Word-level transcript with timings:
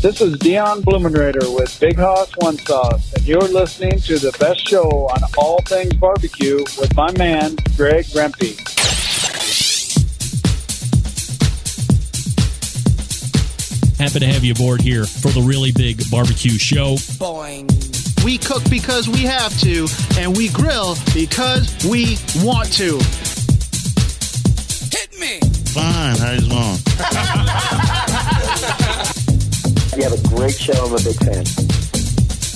This 0.00 0.20
is 0.20 0.38
Dion 0.38 0.82
Blumenrader 0.82 1.52
with 1.56 1.76
Big 1.80 1.96
Hoss 1.96 2.30
One 2.36 2.56
Sauce, 2.56 3.12
and 3.14 3.26
you're 3.26 3.40
listening 3.40 3.98
to 4.02 4.16
the 4.20 4.30
best 4.38 4.64
show 4.64 4.88
on 4.88 5.18
all 5.36 5.60
things 5.62 5.92
barbecue 5.94 6.58
with 6.78 6.94
my 6.94 7.10
man, 7.18 7.56
Greg 7.76 8.04
Rempe. 8.14 8.56
Happy 13.98 14.20
to 14.20 14.26
have 14.26 14.44
you 14.44 14.52
aboard 14.52 14.80
here 14.80 15.04
for 15.04 15.32
the 15.32 15.40
really 15.40 15.72
big 15.72 16.00
barbecue 16.12 16.56
show. 16.58 16.94
Boing. 17.18 17.66
We 18.24 18.38
cook 18.38 18.62
because 18.70 19.08
we 19.08 19.24
have 19.24 19.58
to, 19.62 19.88
and 20.16 20.36
we 20.36 20.48
grill 20.50 20.94
because 21.12 21.76
we 21.84 22.18
want 22.46 22.72
to. 22.74 22.98
Hit 24.96 25.18
me. 25.18 25.40
Fine, 25.72 26.18
how's 26.18 26.46
it 26.46 27.88
going? 27.88 27.94
You 29.98 30.04
have 30.04 30.12
a 30.12 30.28
great 30.28 30.54
show. 30.54 30.78
I'm 30.86 30.94
a 30.94 31.02
big 31.02 31.18
fan. 31.18 31.42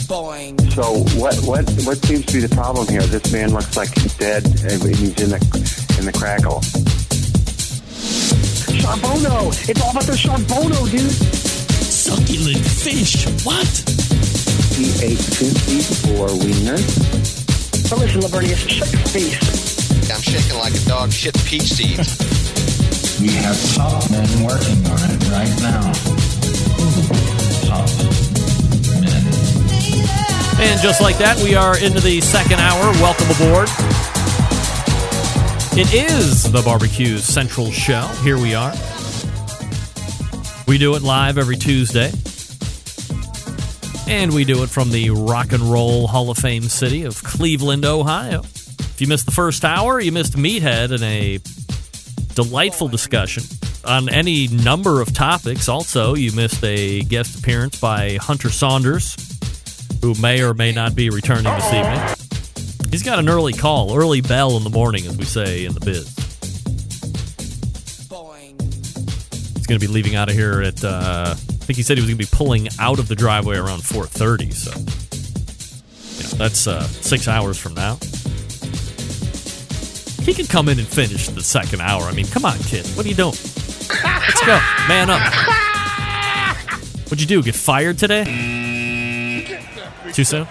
Boing. 0.06 0.54
So 0.70 1.02
what 1.18 1.34
what 1.42 1.66
what 1.82 1.98
seems 2.06 2.24
to 2.26 2.34
be 2.34 2.38
the 2.38 2.54
problem 2.54 2.86
here? 2.86 3.02
This 3.02 3.32
man 3.32 3.50
looks 3.50 3.76
like 3.76 3.90
he's 3.98 4.14
dead 4.14 4.46
and 4.46 4.78
he's 4.78 5.18
in 5.18 5.34
the 5.34 5.42
in 5.98 6.06
the 6.06 6.14
crackle. 6.14 6.62
Charbono. 8.78 9.50
It's 9.68 9.82
all 9.82 9.90
about 9.90 10.04
the 10.04 10.12
Charbono, 10.12 10.88
dude. 10.88 11.10
Succulent 11.82 12.62
fish. 12.62 13.26
What? 13.42 13.66
He 14.78 14.94
ate 15.02 15.18
two 15.18 15.50
feet 15.66 15.90
four 16.06 16.28
wieners. 16.38 17.90
But 17.90 17.98
listen, 17.98 18.20
Lavernius, 18.20 18.70
shut 18.70 18.92
your 18.92 19.02
face. 19.10 20.14
I'm 20.14 20.22
shaking 20.22 20.58
like 20.60 20.74
a 20.74 20.84
dog 20.86 21.10
shit 21.10 21.34
peach 21.44 21.74
seeds. 21.74 22.06
We 23.20 23.34
have 23.42 23.58
top 23.74 24.08
men 24.12 24.30
working 24.46 24.86
on 24.86 25.10
it 25.10 25.26
right 25.26 25.60
now. 25.60 27.22
And 30.62 30.80
just 30.80 31.00
like 31.00 31.18
that, 31.18 31.40
we 31.42 31.54
are 31.54 31.76
into 31.78 32.00
the 32.00 32.20
second 32.20 32.60
hour. 32.60 32.92
Welcome 33.02 33.30
aboard. 33.30 33.68
It 35.74 35.92
is 35.92 36.50
the 36.52 36.62
Barbecue 36.62 37.18
Central 37.18 37.70
Show. 37.70 38.06
Here 38.22 38.36
we 38.36 38.54
are. 38.54 38.72
We 40.68 40.78
do 40.78 40.94
it 40.94 41.02
live 41.02 41.38
every 41.38 41.56
Tuesday. 41.56 42.12
And 44.06 44.32
we 44.34 44.44
do 44.44 44.62
it 44.62 44.68
from 44.68 44.90
the 44.90 45.10
Rock 45.10 45.52
and 45.52 45.62
Roll 45.62 46.06
Hall 46.06 46.30
of 46.30 46.38
Fame 46.38 46.64
city 46.64 47.04
of 47.04 47.22
Cleveland, 47.24 47.84
Ohio. 47.84 48.40
If 48.40 49.00
you 49.00 49.06
missed 49.06 49.26
the 49.26 49.32
first 49.32 49.64
hour, 49.64 49.98
you 49.98 50.12
missed 50.12 50.34
Meathead 50.34 50.92
in 50.92 51.02
a 51.02 51.38
delightful 52.34 52.88
discussion 52.88 53.44
on 53.84 54.08
any 54.08 54.48
number 54.48 55.00
of 55.00 55.12
topics. 55.12 55.68
Also, 55.68 56.14
you 56.14 56.32
missed 56.32 56.62
a 56.64 57.02
guest 57.02 57.38
appearance 57.38 57.80
by 57.80 58.18
Hunter 58.20 58.50
Saunders, 58.50 59.16
who 60.00 60.14
may 60.20 60.42
or 60.42 60.54
may 60.54 60.72
not 60.72 60.94
be 60.94 61.10
returning 61.10 61.44
this 61.44 61.72
evening. 61.72 62.00
He's 62.90 63.02
got 63.02 63.18
an 63.18 63.28
early 63.28 63.52
call, 63.52 63.96
early 63.96 64.20
bell 64.20 64.56
in 64.56 64.64
the 64.64 64.70
morning, 64.70 65.06
as 65.06 65.16
we 65.16 65.24
say 65.24 65.64
in 65.64 65.72
the 65.72 65.80
biz. 65.80 66.14
He's 69.56 69.66
going 69.66 69.80
to 69.80 69.86
be 69.86 69.92
leaving 69.92 70.16
out 70.16 70.28
of 70.28 70.34
here 70.34 70.60
at. 70.60 70.84
Uh, 70.84 71.34
I 71.36 71.64
think 71.64 71.76
he 71.76 71.84
said 71.84 71.96
he 71.96 72.02
was 72.02 72.10
going 72.10 72.18
to 72.18 72.30
be 72.30 72.36
pulling 72.36 72.68
out 72.80 72.98
of 72.98 73.06
the 73.06 73.14
driveway 73.14 73.56
around 73.56 73.82
4:30. 73.82 74.52
So, 74.52 74.70
you 76.18 76.24
know, 76.24 76.44
that's 76.44 76.66
uh, 76.66 76.82
six 76.82 77.28
hours 77.28 77.56
from 77.56 77.74
now. 77.74 77.98
He 80.24 80.34
can 80.34 80.46
come 80.46 80.68
in 80.68 80.78
and 80.78 80.86
finish 80.86 81.28
the 81.28 81.42
second 81.42 81.80
hour. 81.80 82.02
I 82.02 82.12
mean, 82.12 82.26
come 82.26 82.44
on, 82.44 82.58
kid. 82.58 82.86
What 82.96 83.06
are 83.06 83.08
you 83.08 83.14
doing? 83.14 83.34
Let's 83.90 84.46
go, 84.46 84.58
man 84.88 85.10
up. 85.10 85.20
What'd 87.04 87.20
you 87.20 87.26
do? 87.26 87.42
Get 87.42 87.54
fired 87.54 87.98
today? 87.98 88.24
Too 90.12 90.24
soon. 90.24 90.46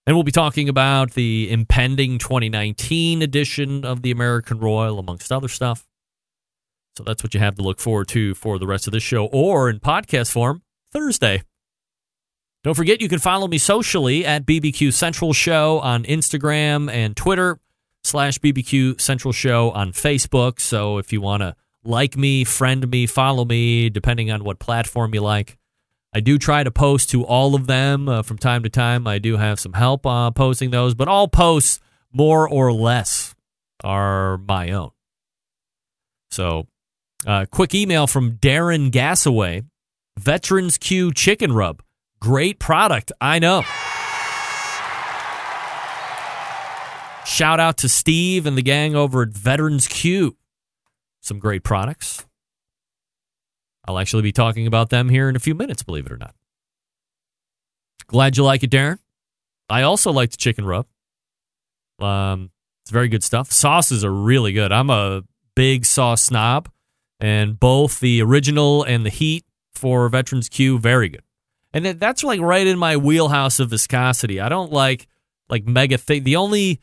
And 0.04 0.16
we'll 0.16 0.24
be 0.24 0.32
talking 0.32 0.68
about 0.68 1.12
the 1.12 1.48
impending 1.48 2.18
2019 2.18 3.22
edition 3.22 3.84
of 3.84 4.02
the 4.02 4.10
American 4.10 4.58
Royal, 4.58 4.98
amongst 4.98 5.30
other 5.30 5.46
stuff. 5.46 5.86
So 6.98 7.04
that's 7.04 7.22
what 7.22 7.34
you 7.34 7.40
have 7.40 7.54
to 7.54 7.62
look 7.62 7.78
forward 7.78 8.08
to 8.08 8.34
for 8.34 8.58
the 8.58 8.66
rest 8.66 8.88
of 8.88 8.92
this 8.92 9.04
show, 9.04 9.26
or 9.26 9.70
in 9.70 9.78
podcast 9.78 10.32
form, 10.32 10.62
Thursday. 10.90 11.44
Don't 12.64 12.74
forget, 12.74 13.00
you 13.00 13.08
can 13.08 13.18
follow 13.18 13.48
me 13.48 13.58
socially 13.58 14.24
at 14.24 14.46
BBQ 14.46 14.92
Central 14.92 15.32
Show 15.32 15.80
on 15.80 16.04
Instagram 16.04 16.90
and 16.90 17.16
Twitter, 17.16 17.58
slash 18.04 18.38
BBQ 18.38 19.00
Central 19.00 19.32
Show 19.32 19.70
on 19.72 19.92
Facebook. 19.92 20.60
So 20.60 20.98
if 20.98 21.12
you 21.12 21.20
want 21.20 21.42
to 21.42 21.56
like 21.84 22.16
me, 22.16 22.44
friend 22.44 22.88
me, 22.88 23.06
follow 23.06 23.44
me, 23.44 23.90
depending 23.90 24.30
on 24.30 24.44
what 24.44 24.58
platform 24.58 25.14
you 25.14 25.20
like. 25.20 25.58
I 26.14 26.20
do 26.20 26.38
try 26.38 26.62
to 26.62 26.70
post 26.70 27.10
to 27.10 27.24
all 27.24 27.54
of 27.54 27.66
them 27.66 28.08
uh, 28.08 28.22
from 28.22 28.38
time 28.38 28.62
to 28.62 28.68
time. 28.68 29.06
I 29.06 29.18
do 29.18 29.38
have 29.38 29.58
some 29.58 29.72
help 29.72 30.06
uh, 30.06 30.30
posting 30.30 30.70
those, 30.70 30.94
but 30.94 31.08
all 31.08 31.26
posts, 31.26 31.80
more 32.12 32.48
or 32.48 32.72
less, 32.72 33.34
are 33.82 34.36
my 34.38 34.70
own. 34.70 34.90
So, 36.30 36.66
uh, 37.26 37.46
quick 37.50 37.74
email 37.74 38.06
from 38.06 38.32
Darren 38.36 38.90
Gassaway 38.90 39.64
Veterans 40.18 40.76
Q 40.76 41.12
Chicken 41.12 41.52
Rub. 41.52 41.82
Great 42.22 42.60
product, 42.60 43.10
I 43.20 43.40
know. 43.40 43.62
Shout 47.26 47.58
out 47.58 47.78
to 47.78 47.88
Steve 47.88 48.46
and 48.46 48.56
the 48.56 48.62
gang 48.62 48.94
over 48.94 49.22
at 49.22 49.30
Veterans 49.30 49.88
Q. 49.88 50.36
Some 51.20 51.40
great 51.40 51.64
products. 51.64 52.24
I'll 53.88 53.98
actually 53.98 54.22
be 54.22 54.30
talking 54.30 54.68
about 54.68 54.90
them 54.90 55.08
here 55.08 55.28
in 55.28 55.34
a 55.34 55.40
few 55.40 55.56
minutes, 55.56 55.82
believe 55.82 56.06
it 56.06 56.12
or 56.12 56.16
not. 56.16 56.36
Glad 58.06 58.36
you 58.36 58.44
like 58.44 58.62
it, 58.62 58.70
Darren. 58.70 59.00
I 59.68 59.82
also 59.82 60.12
like 60.12 60.30
the 60.30 60.36
chicken 60.36 60.64
rub. 60.64 60.86
Um, 61.98 62.52
it's 62.84 62.92
very 62.92 63.08
good 63.08 63.24
stuff. 63.24 63.50
Sauces 63.50 64.04
are 64.04 64.12
really 64.12 64.52
good. 64.52 64.70
I'm 64.70 64.90
a 64.90 65.24
big 65.56 65.84
sauce 65.86 66.22
snob, 66.22 66.68
and 67.18 67.58
both 67.58 67.98
the 67.98 68.22
original 68.22 68.84
and 68.84 69.04
the 69.04 69.10
heat 69.10 69.44
for 69.74 70.08
Veterans 70.08 70.48
Q, 70.48 70.78
very 70.78 71.08
good. 71.08 71.24
And 71.74 71.86
that's 71.86 72.22
like 72.22 72.40
right 72.40 72.66
in 72.66 72.78
my 72.78 72.96
wheelhouse 72.96 73.58
of 73.58 73.70
viscosity. 73.70 74.40
I 74.40 74.48
don't 74.48 74.72
like 74.72 75.06
like 75.48 75.66
mega 75.66 75.98
thick. 75.98 76.24
The 76.24 76.36
only 76.36 76.80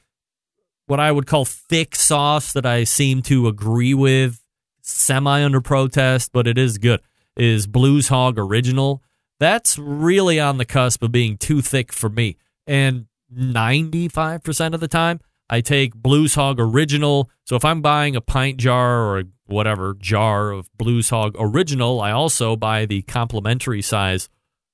what 0.87 0.99
I 0.99 1.11
would 1.11 1.27
call 1.27 1.45
thick 1.45 1.95
sauce 1.95 2.53
that 2.53 2.65
I 2.65 2.83
seem 2.83 3.21
to 3.23 3.47
agree 3.47 3.93
with, 3.93 4.43
semi 4.81 5.43
under 5.43 5.61
protest, 5.61 6.31
but 6.33 6.47
it 6.47 6.57
is 6.57 6.77
good, 6.79 7.01
is 7.37 7.67
Blues 7.67 8.07
Hog 8.07 8.39
Original. 8.39 9.03
That's 9.39 9.77
really 9.77 10.39
on 10.39 10.57
the 10.57 10.65
cusp 10.65 11.03
of 11.03 11.11
being 11.11 11.37
too 11.37 11.61
thick 11.61 11.93
for 11.93 12.09
me. 12.09 12.37
And 12.65 13.05
95% 13.33 14.73
of 14.73 14.79
the 14.79 14.87
time, 14.87 15.19
I 15.49 15.61
take 15.61 15.93
Blues 15.93 16.35
Hog 16.35 16.59
Original. 16.59 17.29
So 17.45 17.55
if 17.55 17.63
I'm 17.63 17.81
buying 17.81 18.15
a 18.15 18.21
pint 18.21 18.57
jar 18.57 19.15
or 19.15 19.23
whatever 19.45 19.95
jar 19.99 20.51
of 20.51 20.69
Blues 20.77 21.09
Hog 21.09 21.35
Original, 21.39 22.01
I 22.01 22.11
also 22.11 22.55
buy 22.55 22.85
the 22.85 23.03
complimentary 23.03 23.81
size 23.81 24.27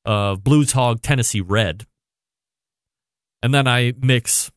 of 0.05 0.43
Blues 0.43 0.73
Hog 0.73 1.01
Tennessee 1.01 1.41
Red. 1.41 1.85
And 3.41 3.53
then 3.53 3.67
I 3.67 3.93
mix 3.99 4.51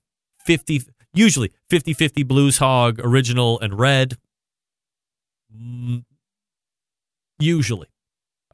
50 0.44 0.82
usually 1.14 1.52
50 1.70 1.92
50 1.94 2.22
Blues 2.22 2.58
Hog, 2.58 3.00
original, 3.00 3.58
and 3.60 3.78
red. 3.78 4.16
Mm, 5.54 6.04
usually. 7.38 7.88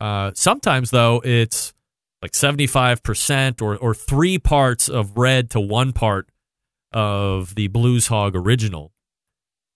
Uh, 0.01 0.33
sometimes, 0.35 0.91
though, 0.91 1.21
it's 1.25 1.73
like 2.23 2.33
75% 2.33 3.63
or, 3.63 3.77
or 3.77 3.95
three 3.95 4.39
parts 4.39 4.89
of 4.89 5.17
red 5.17 5.51
to 5.51 5.61
one 5.61 5.93
part 5.93 6.29
of 6.93 7.55
the 7.55 7.69
Blues 7.69 8.09
Hog 8.09 8.35
original. 8.35 8.93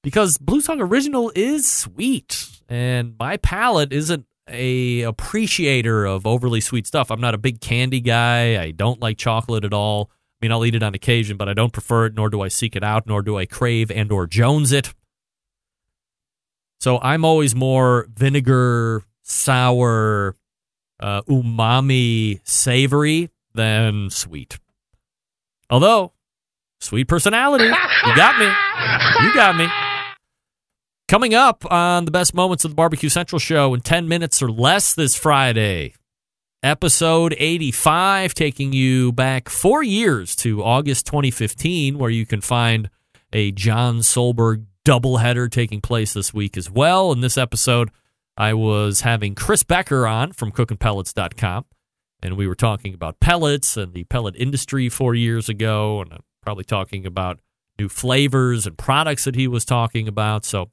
Because 0.02 0.38
Blues 0.38 0.66
Hog 0.66 0.80
original 0.80 1.32
is 1.34 1.70
sweet, 1.70 2.48
and 2.68 3.14
my 3.18 3.36
palate 3.36 3.92
isn't 3.92 4.26
a 4.48 5.02
appreciator 5.02 6.04
of 6.04 6.26
overly 6.26 6.60
sweet 6.60 6.86
stuff. 6.86 7.10
I'm 7.10 7.20
not 7.20 7.34
a 7.34 7.38
big 7.38 7.60
candy 7.60 8.00
guy. 8.00 8.62
I 8.62 8.70
don't 8.70 9.00
like 9.00 9.18
chocolate 9.18 9.64
at 9.64 9.72
all. 9.72 10.10
I 10.40 10.44
mean, 10.44 10.52
I'll 10.52 10.64
eat 10.64 10.74
it 10.74 10.82
on 10.82 10.94
occasion, 10.94 11.36
but 11.36 11.48
I 11.48 11.54
don't 11.54 11.72
prefer 11.72 12.06
it, 12.06 12.14
nor 12.14 12.30
do 12.30 12.40
I 12.40 12.48
seek 12.48 12.76
it 12.76 12.84
out, 12.84 13.06
nor 13.06 13.22
do 13.22 13.36
I 13.36 13.46
crave 13.46 13.90
and 13.90 14.12
or 14.12 14.26
Jones 14.26 14.70
it. 14.72 14.94
So 16.80 16.98
I'm 17.00 17.24
always 17.24 17.56
more 17.56 18.06
vinegar, 18.14 19.02
sour, 19.22 20.36
uh, 21.00 21.22
umami, 21.22 22.40
savory 22.44 23.30
than 23.54 24.10
sweet. 24.10 24.58
Although, 25.70 26.12
sweet 26.80 27.08
personality. 27.08 27.64
You 27.64 28.16
got 28.16 28.38
me. 28.38 28.46
You 29.26 29.34
got 29.34 29.56
me. 29.56 29.87
Coming 31.08 31.32
up 31.32 31.64
on 31.72 32.04
the 32.04 32.10
best 32.10 32.34
moments 32.34 32.66
of 32.66 32.72
the 32.72 32.74
Barbecue 32.74 33.08
Central 33.08 33.38
show 33.38 33.72
in 33.72 33.80
10 33.80 34.08
minutes 34.08 34.42
or 34.42 34.50
less 34.50 34.92
this 34.92 35.16
Friday, 35.16 35.94
episode 36.62 37.34
85, 37.38 38.34
taking 38.34 38.74
you 38.74 39.10
back 39.12 39.48
four 39.48 39.82
years 39.82 40.36
to 40.36 40.62
August 40.62 41.06
2015, 41.06 41.96
where 41.96 42.10
you 42.10 42.26
can 42.26 42.42
find 42.42 42.90
a 43.32 43.52
John 43.52 44.00
Solberg 44.00 44.66
doubleheader 44.84 45.50
taking 45.50 45.80
place 45.80 46.12
this 46.12 46.34
week 46.34 46.58
as 46.58 46.70
well. 46.70 47.10
In 47.10 47.22
this 47.22 47.38
episode, 47.38 47.90
I 48.36 48.52
was 48.52 49.00
having 49.00 49.34
Chris 49.34 49.62
Becker 49.62 50.06
on 50.06 50.32
from 50.32 50.52
cookingpellets.com, 50.52 51.64
and 52.22 52.36
we 52.36 52.46
were 52.46 52.54
talking 52.54 52.92
about 52.92 53.18
pellets 53.18 53.78
and 53.78 53.94
the 53.94 54.04
pellet 54.04 54.36
industry 54.36 54.90
four 54.90 55.14
years 55.14 55.48
ago, 55.48 56.02
and 56.02 56.12
I'm 56.12 56.24
probably 56.42 56.64
talking 56.64 57.06
about 57.06 57.40
new 57.78 57.88
flavors 57.88 58.66
and 58.66 58.76
products 58.76 59.24
that 59.24 59.36
he 59.36 59.48
was 59.48 59.64
talking 59.64 60.06
about. 60.06 60.44
So 60.44 60.70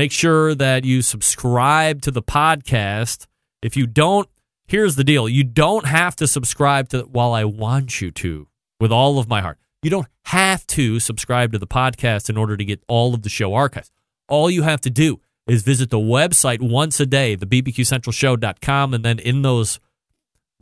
make 0.00 0.12
sure 0.12 0.54
that 0.54 0.82
you 0.82 1.02
subscribe 1.02 2.00
to 2.00 2.10
the 2.10 2.22
podcast. 2.22 3.26
If 3.60 3.76
you 3.76 3.86
don't, 3.86 4.26
here's 4.66 4.96
the 4.96 5.04
deal 5.04 5.28
you 5.28 5.44
don't 5.44 5.84
have 5.84 6.16
to 6.16 6.26
subscribe 6.26 6.88
to 6.88 7.02
while 7.02 7.34
I 7.34 7.44
want 7.44 8.00
you 8.00 8.10
to 8.12 8.48
with 8.80 8.90
all 8.90 9.18
of 9.18 9.28
my 9.28 9.42
heart. 9.42 9.58
You 9.82 9.90
don't 9.90 10.06
have 10.24 10.66
to 10.68 11.00
subscribe 11.00 11.52
to 11.52 11.58
the 11.58 11.66
podcast 11.66 12.30
in 12.30 12.38
order 12.38 12.56
to 12.56 12.64
get 12.64 12.82
all 12.88 13.12
of 13.12 13.20
the 13.20 13.28
show 13.28 13.52
archives. 13.52 13.90
All 14.26 14.50
you 14.50 14.62
have 14.62 14.80
to 14.82 14.90
do 14.90 15.20
is 15.46 15.64
visit 15.64 15.90
the 15.90 15.98
website 15.98 16.62
once 16.62 16.98
a 16.98 17.04
day, 17.04 17.34
the 17.34 17.44
bbqcentralshow.com, 17.44 18.94
and 18.94 19.04
then 19.04 19.18
in 19.18 19.42
those 19.42 19.80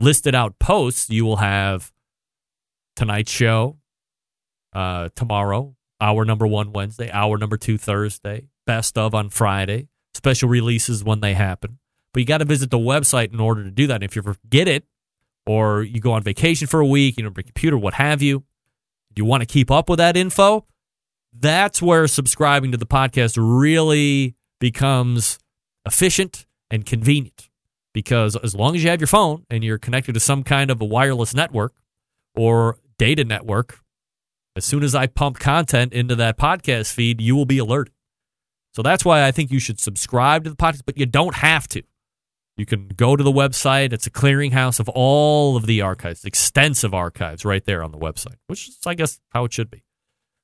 listed 0.01 0.35
out 0.35 0.59
posts, 0.59 1.09
you 1.09 1.23
will 1.23 1.37
have 1.37 1.93
tonight's 2.97 3.31
show, 3.31 3.77
uh, 4.73 5.07
tomorrow, 5.15 5.77
hour 6.01 6.25
number 6.25 6.45
one 6.45 6.73
Wednesday, 6.73 7.09
hour 7.09 7.37
number 7.37 7.55
two 7.55 7.77
Thursday, 7.77 8.49
best 8.69 8.99
of 8.99 9.15
on 9.15 9.29
Friday, 9.29 9.87
special 10.13 10.47
releases 10.47 11.03
when 11.03 11.21
they 11.21 11.33
happen. 11.33 11.79
But 12.13 12.19
you 12.19 12.25
got 12.27 12.37
to 12.37 12.45
visit 12.45 12.69
the 12.69 12.77
website 12.77 13.33
in 13.33 13.39
order 13.39 13.63
to 13.63 13.71
do 13.71 13.87
that. 13.87 13.95
And 13.95 14.03
if 14.03 14.15
you 14.15 14.21
forget 14.21 14.67
it, 14.67 14.83
or 15.47 15.81
you 15.81 15.99
go 15.99 16.11
on 16.11 16.21
vacation 16.21 16.67
for 16.67 16.79
a 16.79 16.85
week, 16.85 17.17
you 17.17 17.23
don't 17.23 17.33
bring 17.33 17.47
a 17.47 17.51
computer, 17.51 17.79
what 17.79 17.95
have 17.95 18.21
you, 18.21 18.43
you 19.15 19.25
want 19.25 19.41
to 19.41 19.47
keep 19.47 19.71
up 19.71 19.89
with 19.89 19.97
that 19.97 20.15
info, 20.15 20.67
that's 21.33 21.81
where 21.81 22.07
subscribing 22.07 22.71
to 22.71 22.77
the 22.77 22.85
podcast 22.85 23.37
really 23.39 24.35
becomes 24.59 25.39
efficient 25.85 26.45
and 26.69 26.85
convenient. 26.85 27.49
Because 27.91 28.35
as 28.35 28.53
long 28.53 28.75
as 28.75 28.83
you 28.83 28.91
have 28.91 29.01
your 29.01 29.07
phone 29.07 29.45
and 29.49 29.63
you're 29.63 29.79
connected 29.79 30.13
to 30.13 30.19
some 30.19 30.43
kind 30.43 30.69
of 30.69 30.79
a 30.79 30.85
wireless 30.85 31.33
network 31.33 31.73
or 32.35 32.77
data 32.99 33.25
network, 33.25 33.79
as 34.55 34.63
soon 34.63 34.83
as 34.83 34.93
I 34.93 35.07
pump 35.07 35.39
content 35.39 35.91
into 35.91 36.15
that 36.17 36.37
podcast 36.37 36.93
feed, 36.93 37.19
you 37.19 37.35
will 37.35 37.45
be 37.45 37.57
alerted. 37.57 37.93
So 38.79 38.83
that's 38.83 39.03
why 39.03 39.27
I 39.27 39.33
think 39.33 39.51
you 39.51 39.59
should 39.59 39.77
subscribe 39.77 40.45
to 40.45 40.49
the 40.49 40.55
podcast, 40.55 40.83
but 40.85 40.97
you 40.97 41.05
don't 41.05 41.35
have 41.35 41.67
to. 41.67 41.83
You 42.55 42.65
can 42.65 42.87
go 42.95 43.17
to 43.17 43.23
the 43.25 43.31
website. 43.31 43.91
It's 43.91 44.07
a 44.07 44.09
clearinghouse 44.09 44.79
of 44.79 44.87
all 44.87 45.57
of 45.57 45.65
the 45.65 45.81
archives, 45.81 46.23
extensive 46.23 46.93
archives 46.93 47.43
right 47.43 47.61
there 47.65 47.83
on 47.83 47.91
the 47.91 47.97
website, 47.97 48.37
which 48.47 48.69
is, 48.69 48.77
I 48.85 48.93
guess, 48.93 49.19
how 49.31 49.43
it 49.43 49.51
should 49.51 49.69
be. 49.69 49.83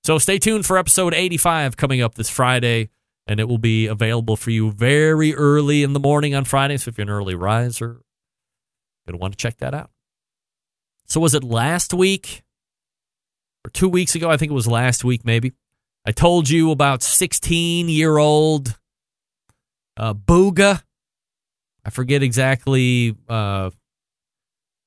So 0.03 0.17
stay 0.17 0.37
tuned 0.37 0.65
for 0.65 0.77
episode 0.77 1.13
85 1.13 1.77
coming 1.77 2.01
up 2.01 2.15
this 2.15 2.29
Friday, 2.29 2.89
and 3.25 3.39
it 3.39 3.47
will 3.47 3.57
be 3.57 3.87
available 3.87 4.35
for 4.35 4.51
you 4.51 4.69
very 4.69 5.33
early 5.33 5.81
in 5.81 5.93
the 5.93 5.99
morning 6.01 6.35
on 6.35 6.43
Friday. 6.43 6.75
So 6.75 6.89
if 6.89 6.97
you're 6.97 7.03
an 7.03 7.09
early 7.09 7.35
riser, 7.35 7.85
you're 7.85 9.13
going 9.13 9.17
to 9.17 9.21
want 9.21 9.31
to 9.31 9.37
check 9.37 9.59
that 9.59 9.73
out. 9.73 9.91
So 11.05 11.21
was 11.21 11.33
it 11.33 11.43
last 11.45 11.93
week 11.93 12.43
or 13.65 13.69
two 13.69 13.87
weeks 13.87 14.13
ago? 14.13 14.29
I 14.29 14.35
think 14.35 14.51
it 14.51 14.55
was 14.55 14.67
last 14.67 15.05
week, 15.05 15.23
maybe. 15.23 15.53
I 16.05 16.11
told 16.11 16.49
you 16.49 16.71
about 16.71 17.01
16 17.01 17.89
year 17.89 18.17
old 18.17 18.77
uh, 19.97 20.13
Bugha 20.13 20.81
I 21.85 21.91
forget 21.91 22.23
exactly. 22.23 23.15
Uh, 23.29 23.69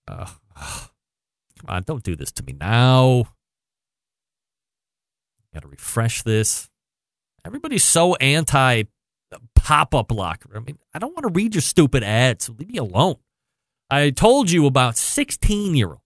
uh, 0.08 0.26
come 0.56 1.68
on, 1.68 1.82
don't 1.84 2.02
do 2.02 2.16
this 2.16 2.32
to 2.32 2.42
me 2.42 2.54
now. 2.58 3.24
Got 5.54 5.62
to 5.62 5.68
refresh 5.68 6.22
this. 6.22 6.68
Everybody's 7.46 7.84
so 7.84 8.16
anti 8.16 8.82
pop 9.54 9.94
up 9.94 10.10
locker. 10.10 10.50
I 10.56 10.60
mean, 10.60 10.78
I 10.92 10.98
don't 10.98 11.14
want 11.14 11.22
to 11.22 11.32
read 11.32 11.54
your 11.54 11.62
stupid 11.62 12.02
ads. 12.02 12.46
so 12.46 12.54
leave 12.58 12.68
me 12.68 12.78
alone. 12.78 13.16
I 13.90 14.10
told 14.10 14.50
you 14.50 14.66
about 14.66 14.96
16 14.96 15.76
year 15.76 15.90
old 15.90 16.00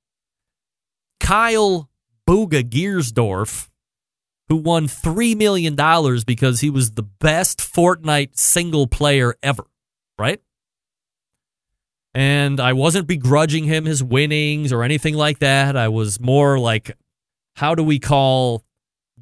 Kyle 1.20 1.88
Bugha 2.28 2.62
Giersdorf, 2.62 3.70
who 4.48 4.56
won 4.56 4.86
$3 4.86 5.36
million 5.36 5.74
because 6.26 6.60
he 6.60 6.70
was 6.70 6.92
the 6.92 7.02
best 7.02 7.58
Fortnite 7.58 8.36
single 8.38 8.86
player 8.86 9.34
ever, 9.42 9.64
right? 10.18 10.40
And 12.14 12.60
I 12.60 12.74
wasn't 12.74 13.06
begrudging 13.06 13.64
him 13.64 13.86
his 13.86 14.02
winnings 14.02 14.72
or 14.72 14.82
anything 14.82 15.14
like 15.14 15.38
that. 15.38 15.76
I 15.76 15.88
was 15.88 16.20
more 16.20 16.58
like, 16.58 16.96
how 17.56 17.74
do 17.74 17.82
we 17.82 17.98
call 17.98 18.64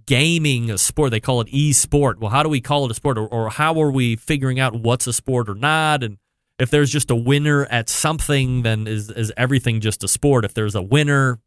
gaming 0.07 0.71
a 0.71 0.79
sport? 0.79 1.13
They 1.13 1.21
call 1.21 1.41
it 1.41 1.49
e-sport. 1.51 2.19
Well, 2.19 2.31
how 2.31 2.43
do 2.43 2.49
we 2.49 2.61
call 2.61 2.85
it 2.87 2.91
a 2.91 2.95
sport? 2.95 3.17
Or, 3.17 3.29
or 3.29 3.51
how 3.51 3.81
are 3.81 3.93
we 3.93 4.17
figuring 4.17 4.59
out 4.59 4.75
what's 4.75 5.07
a 5.07 5.13
sport 5.13 5.49
or 5.49 5.55
not? 5.55 6.03
And 6.03 6.19
if 6.59 6.71
there's 6.71 6.91
just 6.91 7.11
a 7.11 7.17
winner 7.17 7.67
at 7.67 7.89
something, 7.89 8.63
then 8.63 8.89
is, 8.89 9.09
is 9.11 9.33
everything 9.37 9.81
just 9.81 10.03
a 10.03 10.09
sport? 10.09 10.45
If 10.45 10.55
there's 10.55 10.75
a 10.75 10.83
winner, 10.83 11.39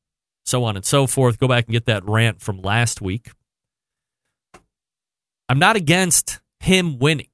so 0.46 0.64
on 0.64 0.76
and 0.76 0.86
so 0.86 1.08
forth. 1.08 1.40
Go 1.40 1.48
back 1.48 1.66
and 1.66 1.74
get 1.74 1.86
that 1.86 2.06
rant 2.06 2.42
from 2.42 2.62
last 2.62 3.02
week. 3.02 3.32
I'm 5.54 5.60
not 5.60 5.76
against 5.76 6.40
him 6.62 6.98
winning. 6.98 7.28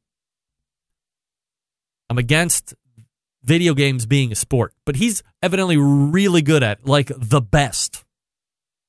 I'm 2.10 2.18
against 2.18 2.74
video 3.44 3.74
games 3.74 4.06
being 4.06 4.34
a 4.34 4.36
sport, 4.36 4.74
but 4.84 4.98
he's 4.98 5.24
evidently 5.42 5.78
really 5.78 6.42
good 6.42 6.62
at 6.62 6.86
like 6.86 7.14
the 7.16 7.40
best 7.40 8.04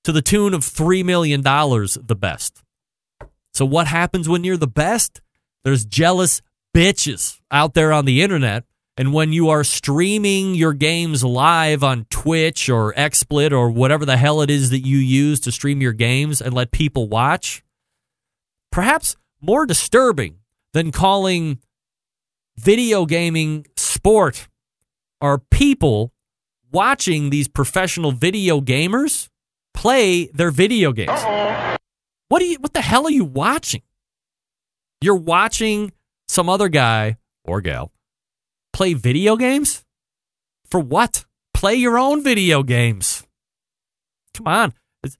to 0.02 0.10
the 0.10 0.20
tune 0.20 0.52
of 0.52 0.62
$3 0.62 1.04
million, 1.04 1.42
the 1.42 2.16
best. 2.18 2.64
So, 3.54 3.64
what 3.64 3.86
happens 3.86 4.28
when 4.28 4.42
you're 4.42 4.56
the 4.56 4.66
best? 4.66 5.20
There's 5.62 5.84
jealous 5.84 6.42
bitches 6.76 7.38
out 7.52 7.74
there 7.74 7.92
on 7.92 8.06
the 8.06 8.22
internet. 8.22 8.64
And 8.96 9.12
when 9.12 9.32
you 9.32 9.48
are 9.48 9.62
streaming 9.62 10.56
your 10.56 10.72
games 10.72 11.22
live 11.22 11.84
on 11.84 12.06
Twitch 12.10 12.68
or 12.68 12.92
XSplit 12.94 13.52
or 13.52 13.70
whatever 13.70 14.04
the 14.04 14.16
hell 14.16 14.42
it 14.42 14.50
is 14.50 14.70
that 14.70 14.84
you 14.84 14.98
use 14.98 15.38
to 15.38 15.52
stream 15.52 15.80
your 15.80 15.92
games 15.92 16.42
and 16.42 16.52
let 16.52 16.72
people 16.72 17.08
watch, 17.08 17.62
perhaps 18.72 19.16
more 19.40 19.66
disturbing 19.66 20.36
than 20.72 20.92
calling 20.92 21.58
video 22.56 23.06
gaming 23.06 23.66
sport 23.76 24.48
are 25.20 25.38
people 25.50 26.12
watching 26.72 27.30
these 27.30 27.48
professional 27.48 28.12
video 28.12 28.60
gamers 28.60 29.28
play 29.74 30.26
their 30.28 30.50
video 30.50 30.92
games. 30.92 31.10
Uh-oh. 31.10 31.76
What 32.28 32.38
do 32.38 32.44
you 32.46 32.58
what 32.60 32.74
the 32.74 32.80
hell 32.80 33.06
are 33.06 33.10
you 33.10 33.24
watching? 33.24 33.82
You're 35.00 35.16
watching 35.16 35.92
some 36.28 36.48
other 36.48 36.68
guy 36.68 37.16
or 37.44 37.60
gal 37.60 37.90
play 38.72 38.94
video 38.94 39.36
games? 39.36 39.84
For 40.70 40.80
what? 40.80 41.24
Play 41.52 41.74
your 41.74 41.98
own 41.98 42.22
video 42.22 42.62
games. 42.62 43.26
Come 44.34 44.46
on. 44.46 44.72
It's, 45.02 45.18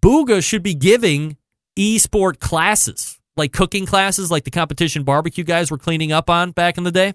Bugha 0.00 0.42
should 0.42 0.62
be 0.62 0.74
giving 0.74 1.36
e-sport 1.76 2.40
classes, 2.40 3.11
like 3.36 3.52
cooking 3.52 3.86
classes 3.86 4.30
like 4.30 4.44
the 4.44 4.50
competition 4.50 5.04
barbecue 5.04 5.44
guys 5.44 5.70
were 5.70 5.78
cleaning 5.78 6.12
up 6.12 6.28
on 6.28 6.50
back 6.50 6.78
in 6.78 6.84
the 6.84 6.92
day. 6.92 7.14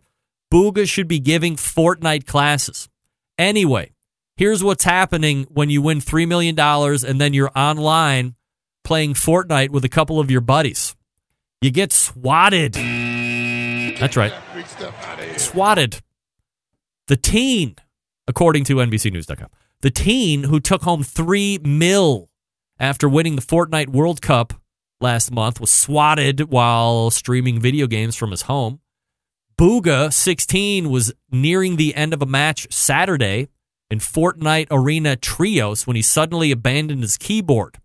Bugha 0.52 0.88
should 0.88 1.08
be 1.08 1.20
giving 1.20 1.56
Fortnite 1.56 2.26
classes. 2.26 2.90
Anyway, 3.38 3.92
here's 4.36 4.64
what's 4.64 4.84
happening 4.84 5.46
when 5.50 5.70
you 5.70 5.82
win 5.82 6.00
$3 6.00 6.28
million 6.28 6.58
and 6.58 7.22
then 7.22 7.34
you're 7.34 7.52
online 7.56 8.36
playing 8.84 9.14
Fortnite 9.14 9.70
with 9.70 9.84
a 9.84 9.90
couple 9.90 10.20
of 10.20 10.32
your 10.32 10.42
buddies. 10.42 10.96
You 11.62 11.72
get 11.72 11.92
swatted. 11.92 12.74
That's 12.74 14.16
right. 14.16 14.34
Swatted. 15.38 16.02
The 17.08 17.18
teen, 17.18 17.76
according 18.28 18.64
to 18.66 18.76
NBCNews.com, 18.76 19.50
the 19.82 19.92
teen 19.92 20.44
who 20.44 20.60
took 20.60 20.84
home 20.84 21.04
three 21.04 21.58
mil 21.60 22.30
after 22.80 23.10
winning 23.10 23.36
the 23.36 23.42
Fortnite 23.42 23.90
World 23.90 24.22
Cup 24.22 24.54
last 25.00 25.32
month 25.32 25.60
was 25.60 25.72
swatted 25.72 26.50
while 26.50 27.12
streaming 27.12 27.60
video 27.60 27.88
games 27.88 28.16
from 28.16 28.32
his 28.32 28.44
home. 28.44 28.80
Bugha, 29.58 30.14
16, 30.14 30.90
was 30.90 31.14
nearing 31.32 31.76
the 31.76 31.96
end 31.96 32.14
of 32.14 32.22
a 32.22 32.28
match 32.28 32.68
Saturday 32.72 33.48
in 33.90 34.00
Fortnite 34.00 34.68
Arena 34.70 35.16
Trios 35.16 35.88
when 35.88 35.96
he 35.96 36.02
suddenly 36.02 36.52
abandoned 36.52 37.02
his 37.02 37.18
keyboard. 37.18 37.80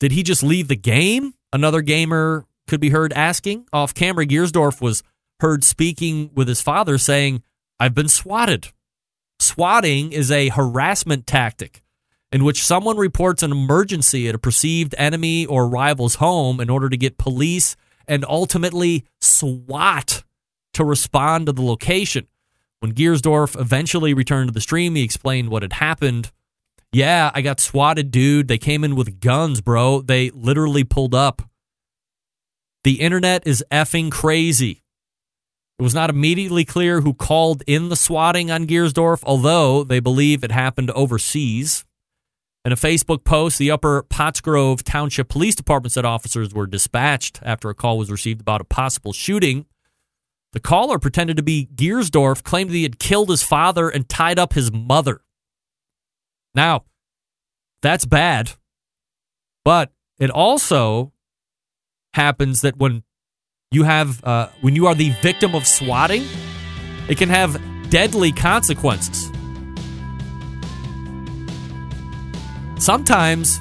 Did 0.00 0.12
he 0.12 0.22
just 0.22 0.42
leave 0.42 0.68
the 0.68 0.76
game? 0.76 1.34
Another 1.52 1.80
gamer 1.80 2.44
could 2.66 2.80
be 2.80 2.90
heard 2.90 3.12
asking. 3.12 3.66
Off 3.72 3.94
camera, 3.94 4.26
Giersdorf 4.26 4.80
was 4.80 5.02
heard 5.40 5.62
speaking 5.62 6.30
with 6.34 6.48
his 6.48 6.60
father 6.60 6.98
saying, 6.98 7.42
I've 7.78 7.94
been 7.94 8.08
swatted. 8.08 8.68
Swatting 9.38 10.12
is 10.12 10.30
a 10.30 10.48
harassment 10.48 11.26
tactic 11.26 11.82
in 12.32 12.44
which 12.44 12.64
someone 12.64 12.96
reports 12.96 13.42
an 13.42 13.52
emergency 13.52 14.28
at 14.28 14.34
a 14.34 14.38
perceived 14.38 14.94
enemy 14.98 15.46
or 15.46 15.68
rival's 15.68 16.16
home 16.16 16.60
in 16.60 16.68
order 16.68 16.88
to 16.88 16.96
get 16.96 17.18
police 17.18 17.76
and 18.08 18.24
ultimately 18.28 19.04
SWAT 19.20 20.24
to 20.74 20.84
respond 20.84 21.46
to 21.46 21.52
the 21.52 21.62
location. 21.62 22.26
When 22.80 22.92
Giersdorf 22.92 23.58
eventually 23.58 24.12
returned 24.12 24.48
to 24.48 24.54
the 24.54 24.60
stream, 24.60 24.94
he 24.94 25.02
explained 25.02 25.48
what 25.48 25.62
had 25.62 25.74
happened. 25.74 26.30
Yeah, 26.92 27.30
I 27.34 27.40
got 27.40 27.60
swatted, 27.60 28.10
dude. 28.10 28.48
They 28.48 28.58
came 28.58 28.84
in 28.84 28.96
with 28.96 29.20
guns, 29.20 29.60
bro. 29.60 30.02
They 30.02 30.30
literally 30.30 30.84
pulled 30.84 31.14
up. 31.14 31.42
The 32.84 33.00
internet 33.00 33.46
is 33.46 33.64
effing 33.72 34.12
crazy. 34.12 34.82
It 35.78 35.82
was 35.82 35.94
not 35.94 36.10
immediately 36.10 36.64
clear 36.64 37.00
who 37.00 37.14
called 37.14 37.62
in 37.66 37.88
the 37.88 37.96
swatting 37.96 38.50
on 38.50 38.66
Giersdorf, 38.66 39.22
although 39.24 39.84
they 39.84 40.00
believe 40.00 40.44
it 40.44 40.52
happened 40.52 40.90
overseas. 40.90 41.85
In 42.66 42.72
a 42.72 42.76
Facebook 42.76 43.22
post, 43.22 43.58
the 43.58 43.70
Upper 43.70 44.02
Pottsgrove 44.02 44.82
Township 44.82 45.28
Police 45.28 45.54
Department 45.54 45.92
said 45.92 46.04
officers 46.04 46.52
were 46.52 46.66
dispatched 46.66 47.38
after 47.44 47.70
a 47.70 47.76
call 47.76 47.96
was 47.96 48.10
received 48.10 48.40
about 48.40 48.60
a 48.60 48.64
possible 48.64 49.12
shooting. 49.12 49.66
The 50.52 50.58
caller 50.58 50.98
pretended 50.98 51.36
to 51.36 51.44
be 51.44 51.68
Giersdorf, 51.72 52.42
claimed 52.42 52.72
he 52.72 52.82
had 52.82 52.98
killed 52.98 53.30
his 53.30 53.44
father 53.44 53.88
and 53.88 54.08
tied 54.08 54.40
up 54.40 54.54
his 54.54 54.72
mother. 54.72 55.20
Now, 56.56 56.86
that's 57.82 58.04
bad. 58.04 58.54
But 59.64 59.92
it 60.18 60.30
also 60.30 61.12
happens 62.14 62.62
that 62.62 62.78
when 62.78 63.04
you 63.70 63.84
have 63.84 64.24
uh, 64.24 64.48
when 64.60 64.74
you 64.74 64.88
are 64.88 64.94
the 64.96 65.10
victim 65.22 65.54
of 65.54 65.68
swatting, 65.68 66.24
it 67.08 67.16
can 67.16 67.28
have 67.28 67.62
deadly 67.90 68.32
consequences. 68.32 69.25
Sometimes 72.86 73.60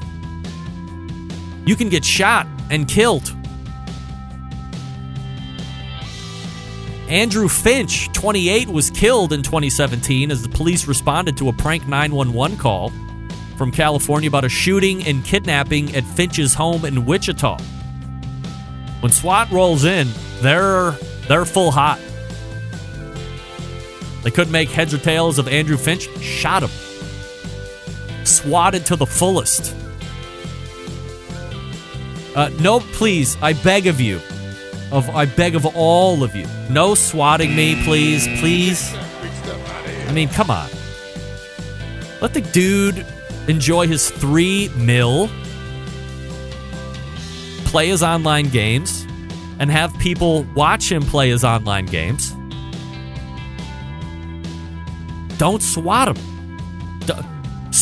you 1.65 1.75
can 1.75 1.89
get 1.89 2.05
shot 2.05 2.45
and 2.69 2.87
killed. 2.87 3.35
Andrew 7.09 7.47
Finch, 7.47 8.13
28, 8.13 8.67
was 8.67 8.91
killed 8.91 9.33
in 9.33 9.41
2017 9.41 10.29
as 10.29 10.43
the 10.43 10.49
police 10.49 10.87
responded 10.87 11.35
to 11.37 11.49
a 11.49 11.53
prank 11.53 11.87
911 11.87 12.55
call 12.59 12.91
from 13.57 13.71
California 13.71 14.27
about 14.27 14.45
a 14.45 14.49
shooting 14.49 15.03
and 15.07 15.25
kidnapping 15.25 15.95
at 15.95 16.03
Finch's 16.03 16.53
home 16.53 16.85
in 16.85 17.07
Wichita. 17.07 17.57
When 18.99 19.11
SWAT 19.11 19.49
rolls 19.49 19.85
in, 19.85 20.07
they're 20.41 20.91
they're 21.27 21.45
full 21.45 21.71
hot. 21.71 21.99
They 24.21 24.29
couldn't 24.29 24.51
make 24.51 24.69
heads 24.69 24.93
or 24.93 24.99
tails 24.99 25.39
of 25.39 25.47
Andrew 25.47 25.77
Finch, 25.77 26.15
shot 26.21 26.61
him. 26.61 26.84
Swatted 28.45 28.85
to 28.85 28.95
the 28.95 29.07
fullest. 29.07 29.75
Uh, 32.35 32.49
no, 32.59 32.79
please, 32.79 33.37
I 33.41 33.53
beg 33.53 33.87
of 33.87 33.99
you. 33.99 34.17
Of 34.91 35.09
I 35.09 35.25
beg 35.25 35.55
of 35.55 35.65
all 35.75 36.23
of 36.23 36.35
you. 36.35 36.45
No 36.69 36.93
swatting 36.93 37.55
me, 37.55 37.81
please, 37.85 38.27
please. 38.39 38.93
I 40.07 40.11
mean, 40.13 40.29
come 40.29 40.51
on. 40.51 40.69
Let 42.21 42.35
the 42.35 42.41
dude 42.41 43.03
enjoy 43.47 43.87
his 43.87 44.11
three 44.11 44.69
mil, 44.75 45.27
play 47.65 47.87
his 47.87 48.03
online 48.03 48.49
games, 48.49 49.07
and 49.57 49.71
have 49.71 49.91
people 49.97 50.43
watch 50.53 50.91
him 50.91 51.01
play 51.01 51.29
his 51.29 51.43
online 51.43 51.87
games. 51.87 52.35
Don't 55.39 55.63
swat 55.63 56.15
him. 56.15 56.34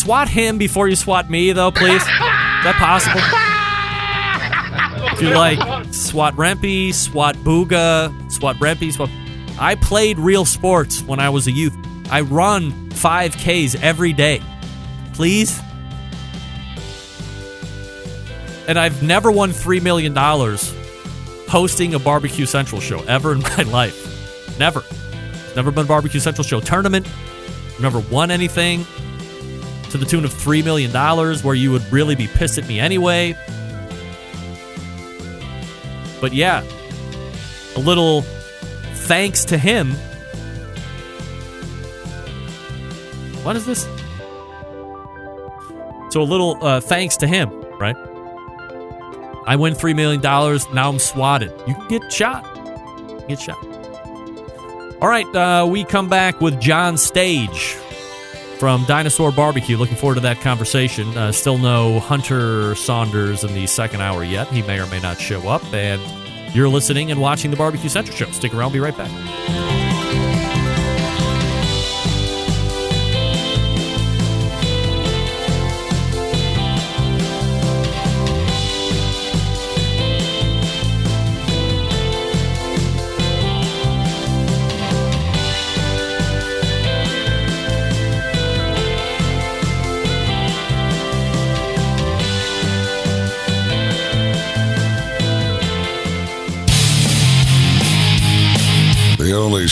Swat 0.04 0.28
him 0.28 0.58
before 0.58 0.90
you 0.90 0.98
swat 0.98 1.30
me, 1.30 1.54
though, 1.54 1.72
please. 1.72 2.02
Is 2.02 2.08
that 2.10 2.76
possible? 2.78 3.22
If 5.14 5.22
you 5.22 5.30
like 5.30 5.60
SWAT 5.94 6.36
Rempy, 6.36 6.94
SWAT 6.94 7.38
Bugha, 7.38 8.30
SWAT 8.30 8.58
Rempy, 8.58 8.92
SWAT. 8.92 9.10
I 9.58 9.76
played 9.76 10.20
real 10.20 10.44
sports 10.44 11.02
when 11.04 11.22
I 11.22 11.30
was 11.30 11.48
a 11.48 11.52
youth. 11.52 11.74
I 12.12 12.20
run 12.20 12.90
5Ks 12.90 13.82
every 13.82 14.12
day. 14.12 14.42
Please? 15.14 15.58
And 18.68 18.78
I've 18.78 19.02
never 19.04 19.32
won 19.32 19.52
$3 19.52 19.82
million 19.82 20.14
hosting 21.48 21.94
a 21.94 22.00
Barbecue 22.00 22.46
Central 22.46 22.82
show 22.82 23.02
ever 23.04 23.32
in 23.32 23.40
my 23.58 23.64
life. 23.64 24.60
Never. 24.60 24.84
Never 25.56 25.72
been 25.72 25.86
a 25.86 25.88
Barbecue 25.88 26.20
Central 26.20 26.44
show 26.44 26.60
tournament. 26.60 27.08
Never 27.80 28.00
won 28.00 28.32
anything 28.32 28.86
to 29.94 30.00
the 30.00 30.06
tune 30.08 30.26
of 30.26 30.34
$3 30.34 30.64
million 30.64 30.92
where 31.44 31.54
you 31.54 31.72
would 31.72 31.94
really 31.94 32.16
be 32.16 32.26
pissed 32.26 32.58
at 32.58 32.68
me 32.68 32.80
anyway. 32.80 33.38
But 36.20 36.34
yeah, 36.34 36.64
a 37.76 37.80
little 37.80 38.24
thanks 39.04 39.46
to 39.46 39.58
him. 39.58 39.92
What 43.44 43.56
is 43.56 43.68
this? 43.68 43.84
So 46.12 46.22
a 46.22 46.24
little 46.24 46.58
uh, 46.66 46.82
thanks 46.82 47.16
to 47.18 47.28
him, 47.28 47.52
right? 47.80 47.96
I 49.46 49.56
win 49.56 49.76
$3 49.76 49.96
million. 49.96 50.22
Now 50.22 50.90
I'm 50.90 50.98
swatted. 50.98 51.52
You 51.68 51.76
can 51.76 51.88
get 51.88 52.12
shot. 52.12 52.44
Get 53.28 53.40
shot. 53.40 53.64
All 55.04 55.08
right, 55.08 55.28
uh, 55.36 55.68
we 55.70 55.84
come 55.84 56.10
back 56.10 56.42
with 56.42 56.60
John 56.60 56.98
Stage 56.98 57.78
from 58.64 58.86
Dinosaur 58.86 59.34
Barbecue. 59.34 59.76
Looking 59.76 59.98
forward 59.98 60.16
to 60.16 60.22
that 60.22 60.40
conversation. 60.40 61.18
Uh, 61.18 61.34
still 61.34 61.58
no 61.58 62.00
Hunter 62.00 62.76
Saunders 62.76 63.44
in 63.44 63.54
the 63.54 63.68
second 63.68 64.00
hour 64.00 64.24
yet. 64.24 64.48
He 64.48 64.62
may 64.62 64.80
or 64.80 64.88
may 64.88 65.02
not 65.02 65.20
show 65.20 65.50
up. 65.50 65.62
And 65.74 66.02
you're 66.56 66.70
listening 66.70 67.12
and 67.12 67.20
watching 67.20 67.52
the 67.52 67.58
Barbecue 67.58 67.90
Central 67.90 68.16
Show. 68.16 68.32
Stick 68.32 68.54
around, 68.54 68.72
be 68.72 68.80
right 68.80 68.96
back. 68.96 69.73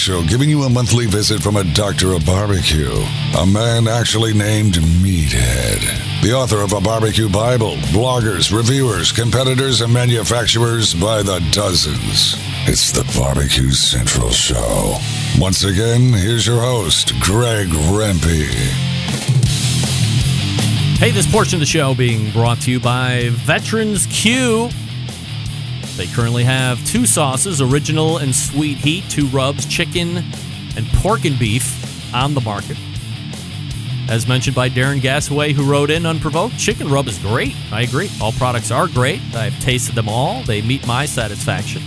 Show 0.02 0.24
giving 0.24 0.50
you 0.50 0.64
a 0.64 0.70
monthly 0.70 1.06
visit 1.06 1.44
from 1.44 1.58
a 1.58 1.64
doctor 1.76 2.14
of 2.14 2.26
barbecue, 2.26 2.92
a 3.38 3.46
man 3.46 3.88
actually 3.88 4.34
named 4.34 4.74
Meathead, 4.74 6.24
the 6.24 6.34
author 6.34 6.64
of 6.64 6.74
a 6.74 6.82
barbecue 6.82 7.30
Bible, 7.30 7.76
bloggers, 7.94 8.52
reviewers, 8.52 9.12
competitors, 9.12 9.82
and 9.82 9.94
manufacturers 9.94 10.96
by 10.96 11.22
the 11.22 11.40
dozens. 11.52 12.34
It's 12.68 12.92
the 12.92 13.04
Barbecue 13.16 13.70
Central 13.70 14.32
Show. 14.32 14.98
Once 15.38 15.64
again, 15.64 16.14
here's 16.14 16.48
your 16.48 16.62
host, 16.62 17.14
Greg 17.20 17.68
Rempe. 17.68 18.48
Hey, 20.98 21.12
this 21.12 21.32
portion 21.32 21.58
of 21.58 21.60
the 21.60 21.68
show 21.68 21.94
being 21.94 22.32
brought 22.32 22.60
to 22.62 22.72
you 22.72 22.80
by 22.80 23.30
Veterans 23.34 24.08
Q. 24.08 24.72
They 25.98 26.08
currently 26.08 26.44
have 26.44 26.84
two 26.86 27.06
sauces, 27.06 27.62
original 27.62 28.18
and 28.18 28.34
sweet 28.34 28.78
heat, 28.78 29.04
two 29.10 29.28
rubs, 29.28 29.66
chicken 29.66 30.24
and 30.76 30.86
pork 30.96 31.26
and 31.26 31.38
beef 31.38 32.14
on 32.14 32.34
the 32.34 32.42
market. 32.42 32.78
As 34.10 34.28
mentioned 34.28 34.56
by 34.56 34.70
Darren 34.70 35.00
Gassaway, 35.00 35.54
who 35.54 35.70
wrote 35.70 35.90
in 35.90 36.06
unprovoked, 36.06 36.58
chicken 36.58 36.90
rub 36.90 37.08
is 37.08 37.18
great. 37.20 37.56
I 37.72 37.84
agree. 37.84 38.10
All 38.22 38.34
products 38.34 38.72
are 38.72 38.88
great. 38.88 39.22
I've 39.34 39.58
tasted 39.62 39.96
them 39.96 40.10
all. 40.10 40.44
They 40.44 40.62
meet 40.62 40.86
my 40.86 41.06
satisfaction. 41.06 41.82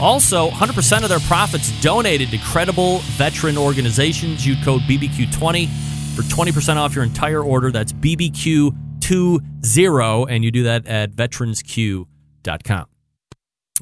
Also, 0.00 0.50
100% 0.50 1.04
of 1.04 1.08
their 1.08 1.20
profits 1.20 1.70
donated 1.80 2.30
to 2.30 2.38
credible 2.38 2.98
veteran 3.16 3.56
organizations. 3.56 4.46
Use 4.46 4.62
code 4.64 4.82
BBQ20 4.82 5.68
for 6.14 6.22
20% 6.22 6.76
off 6.76 6.94
your 6.94 7.04
entire 7.04 7.42
order. 7.42 7.70
That's 7.70 7.92
BBQ20, 7.92 10.26
and 10.28 10.44
you 10.44 10.50
do 10.50 10.64
that 10.64 10.86
at 10.86 11.12
veteransq.com. 11.12 12.86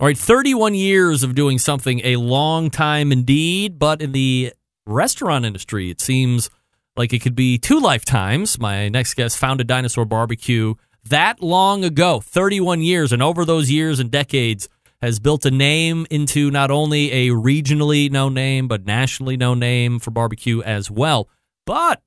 All 0.02 0.08
right, 0.08 0.18
31 0.18 0.74
years 0.74 1.22
of 1.22 1.36
doing 1.36 1.58
something, 1.58 2.00
a 2.02 2.16
long 2.16 2.70
time 2.70 3.12
indeed, 3.12 3.78
but 3.78 4.02
in 4.02 4.10
the 4.10 4.52
restaurant 4.84 5.44
industry. 5.44 5.90
It 5.90 6.00
seems 6.00 6.50
like 6.96 7.12
it 7.12 7.20
could 7.20 7.36
be 7.36 7.56
two 7.56 7.78
lifetimes. 7.78 8.58
My 8.58 8.88
next 8.88 9.14
guest 9.14 9.38
founded 9.38 9.68
Dinosaur 9.68 10.04
Barbecue 10.04 10.74
that 11.04 11.40
long 11.40 11.84
ago, 11.84 12.18
31 12.18 12.80
years, 12.80 13.12
and 13.12 13.22
over 13.22 13.44
those 13.44 13.70
years 13.70 14.00
and 14.00 14.10
decades 14.10 14.68
has 15.00 15.20
built 15.20 15.46
a 15.46 15.52
name 15.52 16.04
into 16.10 16.50
not 16.50 16.72
only 16.72 17.12
a 17.12 17.28
regionally 17.28 18.10
known 18.10 18.34
name, 18.34 18.66
but 18.66 18.84
nationally 18.84 19.36
known 19.36 19.60
name 19.60 20.00
for 20.00 20.10
barbecue 20.10 20.62
as 20.62 20.90
well. 20.90 21.28
But 21.64 22.02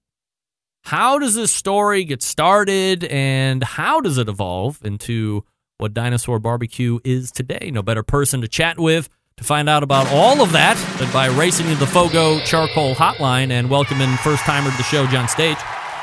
how 0.83 1.17
does 1.17 1.35
this 1.35 1.53
story 1.53 2.03
get 2.03 2.21
started 2.21 3.05
and 3.05 3.63
how 3.63 4.01
does 4.01 4.17
it 4.17 4.27
evolve 4.27 4.83
into 4.83 5.45
what 5.77 5.93
Dinosaur 5.93 6.39
Barbecue 6.39 6.99
is 7.03 7.31
today? 7.31 7.69
No 7.71 7.81
better 7.81 8.03
person 8.03 8.41
to 8.41 8.47
chat 8.47 8.79
with 8.79 9.09
to 9.37 9.43
find 9.43 9.67
out 9.67 9.83
about 9.83 10.07
all 10.11 10.41
of 10.41 10.53
that 10.53 10.77
than 10.97 11.11
by 11.11 11.27
racing 11.27 11.67
into 11.67 11.79
the 11.79 11.87
Fogo 11.87 12.39
Charcoal 12.39 12.95
Hotline 12.95 13.51
and 13.51 13.69
welcoming 13.69 14.15
first 14.17 14.43
timer 14.43 14.71
to 14.71 14.77
the 14.77 14.83
show, 14.83 15.05
John 15.07 15.27
Stage. 15.27 15.57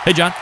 Hey, 0.05 0.13
John. 0.13 0.33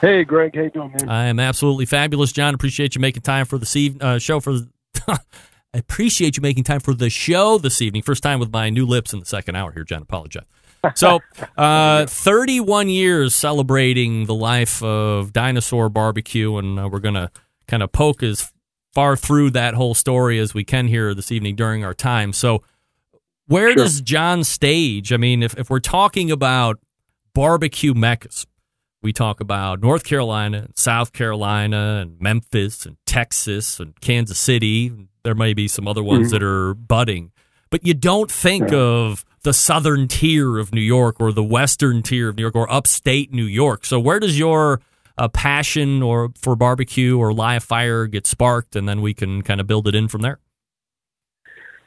Hey, 0.00 0.24
Greg. 0.24 0.54
How 0.54 0.62
you 0.62 0.70
doing, 0.70 0.90
man? 0.90 1.08
I 1.08 1.26
am 1.26 1.38
absolutely 1.38 1.86
fabulous, 1.86 2.32
John. 2.32 2.54
Appreciate 2.54 2.94
you 2.94 3.00
making 3.00 3.22
time 3.22 3.46
for 3.46 3.58
the 3.58 3.96
uh, 4.00 4.18
show 4.18 4.40
for. 4.40 4.56
I 5.08 5.78
appreciate 5.78 6.36
you 6.36 6.40
making 6.40 6.64
time 6.64 6.80
for 6.80 6.94
the 6.94 7.10
show 7.10 7.58
this 7.58 7.82
evening. 7.82 8.02
First 8.02 8.22
time 8.22 8.40
with 8.40 8.52
my 8.52 8.70
new 8.70 8.86
lips 8.86 9.12
in 9.12 9.20
the 9.20 9.26
second 9.26 9.54
hour 9.54 9.70
here, 9.70 9.84
John. 9.84 10.02
Apologize. 10.02 10.44
So, 10.94 11.20
uh, 11.56 12.06
31 12.06 12.88
years 12.88 13.34
celebrating 13.34 14.26
the 14.26 14.34
life 14.34 14.82
of 14.82 15.32
Dinosaur 15.32 15.88
Barbecue, 15.88 16.56
and 16.56 16.78
uh, 16.78 16.88
we're 16.90 17.00
going 17.00 17.14
to 17.14 17.30
kind 17.68 17.82
of 17.82 17.92
poke 17.92 18.22
as 18.22 18.52
far 18.92 19.16
through 19.16 19.50
that 19.50 19.74
whole 19.74 19.94
story 19.94 20.38
as 20.38 20.54
we 20.54 20.64
can 20.64 20.88
here 20.88 21.14
this 21.14 21.30
evening 21.30 21.54
during 21.54 21.84
our 21.84 21.94
time. 21.94 22.32
So, 22.32 22.64
where 23.46 23.68
sure. 23.68 23.76
does 23.76 24.00
John 24.00 24.44
stage? 24.44 25.12
I 25.12 25.16
mean, 25.16 25.42
if, 25.42 25.56
if 25.56 25.70
we're 25.70 25.78
talking 25.80 26.30
about 26.30 26.80
barbecue 27.34 27.94
meccas, 27.94 28.46
we 29.00 29.12
talk 29.12 29.40
about 29.40 29.80
North 29.80 30.04
Carolina, 30.04 30.58
and 30.66 30.76
South 30.76 31.12
Carolina, 31.12 32.00
and 32.02 32.20
Memphis, 32.20 32.84
and 32.84 32.96
Texas, 33.06 33.78
and 33.78 33.98
Kansas 34.00 34.38
City. 34.38 34.92
There 35.22 35.34
may 35.34 35.54
be 35.54 35.68
some 35.68 35.86
other 35.86 36.02
ones 36.02 36.28
mm-hmm. 36.28 36.32
that 36.32 36.42
are 36.42 36.74
budding, 36.74 37.32
but 37.70 37.86
you 37.86 37.94
don't 37.94 38.30
think 38.30 38.72
of 38.72 39.24
the 39.42 39.52
southern 39.52 40.08
tier 40.08 40.58
of 40.58 40.74
New 40.74 40.80
York 40.80 41.20
or 41.20 41.32
the 41.32 41.44
western 41.44 42.02
tier 42.02 42.28
of 42.28 42.36
New 42.36 42.42
York 42.42 42.56
or 42.56 42.70
upstate 42.70 43.32
New 43.32 43.44
York. 43.44 43.84
So, 43.84 44.00
where 44.00 44.18
does 44.18 44.38
your 44.38 44.80
uh, 45.18 45.28
passion 45.28 46.02
or 46.02 46.30
for 46.40 46.56
barbecue 46.56 47.18
or 47.18 47.32
live 47.32 47.64
fire 47.64 48.06
get 48.06 48.26
sparked, 48.26 48.76
and 48.76 48.88
then 48.88 49.02
we 49.02 49.14
can 49.14 49.42
kind 49.42 49.60
of 49.60 49.66
build 49.66 49.86
it 49.88 49.94
in 49.94 50.08
from 50.08 50.22
there? 50.22 50.38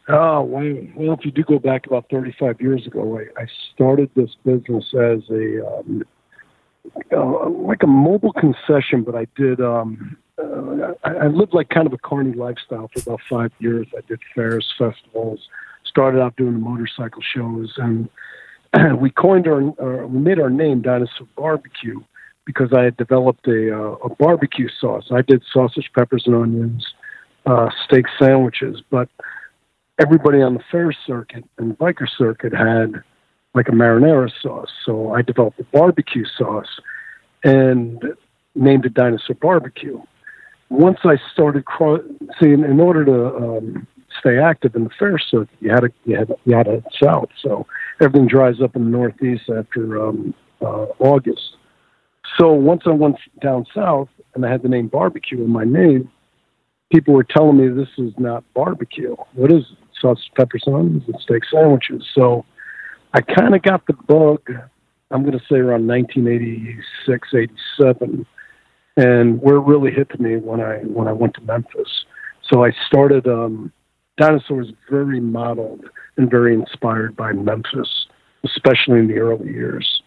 Oh, 0.10 0.42
well, 0.42 1.14
if 1.14 1.24
you 1.24 1.32
do 1.32 1.44
go 1.44 1.60
back 1.60 1.86
about 1.86 2.06
35 2.12 2.60
years 2.60 2.86
ago, 2.86 3.20
I, 3.20 3.42
I 3.42 3.48
started 3.74 4.10
this 4.16 4.32
business 4.44 4.84
as 4.94 5.22
a 5.30 5.66
um, 5.66 6.04
uh, 7.14 7.50
like 7.50 7.84
a 7.84 7.88
mobile 7.88 8.34
concession, 8.34 9.04
but 9.04 9.16
I 9.16 9.28
did. 9.36 9.62
Um, 9.62 10.18
uh, 10.38 10.94
I, 11.04 11.10
I 11.12 11.28
lived 11.28 11.54
like 11.54 11.70
kind 11.70 11.88
of 11.88 11.94
a 11.94 11.98
carny 11.98 12.34
lifestyle 12.34 12.90
for 12.94 13.00
about 13.02 13.22
five 13.30 13.52
years. 13.60 13.88
I 13.96 14.02
did 14.08 14.20
fairs, 14.36 14.68
festivals, 14.78 15.48
started 15.86 16.20
out 16.20 16.36
doing 16.36 16.60
motorcycle 16.60 17.22
shows, 17.22 17.74
and 17.78 18.10
we 19.00 19.12
coined 19.12 19.48
our, 19.48 19.62
uh, 19.62 20.08
we 20.08 20.20
made 20.20 20.40
our 20.40 20.50
name 20.50 20.82
Dinosaur 20.82 21.28
Barbecue 21.38 22.00
because 22.45 22.74
I 22.74 22.83
had 22.83 22.98
developed 22.98 23.48
a, 23.48 23.75
uh, 23.75 23.95
a 24.03 24.10
barbecue 24.15 24.69
sauce. 24.79 25.05
I 25.12 25.21
did 25.21 25.43
sausage, 25.51 25.89
peppers, 25.95 26.24
and 26.25 26.36
onions, 26.36 26.86
uh, 27.45 27.69
steak 27.86 28.05
sandwiches, 28.19 28.81
but 28.89 29.10
everybody 30.00 30.41
on 30.41 30.55
the 30.55 30.63
fair 30.71 30.91
circuit 31.05 31.43
and 31.57 31.77
biker 31.77 32.07
circuit 32.17 32.53
had 32.53 33.03
like 33.53 33.67
a 33.67 33.71
marinara 33.71 34.31
sauce. 34.41 34.71
So 34.86 35.13
I 35.13 35.21
developed 35.21 35.60
a 35.60 35.63
barbecue 35.65 36.25
sauce 36.38 36.79
and 37.43 38.03
named 38.55 38.86
it 38.86 38.93
Dinosaur 38.93 39.36
Barbecue. 39.36 40.01
Once 40.69 41.00
I 41.03 41.17
started, 41.33 41.65
cro- 41.65 42.03
see, 42.39 42.51
in, 42.51 42.63
in 42.63 42.79
order 42.79 43.03
to 43.05 43.36
um, 43.36 43.88
stay 44.19 44.38
active 44.38 44.75
in 44.75 44.86
the 44.86 44.89
fair 44.97 45.17
circuit, 45.17 45.49
you 45.60 45.69
had 45.69 45.82
to 45.82 45.91
you 46.06 46.17
had 46.17 46.32
you 46.45 46.56
had 46.56 46.65
to 46.65 46.84
south. 47.01 47.30
So 47.41 47.67
everything 47.99 48.27
dries 48.27 48.62
up 48.62 48.75
in 48.75 48.86
the 48.86 48.89
Northeast 48.89 49.49
after 49.49 50.01
um, 50.01 50.34
uh, 50.62 50.86
August. 50.99 51.58
So 52.39 52.52
once 52.54 52.84
I 52.86 52.91
went 52.91 53.17
down 53.41 53.65
south 53.74 54.10
and 54.34 54.46
I 54.46 54.52
had 54.52 54.63
the 54.63 54.70
name 54.70 54.88
barbecue 54.88 55.44
in 55.44 55.50
my 55.50 55.63
name, 55.63 56.10
people 56.91 57.13
were 57.13 57.24
telling 57.24 57.58
me 57.58 57.67
this 57.70 57.89
is 57.98 58.13
not 58.17 58.44
barbecue. 58.54 59.15
What 59.34 59.52
is 59.52 59.63
it? 59.72 59.78
Sausage, 60.00 60.32
pepper, 60.36 60.58
onions, 60.67 61.04
and 61.06 61.15
steak 61.22 61.44
sandwiches. 61.52 62.04
So 62.15 62.44
I 63.13 63.22
kind 63.22 63.54
of 63.54 63.62
got 63.62 63.86
the 63.86 63.94
bug. 63.94 64.41
I'm 65.12 65.22
going 65.22 65.38
to 65.38 65.46
say 65.48 65.58
around 65.58 65.88
1986, 65.88 67.28
87, 67.80 68.26
and 68.98 69.41
where 69.41 69.58
it 69.58 69.62
really 69.62 69.91
hit 69.91 70.20
me 70.20 70.38
when 70.38 70.60
I 70.60 70.78
when 70.78 71.08
I 71.08 71.12
went 71.12 71.36
to 71.36 71.41
Memphis. 71.41 72.06
So 72.50 72.65
I 72.65 72.72
started 72.88 73.28
um, 73.28 73.72
Dinosaur 74.17 74.62
is 74.62 74.70
very 74.89 75.20
modeled 75.20 75.86
and 76.17 76.30
very 76.30 76.54
inspired 76.54 77.15
by 77.15 77.32
Memphis, 77.32 78.08
especially 78.44 79.00
in 79.00 79.08
the 79.08 79.20
early 79.20 79.52
years. 79.52 80.02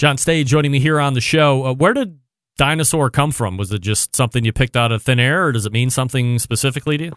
John 0.00 0.16
Stage 0.16 0.46
joining 0.46 0.70
me 0.70 0.80
here 0.80 0.98
on 0.98 1.12
the 1.12 1.20
show. 1.20 1.62
Uh, 1.62 1.74
where 1.74 1.92
did 1.92 2.18
Dinosaur 2.56 3.10
come 3.10 3.32
from? 3.32 3.58
Was 3.58 3.70
it 3.70 3.82
just 3.82 4.16
something 4.16 4.46
you 4.46 4.50
picked 4.50 4.74
out 4.74 4.92
of 4.92 5.02
thin 5.02 5.20
air, 5.20 5.44
or 5.44 5.52
does 5.52 5.66
it 5.66 5.74
mean 5.74 5.90
something 5.90 6.38
specifically 6.38 6.96
to 6.96 7.04
you? 7.04 7.12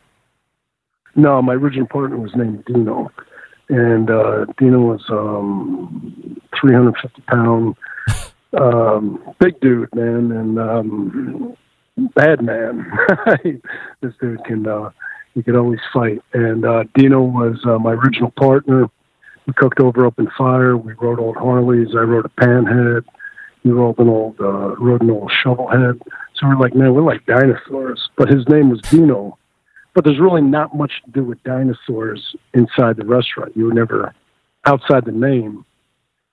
No, 1.15 1.41
my 1.41 1.53
original 1.53 1.87
partner 1.87 2.17
was 2.17 2.35
named 2.35 2.65
Dino, 2.65 3.09
and 3.69 4.11
uh, 4.11 4.47
Dino 4.57 4.81
was 4.81 5.01
um, 5.09 6.41
350 6.59 7.21
pound, 7.21 7.75
um, 8.61 9.33
big 9.39 9.57
dude, 9.61 9.87
man, 9.95 10.33
and 10.33 10.59
um, 10.59 11.55
bad 12.15 12.43
man. 12.43 12.91
this 14.01 14.13
dude 14.19 14.43
can 14.43 14.67
uh, 14.67 14.89
he 15.35 15.41
could 15.41 15.55
always 15.55 15.79
fight. 15.93 16.21
And 16.33 16.65
uh, 16.65 16.83
Dino 16.95 17.21
was 17.21 17.55
uh, 17.65 17.79
my 17.79 17.93
original 17.93 18.31
partner. 18.31 18.89
We 19.45 19.53
cooked 19.53 19.79
over 19.79 20.05
open 20.05 20.29
fire. 20.37 20.77
We 20.77 20.93
rode 20.93 21.19
old 21.19 21.37
Harleys. 21.37 21.89
I 21.95 21.99
rode 22.01 22.25
a 22.25 22.29
panhead. 22.29 23.03
He 23.63 23.69
rode 23.69 23.97
an 23.99 24.09
old 24.09 24.39
uh, 24.39 24.75
rode 24.75 25.01
an 25.01 25.11
old 25.11 25.31
shovelhead. 25.43 26.01
So 26.35 26.47
we're 26.47 26.59
like, 26.59 26.75
man, 26.75 26.93
we're 26.93 27.01
like 27.01 27.25
dinosaurs. 27.25 28.09
But 28.17 28.29
his 28.29 28.47
name 28.47 28.69
was 28.69 28.81
Dino. 28.81 29.37
But 29.93 30.05
there's 30.05 30.19
really 30.19 30.41
not 30.41 30.75
much 30.75 30.91
to 31.05 31.11
do 31.11 31.23
with 31.23 31.41
dinosaurs 31.43 32.35
inside 32.53 32.97
the 32.97 33.05
restaurant. 33.05 33.55
You 33.55 33.65
would 33.65 33.75
never, 33.75 34.13
outside 34.65 35.05
the 35.05 35.11
name, 35.11 35.65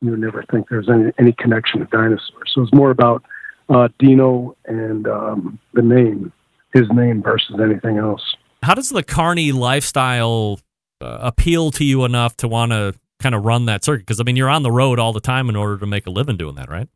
you 0.01 0.13
would 0.13 0.21
never 0.21 0.45
think 0.51 0.69
there's 0.69 0.89
any 0.89 1.13
any 1.19 1.33
connection 1.33 1.81
to 1.81 1.87
dinosaurs. 1.87 2.53
So 2.55 2.63
it's 2.63 2.73
more 2.73 2.91
about 2.91 3.23
uh, 3.69 3.89
Dino 3.99 4.57
and 4.67 5.07
um, 5.07 5.59
the 5.75 5.83
name, 5.83 6.33
his 6.73 6.89
name 6.93 7.23
versus 7.23 7.57
anything 7.63 7.99
else. 7.99 8.23
How 8.63 8.75
does 8.75 8.91
the 8.91 9.03
carny 9.03 9.53
lifestyle 9.53 10.61
uh, 11.01 11.19
appeal 11.21 11.71
to 11.73 11.85
you 11.85 12.05
enough 12.05 12.37
to 12.39 12.49
want 12.49 12.73
to 12.73 12.95
kind 13.19 13.35
of 13.35 13.45
run 13.45 13.67
that 13.67 13.85
circuit? 13.85 14.07
Because 14.07 14.21
I 14.21 14.25
mean, 14.25 14.37
you're 14.37 14.51
on 14.51 14.63
the 14.63 14.71
road 14.73 14.99
all 14.99 15.13
the 15.13 15.21
time 15.21 15.49
in 15.49 15.57
order 15.57 15.79
to 15.79 15.87
make 15.87 16.07
a 16.07 16.11
living 16.11 16.37
doing 16.37 16.55
that, 16.57 16.69
right? 16.69 16.89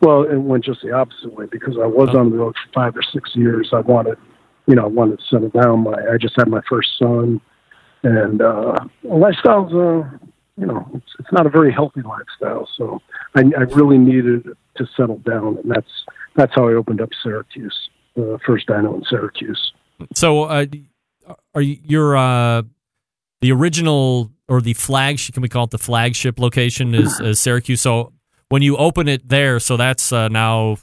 Well, 0.00 0.22
it 0.22 0.36
went 0.36 0.64
just 0.64 0.80
the 0.82 0.92
opposite 0.92 1.32
way 1.34 1.46
because 1.50 1.76
I 1.80 1.86
was 1.86 2.08
oh. 2.12 2.18
on 2.18 2.30
the 2.30 2.36
road 2.36 2.54
for 2.54 2.72
five 2.72 2.96
or 2.96 3.02
six 3.02 3.30
years. 3.34 3.68
I 3.72 3.80
wanted, 3.80 4.16
you 4.66 4.74
know, 4.74 4.84
I 4.84 4.88
wanted 4.88 5.18
to 5.18 5.24
settle 5.30 5.50
down. 5.50 5.84
My, 5.84 5.92
I 5.92 6.16
just 6.18 6.34
had 6.36 6.48
my 6.48 6.62
first 6.68 6.88
son, 6.98 7.40
and 8.02 8.40
uh, 8.40 8.76
lifestyle's, 9.02 9.72
uh, 9.74 10.08
you 10.56 10.66
know, 10.66 10.90
it's, 10.94 11.12
it's 11.18 11.32
not 11.32 11.46
a 11.46 11.50
very 11.50 11.72
healthy 11.72 12.00
lifestyle. 12.00 12.66
So 12.76 13.00
I, 13.34 13.42
I 13.58 13.62
really 13.74 13.98
needed 13.98 14.48
to 14.76 14.86
settle 14.96 15.18
down, 15.18 15.58
and 15.58 15.70
that's 15.70 15.90
that's 16.36 16.52
how 16.54 16.68
I 16.68 16.72
opened 16.72 17.02
up 17.02 17.10
Syracuse, 17.22 17.90
the 18.16 18.34
uh, 18.34 18.38
first 18.46 18.66
dino 18.68 18.94
in 18.94 19.04
Syracuse. 19.04 19.72
So, 20.14 20.44
uh, 20.44 20.64
are 21.54 21.60
you 21.60 21.76
your 21.84 22.16
uh, 22.16 22.62
the 23.40 23.52
original 23.52 24.30
or 24.48 24.60
the 24.60 24.74
flagship? 24.74 25.34
Can 25.34 25.42
we 25.42 25.48
call 25.48 25.64
it 25.64 25.70
the 25.70 25.78
flagship 25.78 26.38
location? 26.38 26.94
Is, 26.94 27.20
is 27.20 27.40
Syracuse? 27.40 27.80
So, 27.80 28.12
when 28.48 28.62
you 28.62 28.76
open 28.76 29.08
it 29.08 29.28
there, 29.28 29.60
so 29.60 29.76
that's 29.76 30.12
uh, 30.12 30.28
now 30.28 30.78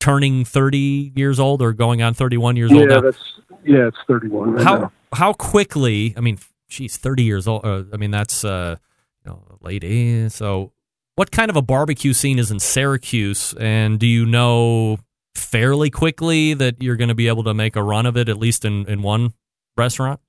turning 0.00 0.44
thirty 0.44 1.12
years 1.16 1.40
old 1.40 1.62
or 1.62 1.72
going 1.72 2.02
on 2.02 2.14
thirty 2.14 2.36
one 2.36 2.56
years 2.56 2.70
yeah, 2.70 2.80
old. 2.80 2.90
Yeah, 2.90 3.00
that's 3.00 3.18
yeah, 3.64 3.88
it's 3.88 3.98
thirty 4.06 4.28
one. 4.28 4.52
Right 4.52 4.64
how 4.64 4.78
now. 4.78 4.92
how 5.12 5.32
quickly? 5.32 6.14
I 6.16 6.20
mean, 6.20 6.38
she's 6.68 6.96
thirty 6.96 7.24
years 7.24 7.48
old. 7.48 7.64
Uh, 7.64 7.84
I 7.92 7.96
mean, 7.96 8.10
that's 8.10 8.44
uh, 8.44 8.76
you 9.24 9.30
know, 9.30 9.42
late. 9.60 9.82
'80s. 9.82 10.32
So, 10.32 10.72
what 11.16 11.30
kind 11.30 11.50
of 11.50 11.56
a 11.56 11.62
barbecue 11.62 12.12
scene 12.12 12.38
is 12.38 12.50
in 12.50 12.60
Syracuse? 12.60 13.54
And 13.58 13.98
do 13.98 14.06
you 14.06 14.26
know 14.26 14.98
fairly 15.34 15.90
quickly 15.90 16.54
that 16.54 16.82
you're 16.82 16.96
going 16.96 17.08
to 17.08 17.14
be 17.14 17.28
able 17.28 17.44
to 17.44 17.54
make 17.54 17.76
a 17.76 17.82
run 17.82 18.06
of 18.06 18.16
it 18.16 18.28
at 18.28 18.38
least 18.38 18.64
in, 18.64 18.86
in 18.86 19.02
one 19.02 19.32
restaurant? 19.76 20.20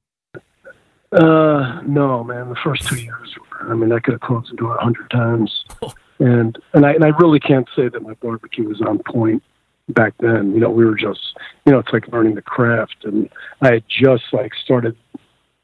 Uh, 1.11 1.81
no, 1.85 2.23
man. 2.23 2.49
The 2.49 2.57
first 2.63 2.85
two 2.87 2.97
years, 2.97 3.33
I 3.61 3.73
mean, 3.73 3.91
I 3.91 3.99
could 3.99 4.13
have 4.13 4.21
closed 4.21 4.51
the 4.51 4.57
door 4.57 4.75
a 4.75 4.83
hundred 4.83 5.09
times, 5.09 5.65
and 6.19 6.57
and 6.73 6.85
I 6.85 6.93
and 6.93 7.03
I 7.03 7.09
really 7.19 7.39
can't 7.39 7.67
say 7.75 7.87
that 7.87 8.01
my 8.01 8.13
barbecue 8.15 8.67
was 8.67 8.81
on 8.81 8.99
point 8.99 9.41
back 9.89 10.13
then. 10.19 10.53
You 10.53 10.59
know, 10.59 10.69
we 10.69 10.85
were 10.85 10.95
just, 10.95 11.21
you 11.65 11.71
know, 11.71 11.79
it's 11.79 11.93
like 11.93 12.07
learning 12.09 12.35
the 12.35 12.41
craft, 12.41 12.97
and 13.03 13.29
I 13.61 13.75
had 13.75 13.83
just 13.87 14.25
like 14.33 14.51
started 14.63 14.97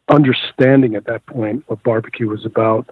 understanding 0.10 0.96
at 0.96 1.06
that 1.06 1.26
point 1.26 1.64
what 1.68 1.84
barbecue 1.84 2.30
was 2.30 2.46
about, 2.46 2.90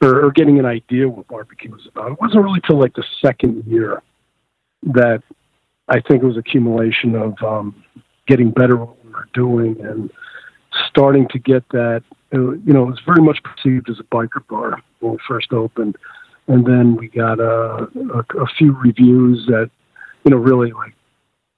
or, 0.00 0.24
or 0.24 0.30
getting 0.32 0.58
an 0.58 0.66
idea 0.66 1.08
what 1.08 1.28
barbecue 1.28 1.70
was 1.70 1.86
about. 1.86 2.12
It 2.12 2.20
wasn't 2.20 2.42
really 2.42 2.60
till 2.66 2.80
like 2.80 2.94
the 2.94 3.04
second 3.20 3.64
year 3.64 4.02
that 4.82 5.22
I 5.88 6.00
think 6.00 6.22
it 6.22 6.26
was 6.26 6.36
accumulation 6.36 7.14
of 7.14 7.40
um, 7.42 7.84
getting 8.26 8.50
better 8.50 8.74
at 8.74 8.88
what 8.88 9.04
we 9.04 9.12
were 9.12 9.28
doing 9.34 9.80
and 9.80 10.10
starting 10.88 11.28
to 11.28 11.38
get 11.38 11.68
that. 11.70 12.02
uh, 12.34 12.38
You 12.38 12.72
know, 12.72 12.84
it 12.84 12.90
was 12.90 13.00
very 13.06 13.22
much 13.22 13.42
perceived 13.42 13.88
as 13.90 13.98
a 14.00 14.04
biker 14.04 14.46
bar 14.48 14.80
when 15.00 15.12
we 15.12 15.18
first 15.26 15.52
opened, 15.52 15.96
and 16.48 16.66
then 16.66 16.96
we 16.96 17.08
got 17.08 17.40
a, 17.40 17.88
a, 18.14 18.42
a 18.42 18.46
few 18.58 18.72
reviews 18.72 19.46
that 19.46 19.70
you 20.24 20.30
know 20.30 20.36
really 20.36 20.72
like 20.72 20.94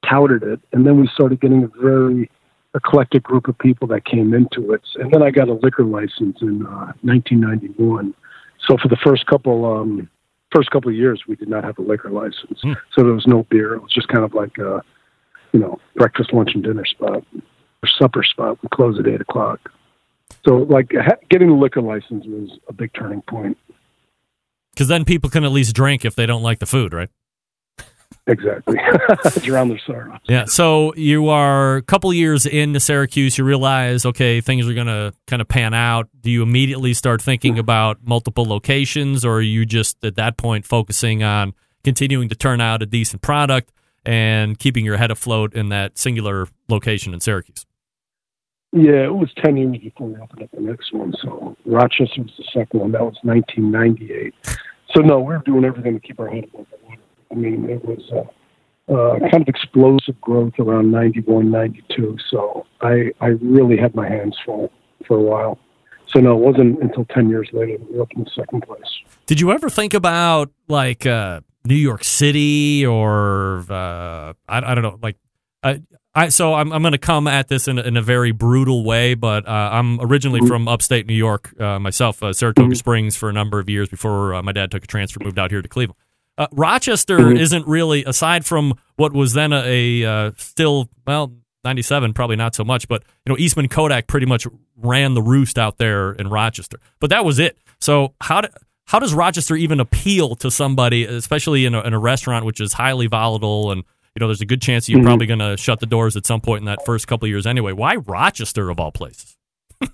touted 0.08 0.42
it, 0.42 0.60
and 0.72 0.86
then 0.86 1.00
we 1.00 1.08
started 1.08 1.40
getting 1.40 1.64
a 1.64 1.68
very 1.80 2.30
eclectic 2.74 3.22
group 3.22 3.46
of 3.46 3.56
people 3.58 3.86
that 3.86 4.04
came 4.04 4.34
into 4.34 4.72
it. 4.72 4.82
And 4.96 5.12
then 5.12 5.22
I 5.22 5.30
got 5.30 5.48
a 5.48 5.54
liquor 5.54 5.84
license 5.84 6.38
in 6.42 6.66
uh, 6.66 6.92
1991. 7.02 8.12
So 8.66 8.76
for 8.76 8.88
the 8.88 8.96
first 8.96 9.26
couple 9.26 9.64
um, 9.64 10.08
first 10.54 10.70
couple 10.70 10.90
of 10.90 10.96
years, 10.96 11.22
we 11.28 11.36
did 11.36 11.48
not 11.48 11.64
have 11.64 11.78
a 11.78 11.82
liquor 11.82 12.10
license, 12.10 12.60
so 12.62 13.02
there 13.02 13.12
was 13.12 13.26
no 13.26 13.44
beer. 13.50 13.74
It 13.74 13.82
was 13.82 13.92
just 13.92 14.08
kind 14.08 14.24
of 14.24 14.34
like 14.34 14.58
a 14.58 14.82
you 15.52 15.60
know 15.60 15.78
breakfast, 15.94 16.32
lunch, 16.32 16.50
and 16.54 16.64
dinner 16.64 16.84
spot 16.84 17.24
supper 17.86 18.22
spot. 18.22 18.58
We 18.62 18.68
close 18.72 18.98
at 18.98 19.06
eight 19.06 19.20
o'clock. 19.20 19.60
So 20.46 20.56
like 20.56 20.92
ha- 20.94 21.16
getting 21.30 21.48
the 21.48 21.54
liquor 21.54 21.82
license 21.82 22.24
was 22.26 22.58
a 22.68 22.72
big 22.72 22.92
turning 22.94 23.22
point. 23.22 23.56
Because 24.72 24.88
then 24.88 25.04
people 25.04 25.30
can 25.30 25.44
at 25.44 25.52
least 25.52 25.74
drink 25.74 26.04
if 26.04 26.16
they 26.16 26.26
don't 26.26 26.42
like 26.42 26.58
the 26.58 26.66
food, 26.66 26.92
right? 26.92 27.08
Exactly, 28.26 28.78
drown 29.42 29.68
their 29.68 29.78
sorrow. 29.86 30.18
Yeah. 30.24 30.46
So 30.46 30.94
you 30.94 31.28
are 31.28 31.76
a 31.76 31.82
couple 31.82 32.12
years 32.14 32.46
into 32.46 32.80
Syracuse. 32.80 33.36
You 33.36 33.44
realize, 33.44 34.06
okay, 34.06 34.40
things 34.40 34.66
are 34.66 34.72
going 34.72 34.86
to 34.86 35.12
kind 35.26 35.42
of 35.42 35.48
pan 35.48 35.74
out. 35.74 36.08
Do 36.22 36.30
you 36.30 36.42
immediately 36.42 36.94
start 36.94 37.20
thinking 37.20 37.58
about 37.58 37.98
multiple 38.02 38.46
locations, 38.46 39.26
or 39.26 39.34
are 39.34 39.42
you 39.42 39.66
just 39.66 40.02
at 40.02 40.16
that 40.16 40.38
point 40.38 40.64
focusing 40.64 41.22
on 41.22 41.52
continuing 41.82 42.30
to 42.30 42.34
turn 42.34 42.62
out 42.62 42.82
a 42.82 42.86
decent 42.86 43.20
product 43.20 43.70
and 44.06 44.58
keeping 44.58 44.86
your 44.86 44.96
head 44.96 45.10
afloat 45.10 45.54
in 45.54 45.68
that 45.68 45.98
singular 45.98 46.48
location 46.70 47.12
in 47.12 47.20
Syracuse? 47.20 47.66
Yeah, 48.76 49.04
it 49.04 49.14
was 49.14 49.32
10 49.40 49.56
years 49.56 49.78
before 49.78 50.08
we 50.08 50.16
opened 50.16 50.42
up 50.42 50.50
the 50.52 50.60
next 50.60 50.92
one. 50.92 51.14
So 51.22 51.56
Rochester 51.64 52.22
was 52.22 52.32
the 52.36 52.44
second 52.52 52.80
one. 52.80 52.90
That 52.90 53.02
was 53.02 53.16
1998. 53.22 54.34
So, 54.92 55.00
no, 55.00 55.20
we 55.20 55.32
were 55.32 55.42
doing 55.46 55.64
everything 55.64 55.94
to 55.94 56.00
keep 56.00 56.18
our 56.18 56.28
head 56.28 56.44
above 56.52 56.66
the 56.70 56.84
water. 56.84 57.00
I 57.30 57.34
mean, 57.36 57.70
it 57.70 57.84
was 57.84 58.02
uh, 58.12 58.92
uh, 58.92 59.20
kind 59.30 59.42
of 59.42 59.48
explosive 59.48 60.20
growth 60.20 60.54
around 60.58 60.90
91, 60.90 61.52
92. 61.52 62.16
So 62.28 62.66
I, 62.80 63.12
I 63.20 63.26
really 63.40 63.76
had 63.76 63.94
my 63.94 64.08
hands 64.08 64.36
full 64.44 64.72
for 65.06 65.18
a 65.18 65.22
while. 65.22 65.56
So, 66.08 66.18
no, 66.18 66.32
it 66.32 66.40
wasn't 66.44 66.82
until 66.82 67.04
10 67.04 67.28
years 67.28 67.48
later 67.52 67.78
that 67.78 67.92
we 67.92 68.00
opened 68.00 68.26
the 68.26 68.30
second 68.34 68.62
place. 68.62 68.82
Did 69.26 69.40
you 69.40 69.52
ever 69.52 69.70
think 69.70 69.94
about 69.94 70.50
like 70.66 71.06
uh, 71.06 71.42
New 71.64 71.76
York 71.76 72.02
City 72.02 72.84
or 72.84 73.64
uh, 73.70 74.32
I, 74.48 74.72
I 74.72 74.74
don't 74.74 74.82
know, 74.82 74.98
like 75.00 75.16
I, 75.62 75.80
I 76.14 76.28
so 76.28 76.54
I'm 76.54 76.72
I'm 76.72 76.82
going 76.82 76.92
to 76.92 76.98
come 76.98 77.26
at 77.26 77.48
this 77.48 77.66
in 77.66 77.78
a, 77.78 77.82
in 77.82 77.96
a 77.96 78.02
very 78.02 78.30
brutal 78.30 78.84
way, 78.84 79.14
but 79.14 79.46
uh, 79.48 79.70
I'm 79.72 80.00
originally 80.00 80.46
from 80.46 80.68
upstate 80.68 81.06
New 81.06 81.14
York 81.14 81.58
uh, 81.60 81.78
myself, 81.80 82.22
uh, 82.22 82.32
Saratoga 82.32 82.76
Springs, 82.76 83.16
for 83.16 83.28
a 83.28 83.32
number 83.32 83.58
of 83.58 83.68
years 83.68 83.88
before 83.88 84.34
uh, 84.34 84.42
my 84.42 84.52
dad 84.52 84.70
took 84.70 84.84
a 84.84 84.86
transfer, 84.86 85.20
moved 85.22 85.38
out 85.38 85.50
here 85.50 85.60
to 85.60 85.68
Cleveland. 85.68 85.98
Uh, 86.38 86.46
Rochester 86.52 87.32
isn't 87.32 87.66
really, 87.66 88.04
aside 88.04 88.44
from 88.44 88.74
what 88.96 89.12
was 89.12 89.32
then 89.32 89.52
a, 89.52 90.02
a 90.02 90.10
uh, 90.10 90.32
still 90.36 90.88
well. 91.06 91.32
97 91.64 92.12
probably 92.12 92.36
not 92.36 92.54
so 92.54 92.62
much 92.62 92.86
but 92.88 93.02
you 93.24 93.32
know 93.32 93.38
Eastman 93.38 93.68
Kodak 93.68 94.06
pretty 94.06 94.26
much 94.26 94.46
ran 94.76 95.14
the 95.14 95.22
roost 95.22 95.58
out 95.58 95.78
there 95.78 96.12
in 96.12 96.28
Rochester 96.28 96.78
but 97.00 97.08
that 97.08 97.24
was 97.24 97.38
it 97.38 97.56
so 97.80 98.12
how 98.20 98.42
do, 98.42 98.48
how 98.84 98.98
does 98.98 99.14
Rochester 99.14 99.56
even 99.56 99.80
appeal 99.80 100.36
to 100.36 100.50
somebody 100.50 101.06
especially 101.06 101.64
in 101.64 101.74
a, 101.74 101.80
in 101.80 101.94
a 101.94 101.98
restaurant 101.98 102.44
which 102.44 102.60
is 102.60 102.74
highly 102.74 103.06
volatile 103.06 103.72
and 103.72 103.84
you 104.14 104.20
know 104.20 104.26
there's 104.28 104.40
a 104.40 104.46
good 104.46 104.62
chance 104.62 104.88
you're 104.88 105.00
Mhm. 105.00 105.04
probably 105.04 105.26
going 105.26 105.38
to 105.40 105.56
shut 105.56 105.80
the 105.80 105.86
doors 105.86 106.16
at 106.16 106.24
some 106.26 106.40
point 106.40 106.60
in 106.60 106.66
that 106.66 106.84
first 106.86 107.06
couple 107.08 107.26
of 107.26 107.30
years 107.30 107.46
anyway 107.46 107.72
why 107.72 107.96
Rochester 107.96 108.70
of 108.70 108.78
all 108.80 108.92
places 108.92 109.36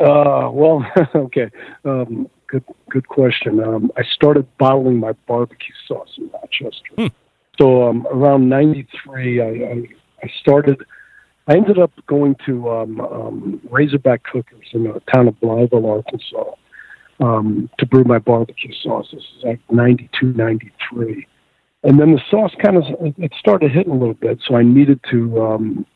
Uh, 0.00 0.50
well, 0.52 0.84
okay. 1.14 1.48
Um, 1.84 2.28
good, 2.48 2.64
good 2.90 3.06
question. 3.06 3.60
Um, 3.62 3.92
I 3.96 4.02
started 4.02 4.48
bottling 4.58 4.98
my 4.98 5.12
barbecue 5.28 5.74
sauce 5.86 6.08
in 6.18 6.28
Rochester. 6.32 7.14
So 7.60 7.88
um, 7.88 8.04
around 8.10 8.48
'93, 8.48 9.40
I, 9.40 9.44
I, 9.46 9.86
I 10.24 10.30
started. 10.40 10.82
I 11.46 11.54
ended 11.54 11.78
up 11.78 11.92
going 12.08 12.34
to 12.46 12.68
um, 12.68 13.00
um, 13.00 13.60
Razorback 13.70 14.24
Cookers 14.24 14.66
in 14.72 14.82
the 14.82 15.00
town 15.14 15.28
of 15.28 15.34
Blytheville, 15.36 15.88
Arkansas, 15.88 16.50
um, 17.20 17.70
to 17.78 17.86
brew 17.86 18.02
my 18.02 18.18
barbecue 18.18 18.72
sauce. 18.82 19.06
This 19.12 19.22
is 19.22 19.44
like 19.44 19.60
'92, 19.70 20.32
'93, 20.32 21.28
and 21.84 21.98
then 21.98 22.12
the 22.12 22.20
sauce 22.30 22.52
kind 22.62 22.76
of 22.76 22.84
it 23.18 23.32
started 23.38 23.72
hitting 23.72 23.92
a 23.92 23.96
little 23.96 24.14
bit. 24.14 24.40
So 24.46 24.56
I 24.56 24.62
needed 24.62 25.00
to 25.10 25.42
um, 25.42 25.86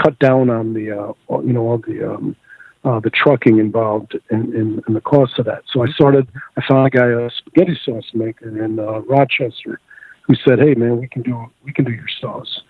cut 0.00 0.18
down 0.18 0.50
on 0.50 0.74
the 0.74 0.90
uh, 0.90 1.40
you 1.40 1.52
know 1.52 1.66
all 1.66 1.78
the 1.78 2.12
um, 2.12 2.36
uh, 2.84 3.00
the 3.00 3.10
trucking 3.10 3.58
involved 3.58 4.18
in, 4.30 4.54
in, 4.54 4.82
in 4.86 4.94
the 4.94 5.00
cost 5.00 5.38
of 5.38 5.44
that. 5.44 5.62
So 5.70 5.82
I 5.82 5.88
started, 5.88 6.26
I 6.56 6.62
found 6.66 6.86
a 6.86 6.90
guy, 6.90 7.08
a 7.08 7.28
spaghetti 7.30 7.78
sauce 7.84 8.10
maker 8.14 8.64
in 8.64 8.78
uh, 8.78 9.00
Rochester, 9.00 9.80
who 10.22 10.34
said, 10.34 10.58
"Hey, 10.58 10.74
man, 10.74 10.98
we 10.98 11.08
can 11.08 11.22
do 11.22 11.46
we 11.64 11.72
can 11.72 11.84
do 11.84 11.92
your 11.92 12.08
sauce." 12.20 12.62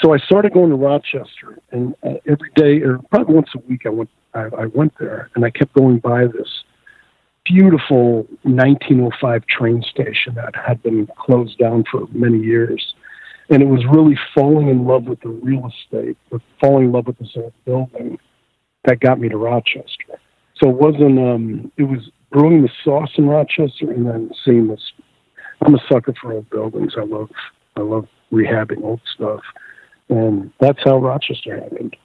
So 0.00 0.14
I 0.14 0.18
started 0.18 0.52
going 0.54 0.70
to 0.70 0.76
Rochester, 0.76 1.58
and 1.70 1.94
uh, 2.02 2.14
every 2.26 2.50
day, 2.56 2.80
or 2.82 2.98
probably 3.10 3.34
once 3.34 3.50
a 3.54 3.58
week, 3.68 3.82
I 3.86 3.90
went 3.90 4.10
I, 4.34 4.44
I 4.58 4.66
went 4.66 4.94
there, 4.98 5.30
and 5.34 5.44
I 5.44 5.50
kept 5.50 5.74
going 5.74 5.98
by 5.98 6.26
this 6.26 6.64
beautiful 7.44 8.26
1905 8.42 9.46
train 9.46 9.82
station 9.82 10.34
that 10.34 10.54
had 10.54 10.82
been 10.82 11.08
closed 11.18 11.58
down 11.58 11.84
for 11.90 12.06
many 12.12 12.38
years. 12.38 12.94
And 13.50 13.62
it 13.62 13.66
was 13.66 13.84
really 13.90 14.18
falling 14.34 14.68
in 14.68 14.86
love 14.86 15.04
with 15.04 15.20
the 15.20 15.28
real 15.28 15.68
estate, 15.68 16.16
with 16.30 16.42
falling 16.60 16.86
in 16.86 16.92
love 16.92 17.06
with 17.06 17.18
this 17.18 17.32
old 17.36 17.52
building 17.64 18.18
that 18.84 19.00
got 19.00 19.20
me 19.20 19.28
to 19.28 19.36
Rochester. 19.36 20.18
So 20.62 20.70
it 20.70 20.76
wasn't 20.76 21.18
um 21.18 21.72
it 21.76 21.84
was 21.84 22.10
brewing 22.30 22.62
the 22.62 22.70
sauce 22.84 23.10
in 23.16 23.26
Rochester 23.26 23.90
and 23.90 24.06
then 24.06 24.30
seeing 24.44 24.68
this 24.68 24.80
I'm 25.60 25.74
a 25.74 25.78
sucker 25.90 26.14
for 26.20 26.32
old 26.32 26.50
buildings. 26.50 26.94
I 26.96 27.04
love 27.04 27.30
I 27.76 27.80
love 27.80 28.06
rehabbing 28.32 28.82
old 28.82 29.00
stuff. 29.14 29.40
And 30.08 30.52
that's 30.60 30.78
how 30.84 30.98
Rochester 30.98 31.60
happened. 31.60 31.96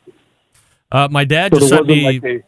uh, 0.91 1.07
my 1.11 1.25
dad 1.25 1.53
So 1.53 1.59
just 1.59 1.69
sent 1.69 1.87
me 1.87 2.03
like 2.03 2.23
a 2.23 2.43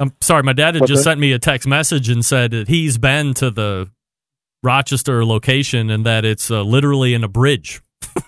I'm 0.00 0.12
sorry, 0.20 0.42
my 0.42 0.52
dad 0.52 0.74
had 0.74 0.82
What's 0.82 0.90
just 0.90 1.00
that? 1.00 1.10
sent 1.10 1.20
me 1.20 1.32
a 1.32 1.38
text 1.38 1.66
message 1.66 2.08
and 2.08 2.24
said 2.24 2.52
that 2.52 2.68
he's 2.68 2.98
been 2.98 3.34
to 3.34 3.50
the 3.50 3.90
Rochester 4.62 5.24
location 5.24 5.90
and 5.90 6.04
that 6.06 6.24
it's 6.24 6.50
uh, 6.50 6.62
literally 6.62 7.14
in 7.14 7.24
a 7.24 7.28
bridge. 7.28 7.80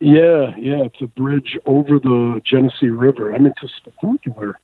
Yeah, 0.00 0.50
yeah, 0.58 0.84
it's 0.84 1.00
a 1.00 1.06
bridge 1.06 1.56
over 1.64 1.98
the 1.98 2.42
Genesee 2.44 2.88
River. 2.88 3.34
I 3.34 3.38
mean, 3.38 3.52
it's 3.56 3.62
a 3.62 3.74
spectacular 3.76 4.58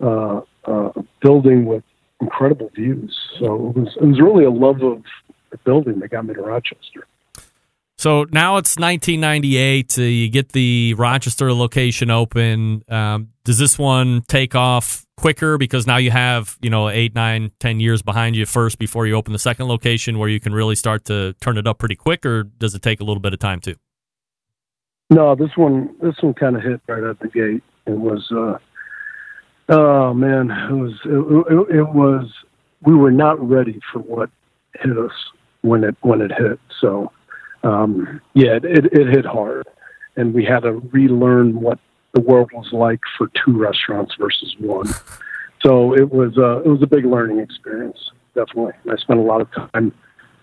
uh, 0.00 0.42
uh, 0.66 0.90
building 1.22 1.64
with 1.64 1.84
incredible 2.20 2.70
views. 2.74 3.16
So 3.38 3.70
it 3.70 3.78
was 3.78 3.96
it 3.98 4.04
was 4.04 4.20
really 4.20 4.44
a 4.44 4.50
love 4.50 4.82
of 4.82 5.02
the 5.50 5.58
building 5.64 6.00
that 6.00 6.08
got 6.10 6.26
me 6.26 6.34
to 6.34 6.42
Rochester. 6.42 7.06
So 8.04 8.26
now 8.32 8.58
it's 8.58 8.76
1998. 8.76 9.98
Uh, 9.98 10.02
you 10.02 10.28
get 10.28 10.50
the 10.52 10.92
Rochester 10.92 11.50
location 11.54 12.10
open. 12.10 12.84
Um, 12.86 13.30
does 13.44 13.56
this 13.56 13.78
one 13.78 14.20
take 14.28 14.54
off 14.54 15.06
quicker 15.16 15.56
because 15.56 15.86
now 15.86 15.96
you 15.96 16.10
have 16.10 16.58
you 16.60 16.68
know 16.68 16.90
eight, 16.90 17.14
nine, 17.14 17.50
ten 17.60 17.80
years 17.80 18.02
behind 18.02 18.36
you 18.36 18.44
first 18.44 18.78
before 18.78 19.06
you 19.06 19.14
open 19.14 19.32
the 19.32 19.38
second 19.38 19.68
location 19.68 20.18
where 20.18 20.28
you 20.28 20.38
can 20.38 20.52
really 20.52 20.74
start 20.74 21.06
to 21.06 21.32
turn 21.40 21.56
it 21.56 21.66
up 21.66 21.78
pretty 21.78 21.96
quick, 21.96 22.26
or 22.26 22.42
does 22.42 22.74
it 22.74 22.82
take 22.82 23.00
a 23.00 23.04
little 23.04 23.22
bit 23.22 23.32
of 23.32 23.38
time 23.38 23.58
too? 23.58 23.76
No, 25.08 25.34
this 25.34 25.56
one 25.56 25.96
this 26.02 26.16
one 26.20 26.34
kind 26.34 26.56
of 26.56 26.62
hit 26.62 26.82
right 26.86 27.04
at 27.04 27.18
the 27.20 27.28
gate. 27.28 27.62
It 27.86 27.98
was 27.98 28.30
uh 28.30 28.58
oh 29.70 30.12
man, 30.12 30.50
it 30.50 30.74
was 30.74 30.92
it, 31.06 31.72
it, 31.72 31.76
it 31.78 31.88
was 31.88 32.30
we 32.82 32.94
were 32.94 33.12
not 33.12 33.40
ready 33.40 33.80
for 33.90 34.00
what 34.00 34.28
hit 34.74 34.98
us 34.98 35.14
when 35.62 35.84
it 35.84 35.96
when 36.02 36.20
it 36.20 36.32
hit. 36.36 36.60
So 36.82 37.10
um 37.64 38.20
yeah, 38.34 38.56
it 38.56 38.64
it, 38.64 38.84
it 38.92 39.06
hit 39.08 39.26
hard 39.26 39.66
and 40.16 40.32
we 40.34 40.44
had 40.44 40.60
to 40.60 40.72
relearn 40.92 41.60
what 41.60 41.78
the 42.12 42.20
world 42.20 42.50
was 42.52 42.72
like 42.72 43.00
for 43.18 43.28
two 43.44 43.58
restaurants 43.58 44.14
versus 44.18 44.54
one. 44.58 44.86
So 45.62 45.94
it 45.94 46.12
was 46.12 46.36
uh 46.38 46.60
it 46.60 46.68
was 46.68 46.82
a 46.82 46.86
big 46.86 47.04
learning 47.04 47.40
experience, 47.40 47.98
definitely. 48.34 48.74
I 48.90 48.96
spent 48.96 49.18
a 49.18 49.22
lot 49.22 49.40
of 49.40 49.48
time 49.52 49.92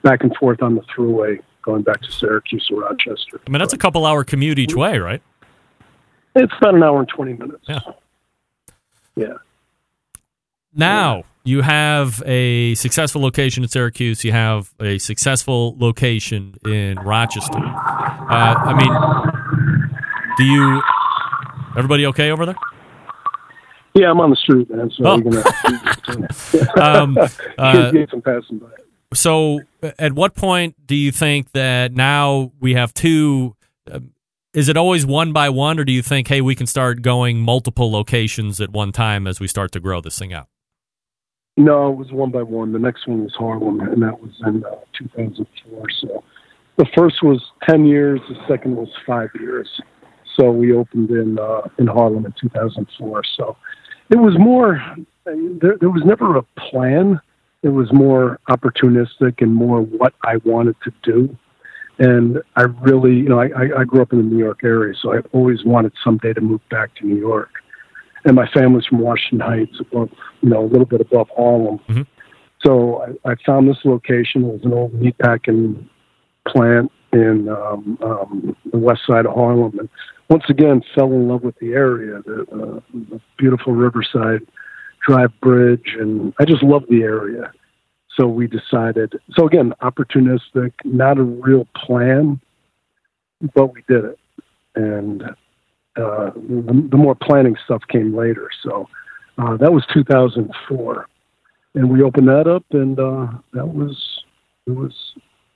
back 0.01 0.23
and 0.23 0.35
forth 0.35 0.61
on 0.61 0.75
the 0.75 0.81
throughway 0.81 1.39
going 1.61 1.83
back 1.83 2.01
to 2.01 2.11
Syracuse 2.11 2.67
or 2.71 2.81
Rochester. 2.81 3.39
I 3.45 3.49
mean, 3.49 3.59
that's 3.59 3.73
a 3.73 3.77
couple 3.77 4.05
hour 4.05 4.23
commute 4.23 4.59
each 4.59 4.75
way, 4.75 4.97
right? 4.97 5.21
It's 6.35 6.53
about 6.59 6.75
an 6.75 6.83
hour 6.83 6.99
and 6.99 7.09
20 7.09 7.33
minutes. 7.33 7.65
Yeah. 7.67 7.79
Yeah. 9.15 9.33
Now 10.73 11.23
you 11.43 11.61
have 11.61 12.21
a 12.25 12.75
successful 12.75 13.21
location 13.21 13.63
in 13.63 13.69
Syracuse. 13.69 14.23
You 14.23 14.31
have 14.31 14.73
a 14.79 14.97
successful 14.97 15.75
location 15.79 16.55
in 16.65 16.97
Rochester. 16.99 17.57
Uh, 17.57 18.55
I 18.57 18.73
mean, 18.73 20.33
do 20.37 20.43
you? 20.43 20.81
Everybody 21.77 22.05
okay 22.07 22.31
over 22.31 22.45
there? 22.45 22.55
Yeah, 23.93 24.09
I'm 24.11 24.19
on 24.21 24.29
the 24.29 24.35
street, 24.37 24.69
man. 24.69 24.89
So 24.91 25.03
Oh. 25.05 25.19
gonna 25.19 25.43
Um, 26.81 27.17
uh, 27.57 27.91
get 27.91 28.09
some 28.09 28.21
passing 28.21 28.59
by. 28.59 28.67
So, 29.13 29.59
at 29.99 30.13
what 30.13 30.35
point 30.35 30.75
do 30.85 30.95
you 30.95 31.11
think 31.11 31.51
that 31.51 31.93
now 31.93 32.51
we 32.61 32.75
have 32.75 32.93
two? 32.93 33.55
Um, 33.91 34.11
is 34.53 34.69
it 34.69 34.77
always 34.77 35.05
one 35.05 35.33
by 35.33 35.49
one, 35.49 35.79
or 35.79 35.83
do 35.85 35.91
you 35.91 36.01
think, 36.01 36.27
hey, 36.27 36.39
we 36.41 36.55
can 36.55 36.67
start 36.67 37.01
going 37.01 37.39
multiple 37.39 37.91
locations 37.91 38.61
at 38.61 38.69
one 38.71 38.91
time 38.91 39.27
as 39.27 39.39
we 39.39 39.47
start 39.47 39.71
to 39.73 39.79
grow 39.81 39.99
this 40.01 40.17
thing 40.19 40.33
out? 40.33 40.47
No, 41.57 41.91
it 41.91 41.97
was 41.97 42.11
one 42.11 42.31
by 42.31 42.43
one. 42.43 42.71
The 42.71 42.79
next 42.79 43.07
one 43.07 43.23
was 43.23 43.33
Harlem, 43.35 43.81
and 43.81 44.01
that 44.03 44.21
was 44.21 44.31
in 44.45 44.63
uh, 44.63 44.75
2004. 44.97 45.85
So 45.99 46.23
the 46.77 46.85
first 46.95 47.21
was 47.21 47.43
10 47.69 47.85
years. 47.85 48.21
The 48.29 48.35
second 48.47 48.75
was 48.77 48.89
five 49.05 49.29
years. 49.39 49.67
So 50.37 50.49
we 50.49 50.73
opened 50.73 51.09
in 51.09 51.37
uh, 51.37 51.61
in 51.77 51.87
Harlem 51.87 52.25
in 52.25 52.33
2004. 52.39 53.23
So 53.35 53.57
it 54.09 54.17
was 54.17 54.37
more. 54.39 54.81
There, 55.25 55.77
there 55.79 55.89
was 55.89 56.03
never 56.05 56.37
a 56.37 56.43
plan. 56.57 57.19
It 57.63 57.69
was 57.69 57.91
more 57.93 58.39
opportunistic 58.49 59.41
and 59.41 59.53
more 59.53 59.81
what 59.81 60.13
I 60.23 60.37
wanted 60.37 60.75
to 60.83 60.91
do. 61.03 61.37
And 61.99 62.41
I 62.55 62.63
really, 62.63 63.13
you 63.13 63.29
know, 63.29 63.39
I, 63.39 63.81
I- 63.81 63.83
grew 63.83 64.01
up 64.01 64.11
in 64.13 64.17
the 64.17 64.23
New 64.23 64.37
York 64.39 64.61
area, 64.63 64.95
so 64.99 65.13
I 65.13 65.19
always 65.33 65.63
wanted 65.63 65.91
someday 66.03 66.33
to 66.33 66.41
move 66.41 66.61
back 66.71 66.95
to 66.95 67.05
New 67.05 67.17
York. 67.17 67.49
And 68.25 68.35
my 68.35 68.47
family's 68.47 68.85
from 68.85 68.99
Washington 68.99 69.39
Heights, 69.39 69.79
above, 69.79 70.09
you 70.41 70.49
know, 70.49 70.63
a 70.63 70.67
little 70.67 70.85
bit 70.85 71.01
above 71.01 71.27
Harlem. 71.35 71.79
So 72.63 73.03
I, 73.25 73.31
I 73.31 73.35
found 73.45 73.67
this 73.67 73.79
location. 73.83 74.43
It 74.43 74.53
was 74.53 74.61
an 74.63 74.73
old 74.73 74.93
meatpacking 74.93 75.87
plant 76.47 76.91
in 77.13 77.49
um, 77.49 77.97
um, 78.03 78.55
the 78.71 78.77
west 78.77 79.01
side 79.05 79.25
of 79.25 79.33
Harlem, 79.33 79.77
and 79.79 79.89
once 80.29 80.43
again 80.49 80.81
fell 80.95 81.11
in 81.11 81.27
love 81.27 81.43
with 81.43 81.57
the 81.59 81.73
area, 81.73 82.21
the, 82.25 82.41
uh, 82.43 82.79
the 82.93 83.19
beautiful 83.37 83.73
Riverside 83.73 84.47
Drive 85.05 85.31
Bridge, 85.41 85.95
and 85.99 86.33
I 86.39 86.45
just 86.45 86.63
love 86.63 86.83
the 86.89 87.03
area. 87.03 87.51
So 88.17 88.27
we 88.27 88.47
decided. 88.47 89.13
So 89.33 89.45
again, 89.45 89.73
opportunistic, 89.81 90.71
not 90.85 91.17
a 91.17 91.23
real 91.23 91.67
plan, 91.75 92.39
but 93.53 93.73
we 93.73 93.83
did 93.87 94.05
it, 94.05 94.19
and 94.75 95.23
uh, 95.97 96.31
the, 96.35 96.87
the 96.91 96.97
more 96.97 97.15
planning 97.15 97.55
stuff 97.65 97.81
came 97.89 98.15
later. 98.15 98.49
So 98.63 98.87
uh, 99.37 99.57
that 99.57 99.71
was 99.73 99.85
2004, 99.93 101.07
and 101.75 101.89
we 101.89 102.01
opened 102.01 102.27
that 102.27 102.47
up, 102.47 102.65
and 102.71 102.99
uh, 102.99 103.27
that 103.53 103.67
was 103.67 104.23
it 104.67 104.71
was 104.71 104.93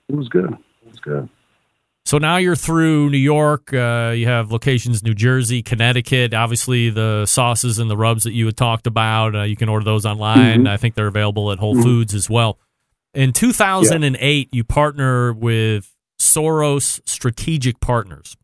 it 0.08 0.14
was 0.14 0.28
good. 0.28 0.52
It 0.52 0.88
was 0.88 1.00
good. 1.00 1.28
So 2.04 2.18
now 2.18 2.36
you're 2.36 2.54
through 2.54 3.10
New 3.10 3.18
York. 3.18 3.72
Uh, 3.74 4.12
you 4.16 4.26
have 4.28 4.52
locations 4.52 5.02
New 5.02 5.14
Jersey, 5.14 5.62
Connecticut. 5.62 6.34
Obviously, 6.34 6.88
the 6.90 7.26
sauces 7.26 7.80
and 7.80 7.90
the 7.90 7.96
rubs 7.96 8.22
that 8.22 8.32
you 8.32 8.46
had 8.46 8.56
talked 8.56 8.86
about, 8.86 9.34
uh, 9.34 9.42
you 9.42 9.56
can 9.56 9.68
order 9.68 9.84
those 9.84 10.06
online. 10.06 10.64
Mhm. 10.64 10.68
I 10.68 10.76
think 10.76 10.94
they're 10.94 11.08
available 11.08 11.50
at 11.50 11.58
Whole 11.58 11.74
Mhm. 11.74 11.82
Foods 11.82 12.14
as 12.14 12.30
well. 12.30 12.60
In 13.12 13.32
2008, 13.32 14.50
you 14.52 14.62
partner 14.62 15.32
with 15.32 15.92
Soros 16.20 17.00
Strategic 17.08 17.80
Partners. 17.80 18.36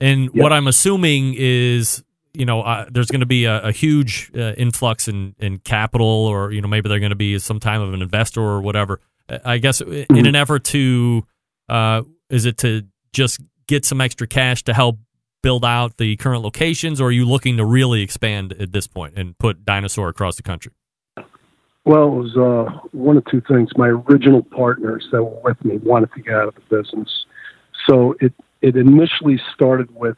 And 0.00 0.30
what 0.32 0.52
I'm 0.52 0.66
assuming 0.66 1.34
is, 1.36 2.02
you 2.32 2.46
know, 2.46 2.62
uh, 2.62 2.86
there's 2.90 3.08
going 3.08 3.20
to 3.20 3.26
be 3.26 3.44
a, 3.44 3.60
a 3.64 3.72
huge 3.72 4.30
uh, 4.34 4.52
influx 4.52 5.08
in, 5.08 5.34
in 5.38 5.58
capital, 5.58 6.06
or, 6.06 6.52
you 6.52 6.60
know, 6.60 6.68
maybe 6.68 6.88
they're 6.88 7.00
going 7.00 7.10
to 7.10 7.16
be 7.16 7.38
some 7.38 7.60
type 7.60 7.80
of 7.80 7.92
an 7.92 8.00
investor 8.00 8.40
or 8.40 8.60
whatever. 8.60 9.00
Uh, 9.28 9.38
I 9.44 9.58
guess 9.58 9.80
in 9.80 10.26
an 10.26 10.34
effort 10.34 10.64
to, 10.64 11.26
uh, 11.68 12.02
is 12.30 12.46
it 12.46 12.56
to 12.58 12.84
just 13.12 13.40
get 13.66 13.84
some 13.84 14.00
extra 14.00 14.26
cash 14.26 14.64
to 14.64 14.74
help 14.74 14.98
build 15.42 15.64
out 15.64 15.96
the 15.96 16.16
current 16.16 16.42
locations, 16.42 17.00
or 17.00 17.08
are 17.08 17.12
you 17.12 17.24
looking 17.24 17.56
to 17.56 17.64
really 17.64 18.02
expand 18.02 18.52
at 18.54 18.72
this 18.72 18.86
point 18.86 19.14
and 19.16 19.36
put 19.38 19.64
Dinosaur 19.64 20.08
across 20.08 20.36
the 20.36 20.42
country? 20.42 20.72
Well, 21.84 22.04
it 22.04 22.10
was 22.10 22.36
uh, 22.36 22.88
one 22.92 23.16
of 23.16 23.24
two 23.30 23.42
things. 23.48 23.70
My 23.76 23.88
original 23.88 24.42
partners 24.42 25.08
that 25.12 25.22
were 25.22 25.40
with 25.42 25.64
me 25.64 25.78
wanted 25.78 26.12
to 26.14 26.20
get 26.20 26.34
out 26.34 26.48
of 26.48 26.54
the 26.54 26.76
business, 26.76 27.08
so 27.88 28.14
it 28.20 28.34
it 28.62 28.76
initially 28.76 29.40
started 29.54 29.94
with 29.94 30.16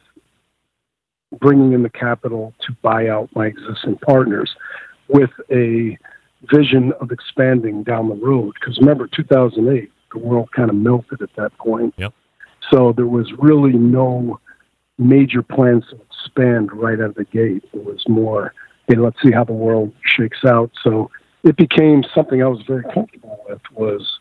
bringing 1.39 1.73
in 1.73 1.83
the 1.83 1.89
capital 1.89 2.53
to 2.61 2.73
buy 2.81 3.07
out 3.07 3.29
my 3.35 3.47
existing 3.47 3.97
partners, 3.97 4.55
with 5.07 5.31
a 5.51 5.97
vision 6.51 6.93
of 6.99 7.11
expanding 7.11 7.83
down 7.83 8.09
the 8.09 8.15
road. 8.15 8.53
Because 8.59 8.77
remember, 8.77 9.07
2008, 9.07 9.91
the 10.11 10.19
world 10.19 10.51
kind 10.51 10.69
of 10.69 10.75
melted 10.75 11.21
at 11.21 11.29
that 11.35 11.57
point. 11.57 11.93
Yep. 11.97 12.13
So 12.71 12.93
there 12.93 13.07
was 13.07 13.31
really 13.39 13.73
no 13.73 14.39
major 14.97 15.41
plans 15.41 15.83
to 15.89 15.99
expand 16.01 16.71
right 16.71 16.99
out 16.99 17.09
of 17.09 17.15
the 17.15 17.25
gate. 17.25 17.63
It 17.73 17.83
was 17.83 18.03
more, 18.07 18.53
hey, 18.87 18.95
let's 18.95 19.21
see 19.21 19.31
how 19.31 19.43
the 19.43 19.53
world 19.53 19.91
shakes 20.05 20.45
out. 20.45 20.71
So 20.83 21.09
it 21.43 21.57
became 21.57 22.03
something 22.15 22.41
I 22.41 22.47
was 22.47 22.61
very 22.67 22.83
comfortable 22.93 23.43
with 23.47 23.61
was 23.73 24.19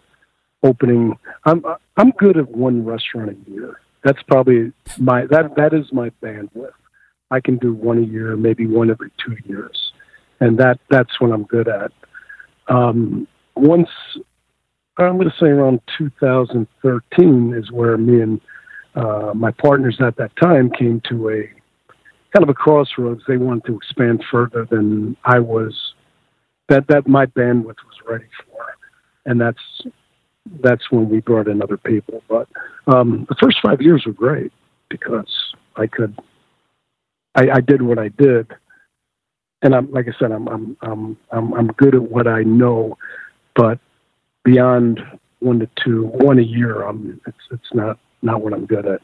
opening. 0.63 1.17
I'm 1.45 1.65
I'm 1.97 2.11
good 2.13 2.37
at 2.37 2.49
one 2.51 2.85
restaurant 2.85 3.31
a 3.31 3.51
year. 3.51 3.81
That's 4.05 4.23
probably 4.27 4.73
my 4.99 5.27
that 5.27 5.55
that 5.57 5.73
is 5.73 5.93
my 5.93 6.11
bandwidth. 6.23 6.73
I 7.31 7.41
can 7.41 7.57
do 7.57 7.73
one 7.73 7.99
a 7.99 8.07
year, 8.07 8.37
maybe 8.37 8.67
one 8.67 8.91
every 8.91 9.11
two 9.25 9.37
years, 9.45 9.93
and 10.41 10.59
that 10.59 10.79
that's 10.91 11.21
what 11.21 11.33
I'm 11.33 11.45
good 11.45 11.69
at. 11.69 11.93
Um, 12.69 13.27
once 13.57 13.89
I'm 14.99 15.17
going 15.17 15.31
to 15.31 15.37
say 15.41 15.47
around 15.47 15.81
2013 15.97 17.55
is 17.57 17.71
where 17.73 17.97
me 17.97 18.21
and 18.21 18.41
uh, 18.95 19.33
my 19.35 19.51
partners 19.51 19.97
at 20.01 20.17
that 20.17 20.33
time 20.37 20.71
came 20.71 21.01
to 21.09 21.31
a 21.31 21.43
kind 22.33 22.43
of 22.43 22.49
a 22.49 22.55
crossroads. 22.55 23.23
They 23.27 23.37
wanted 23.37 23.65
to 23.67 23.77
expand 23.77 24.23
further 24.31 24.67
than 24.71 25.17
I 25.25 25.39
was. 25.39 25.75
That 26.69 26.87
that 26.89 27.07
my 27.07 27.27
bandwidth 27.27 27.67
was 27.67 27.99
ready 28.09 28.29
for, 28.45 28.65
and 29.27 29.41
that's 29.41 29.59
that's 30.63 30.91
when 30.91 31.09
we 31.09 31.21
brought 31.21 31.49
in 31.49 31.63
other 31.63 31.77
people. 31.77 32.23
But 32.29 32.49
um, 32.87 33.27
the 33.29 33.37
first 33.41 33.59
five 33.63 33.81
years 33.81 34.05
were 34.07 34.13
great 34.13 34.53
because 34.89 35.55
I 35.77 35.87
could, 35.87 36.19
I, 37.35 37.49
I 37.51 37.61
did 37.61 37.83
what 37.83 37.99
I 37.99 38.09
did, 38.09 38.53
and 39.63 39.75
I'm 39.75 39.91
like 39.91 40.07
I 40.09 40.13
said, 40.19 40.33
I'm 40.33 40.49
I'm 40.49 40.77
I'm 40.83 41.17
I'm 41.31 41.55
I'm 41.55 41.67
good 41.69 41.95
at 41.95 42.03
what 42.03 42.27
I 42.27 42.43
know, 42.43 42.99
but 43.55 43.79
beyond 44.45 45.01
one 45.41 45.61
to 45.61 45.69
two, 45.85 46.07
one 46.07 46.39
a 46.39 46.43
year, 46.43 46.83
I'm 46.83 47.21
it's 47.27 47.39
it's 47.51 47.75
not 47.75 47.99
not 48.23 48.43
what 48.43 48.53
I'm 48.53 48.67
good 48.67 48.87
at. 48.87 49.01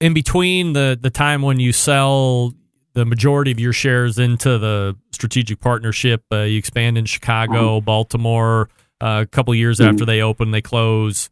in 0.00 0.14
between 0.14 0.72
the 0.72 0.98
the 1.00 1.10
time 1.10 1.42
when 1.42 1.60
you 1.60 1.72
sell 1.72 2.52
the 2.94 3.04
majority 3.04 3.50
of 3.50 3.58
your 3.58 3.72
shares 3.72 4.18
into 4.18 4.56
the 4.58 4.96
strategic 5.12 5.60
partnership, 5.60 6.22
uh, 6.32 6.42
you 6.42 6.58
expand 6.58 6.96
in 6.96 7.04
Chicago, 7.04 7.80
Baltimore. 7.80 8.68
Uh, 9.04 9.20
a 9.22 9.26
couple 9.26 9.54
years 9.54 9.78
Mhm. 9.80 9.88
after 9.90 10.04
they 10.06 10.22
open, 10.22 10.50
they 10.50 10.62
close. 10.62 11.28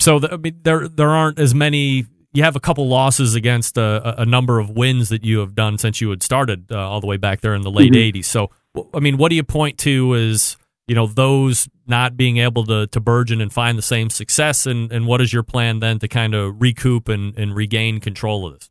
So 0.00 0.18
th- 0.20 0.32
I 0.32 0.36
mean, 0.38 0.58
there 0.62 0.88
there 0.88 1.10
aren't 1.10 1.38
as 1.38 1.54
many. 1.54 2.06
You 2.32 2.42
have 2.42 2.56
a 2.56 2.60
couple 2.60 2.88
losses 2.88 3.34
against 3.34 3.76
a, 3.76 4.18
a- 4.20 4.22
a 4.22 4.26
number 4.26 4.58
of 4.58 4.70
wins 4.70 5.08
that 5.10 5.24
you 5.24 5.38
have 5.40 5.54
done 5.54 5.76
since 5.78 6.00
you 6.00 6.08
had 6.10 6.22
started 6.22 6.72
uh, 6.72 6.78
all 6.88 7.00
the 7.00 7.06
way 7.06 7.16
back 7.18 7.42
there 7.42 7.54
in 7.54 7.62
the 7.62 7.70
late 7.70 7.92
Mhm. 7.92 7.96
'80s. 8.12 8.26
So, 8.26 8.50
I 8.94 9.00
mean, 9.00 9.16
what 9.18 9.28
do 9.28 9.36
you 9.36 9.42
point 9.44 9.76
to 9.78 10.14
as 10.14 10.56
you 10.88 10.94
know 10.94 11.06
those 11.06 11.68
not 11.86 12.16
being 12.16 12.38
able 12.38 12.64
to 12.64 12.86
to 12.86 13.00
burgeon 13.00 13.40
and 13.42 13.52
find 13.52 13.76
the 13.78 13.82
same 13.82 14.08
success, 14.10 14.66
and 14.66 14.90
and 14.90 15.06
what 15.06 15.20
is 15.20 15.32
your 15.32 15.42
plan 15.42 15.80
then 15.80 15.98
to 15.98 16.08
kind 16.08 16.34
of 16.34 16.60
recoup 16.60 17.08
and, 17.08 17.38
and 17.38 17.54
regain 17.54 18.00
control 18.00 18.46
of 18.46 18.54
this? 18.54 18.70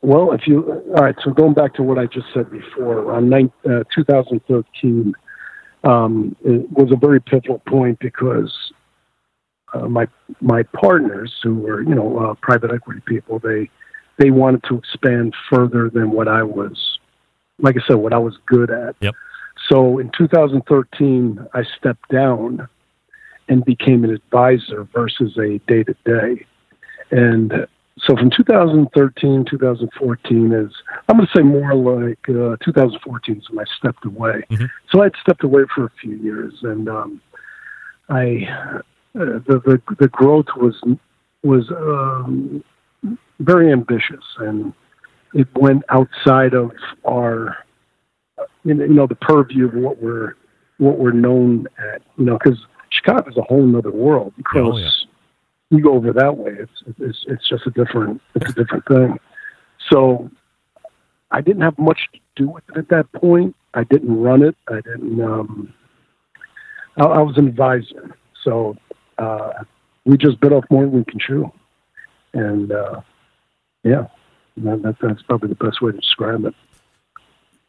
Well, 0.00 0.32
if 0.32 0.42
you 0.46 0.62
all 0.96 1.02
right, 1.04 1.14
so 1.24 1.30
going 1.32 1.54
back 1.54 1.74
to 1.74 1.82
what 1.82 1.98
I 1.98 2.06
just 2.06 2.26
said 2.32 2.50
before, 2.50 3.12
on 3.12 3.28
nine, 3.28 3.50
uh, 3.66 3.84
2013 3.94 5.12
um, 5.84 6.36
it 6.44 6.70
was 6.70 6.90
a 6.92 6.96
very 6.96 7.20
pivotal 7.20 7.60
point 7.60 7.98
because 8.00 8.72
uh, 9.74 9.88
my 9.88 10.08
my 10.40 10.62
partners, 10.62 11.32
who 11.42 11.54
were 11.54 11.82
you 11.82 11.94
know 11.94 12.18
uh, 12.18 12.34
private 12.40 12.72
equity 12.72 13.02
people, 13.06 13.38
they 13.38 13.70
they 14.18 14.30
wanted 14.30 14.64
to 14.64 14.76
expand 14.76 15.34
further 15.50 15.90
than 15.90 16.10
what 16.10 16.28
I 16.28 16.42
was, 16.42 16.98
like 17.58 17.76
I 17.76 17.86
said, 17.86 17.96
what 17.96 18.12
I 18.12 18.18
was 18.18 18.36
good 18.46 18.70
at. 18.70 18.96
Yep. 19.00 19.14
So 19.68 19.98
in 19.98 20.10
2013, 20.16 21.46
I 21.54 21.62
stepped 21.78 22.08
down 22.10 22.68
and 23.48 23.64
became 23.64 24.04
an 24.04 24.10
advisor 24.10 24.84
versus 24.92 25.36
a 25.36 25.58
day 25.66 25.84
to 25.84 25.94
day, 26.04 26.46
and 27.10 27.66
so 28.06 28.14
from 28.16 28.30
2013 28.30 29.44
2014 29.44 30.52
is 30.52 30.72
i'm 31.08 31.16
going 31.16 31.26
to 31.26 31.38
say 31.38 31.42
more 31.42 31.74
like 31.74 32.18
uh, 32.28 32.56
2014 32.64 33.36
is 33.36 33.50
when 33.50 33.58
i 33.58 33.70
stepped 33.78 34.04
away 34.04 34.44
so 34.90 35.02
i'd 35.02 35.12
stepped 35.20 35.44
away 35.44 35.62
for 35.74 35.84
a 35.84 35.90
few 36.00 36.16
years 36.16 36.54
and 36.62 36.88
um, 36.88 37.20
i 38.08 38.46
uh, 38.74 38.78
the, 39.14 39.60
the 39.64 39.82
the 39.98 40.08
growth 40.08 40.46
was 40.56 40.74
was 41.42 41.70
um, 41.70 42.62
very 43.40 43.72
ambitious 43.72 44.24
and 44.38 44.72
it 45.34 45.48
went 45.54 45.82
outside 45.90 46.54
of 46.54 46.70
our 47.06 47.56
you 48.64 48.74
know, 48.74 49.06
the 49.06 49.14
purview 49.14 49.66
of 49.66 49.74
what 49.74 50.02
we're 50.02 50.34
what 50.78 50.98
we're 50.98 51.12
known 51.12 51.66
at 51.92 52.02
you 52.16 52.24
know 52.24 52.38
because 52.42 52.58
chicago 52.90 53.28
is 53.28 53.36
a 53.36 53.42
whole 53.42 53.76
other 53.76 53.90
world 53.90 54.32
because 54.36 54.72
Oh, 54.72 54.76
yeah. 54.76 54.90
You 55.70 55.82
go 55.82 55.94
over 55.94 56.12
that 56.12 56.36
way, 56.36 56.56
it's 56.58 56.98
it's 56.98 57.24
it's 57.26 57.48
just 57.48 57.66
a 57.66 57.70
different 57.70 58.20
it's 58.34 58.50
a 58.50 58.54
different 58.54 58.86
thing. 58.86 59.18
So 59.90 60.30
I 61.30 61.40
didn't 61.40 61.62
have 61.62 61.78
much 61.78 61.98
to 62.12 62.20
do 62.36 62.48
with 62.48 62.64
it 62.70 62.78
at 62.78 62.88
that 62.88 63.10
point. 63.12 63.54
I 63.74 63.84
didn't 63.84 64.20
run 64.20 64.42
it. 64.42 64.56
I 64.68 64.76
didn't. 64.76 65.20
Um, 65.20 65.74
I, 66.96 67.04
I 67.04 67.22
was 67.22 67.36
an 67.36 67.48
advisor, 67.48 68.16
so 68.42 68.76
uh, 69.18 69.52
we 70.04 70.16
just 70.16 70.40
bit 70.40 70.52
off 70.52 70.64
more 70.70 70.84
than 70.84 70.92
we 70.92 71.04
can 71.04 71.18
chew, 71.18 71.52
and 72.32 72.72
uh, 72.72 73.00
yeah, 73.84 74.06
that, 74.56 74.82
that, 74.82 74.96
that's 75.02 75.22
probably 75.22 75.50
the 75.50 75.54
best 75.54 75.82
way 75.82 75.92
to 75.92 75.98
describe 75.98 76.44
it. 76.44 76.54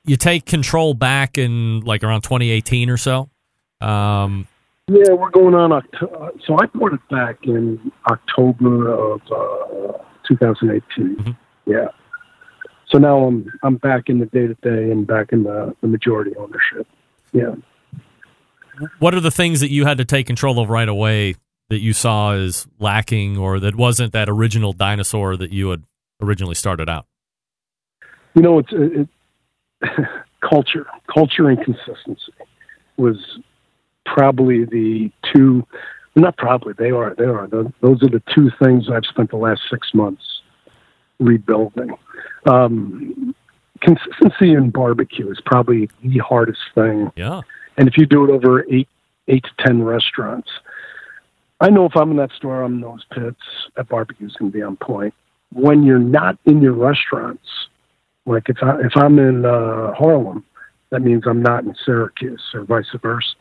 You 0.05 0.15
take 0.15 0.45
control 0.45 0.93
back 0.93 1.37
in 1.37 1.81
like 1.81 2.03
around 2.03 2.21
2018 2.21 2.89
or 2.89 2.97
so. 2.97 3.29
Um, 3.81 4.47
yeah, 4.89 5.13
we're 5.13 5.29
going 5.29 5.53
on. 5.53 5.71
October, 5.71 6.31
so 6.45 6.57
I 6.59 6.65
bought 6.67 6.93
it 6.93 7.09
back 7.09 7.37
in 7.43 7.91
October 8.09 8.91
of 8.91 9.21
uh, 9.31 9.97
2018. 10.27 11.15
Mm-hmm. 11.15 11.31
Yeah. 11.71 11.89
So 12.87 12.97
now 12.97 13.25
I'm 13.25 13.51
I'm 13.61 13.75
back 13.75 14.09
in 14.09 14.19
the 14.19 14.25
day 14.25 14.47
to 14.47 14.55
day 14.55 14.91
and 14.91 15.05
back 15.05 15.31
in 15.31 15.43
the, 15.43 15.75
the 15.81 15.87
majority 15.87 16.35
ownership. 16.37 16.87
Yeah. 17.33 17.55
What 18.97 19.13
are 19.13 19.19
the 19.19 19.31
things 19.31 19.59
that 19.59 19.69
you 19.69 19.85
had 19.85 19.99
to 19.99 20.05
take 20.05 20.25
control 20.25 20.59
of 20.59 20.69
right 20.69 20.89
away 20.89 21.35
that 21.69 21.81
you 21.81 21.93
saw 21.93 22.33
as 22.33 22.65
lacking, 22.79 23.37
or 23.37 23.59
that 23.59 23.75
wasn't 23.75 24.13
that 24.13 24.27
original 24.27 24.73
dinosaur 24.73 25.37
that 25.37 25.51
you 25.51 25.69
had 25.69 25.83
originally 26.19 26.55
started 26.55 26.89
out? 26.89 27.05
You 28.33 28.41
know, 28.41 28.59
it's 28.59 28.69
it, 28.71 29.07
culture, 30.49 30.87
culture 31.13 31.49
and 31.49 31.63
consistency 31.63 32.33
was 32.97 33.17
probably 34.13 34.65
the 34.65 35.11
two. 35.33 35.65
Not 36.15 36.37
probably 36.37 36.73
they 36.77 36.91
are. 36.91 37.15
They 37.15 37.25
are. 37.25 37.47
Those 37.47 38.03
are 38.03 38.09
the 38.09 38.21
two 38.35 38.51
things 38.61 38.89
I've 38.89 39.05
spent 39.05 39.29
the 39.29 39.37
last 39.37 39.61
six 39.69 39.93
months 39.93 40.23
rebuilding. 41.19 41.91
Um, 42.45 43.35
consistency 43.81 44.53
in 44.53 44.69
barbecue 44.69 45.29
is 45.31 45.39
probably 45.45 45.89
the 46.03 46.17
hardest 46.19 46.59
thing. 46.75 47.11
Yeah. 47.15 47.41
And 47.77 47.87
if 47.87 47.97
you 47.97 48.05
do 48.05 48.25
it 48.25 48.31
over 48.31 48.65
eight 48.69 48.89
eight 49.27 49.43
to 49.43 49.65
ten 49.65 49.83
restaurants, 49.83 50.49
I 51.61 51.69
know 51.69 51.85
if 51.85 51.95
I'm 51.95 52.11
in 52.11 52.17
that 52.17 52.31
store, 52.31 52.63
I'm 52.63 52.75
in 52.75 52.81
those 52.81 53.05
pits. 53.11 53.41
That 53.75 53.87
barbecue 53.89 54.27
is 54.27 54.35
going 54.35 54.51
to 54.51 54.57
be 54.57 54.63
on 54.63 54.77
point. 54.77 55.13
When 55.53 55.83
you're 55.83 55.99
not 55.99 56.37
in 56.45 56.61
your 56.61 56.73
restaurants, 56.73 57.47
like 58.25 58.49
if 58.49 58.57
I 58.61 58.79
if 58.81 58.95
I'm 58.95 59.19
in 59.19 59.45
uh, 59.45 59.93
Harlem, 59.93 60.43
that 60.91 61.01
means 61.01 61.23
I'm 61.25 61.41
not 61.41 61.63
in 61.63 61.75
Syracuse 61.85 62.41
or 62.53 62.63
vice 62.63 62.85
versa. 63.01 63.35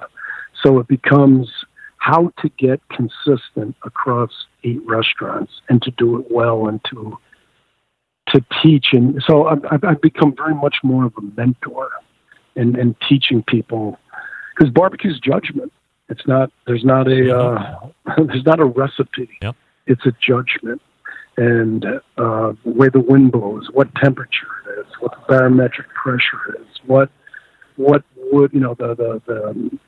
So 0.62 0.78
it 0.78 0.88
becomes 0.88 1.50
how 1.98 2.32
to 2.38 2.48
get 2.58 2.80
consistent 2.88 3.76
across 3.84 4.30
eight 4.64 4.80
restaurants 4.86 5.52
and 5.68 5.82
to 5.82 5.90
do 5.92 6.18
it 6.18 6.26
well 6.30 6.68
and 6.68 6.80
to 6.90 7.18
to 8.28 8.44
teach. 8.62 8.88
And 8.92 9.22
so 9.26 9.46
I've, 9.46 9.82
I've 9.82 10.00
become 10.02 10.34
very 10.36 10.54
much 10.54 10.76
more 10.82 11.06
of 11.06 11.14
a 11.16 11.22
mentor 11.40 11.90
and, 12.56 12.76
and 12.76 12.94
teaching 13.08 13.42
people 13.42 13.98
because 14.54 14.70
barbecue's 14.72 15.18
judgment. 15.18 15.72
It's 16.08 16.26
not 16.26 16.50
there's 16.66 16.84
not 16.84 17.08
a 17.08 17.36
uh, 17.36 17.88
there's 18.26 18.46
not 18.46 18.60
a 18.60 18.64
recipe. 18.64 19.28
Yep. 19.42 19.56
It's 19.86 20.04
a 20.06 20.12
judgment 20.20 20.82
and 21.38 21.84
uh, 22.16 22.52
the 22.64 22.70
way 22.70 22.88
the 22.88 23.00
wind 23.00 23.30
blows, 23.30 23.68
what 23.72 23.94
temperature 23.94 24.48
it 24.66 24.80
is, 24.80 24.86
what 24.98 25.12
the 25.12 25.34
barometric 25.34 25.86
pressure 25.94 26.56
is, 26.60 26.66
what 26.86 27.10
what 27.76 28.02
wood 28.16 28.50
you 28.52 28.60
know 28.60 28.74
the 28.74 28.94
the, 28.94 29.22
the 29.26 29.78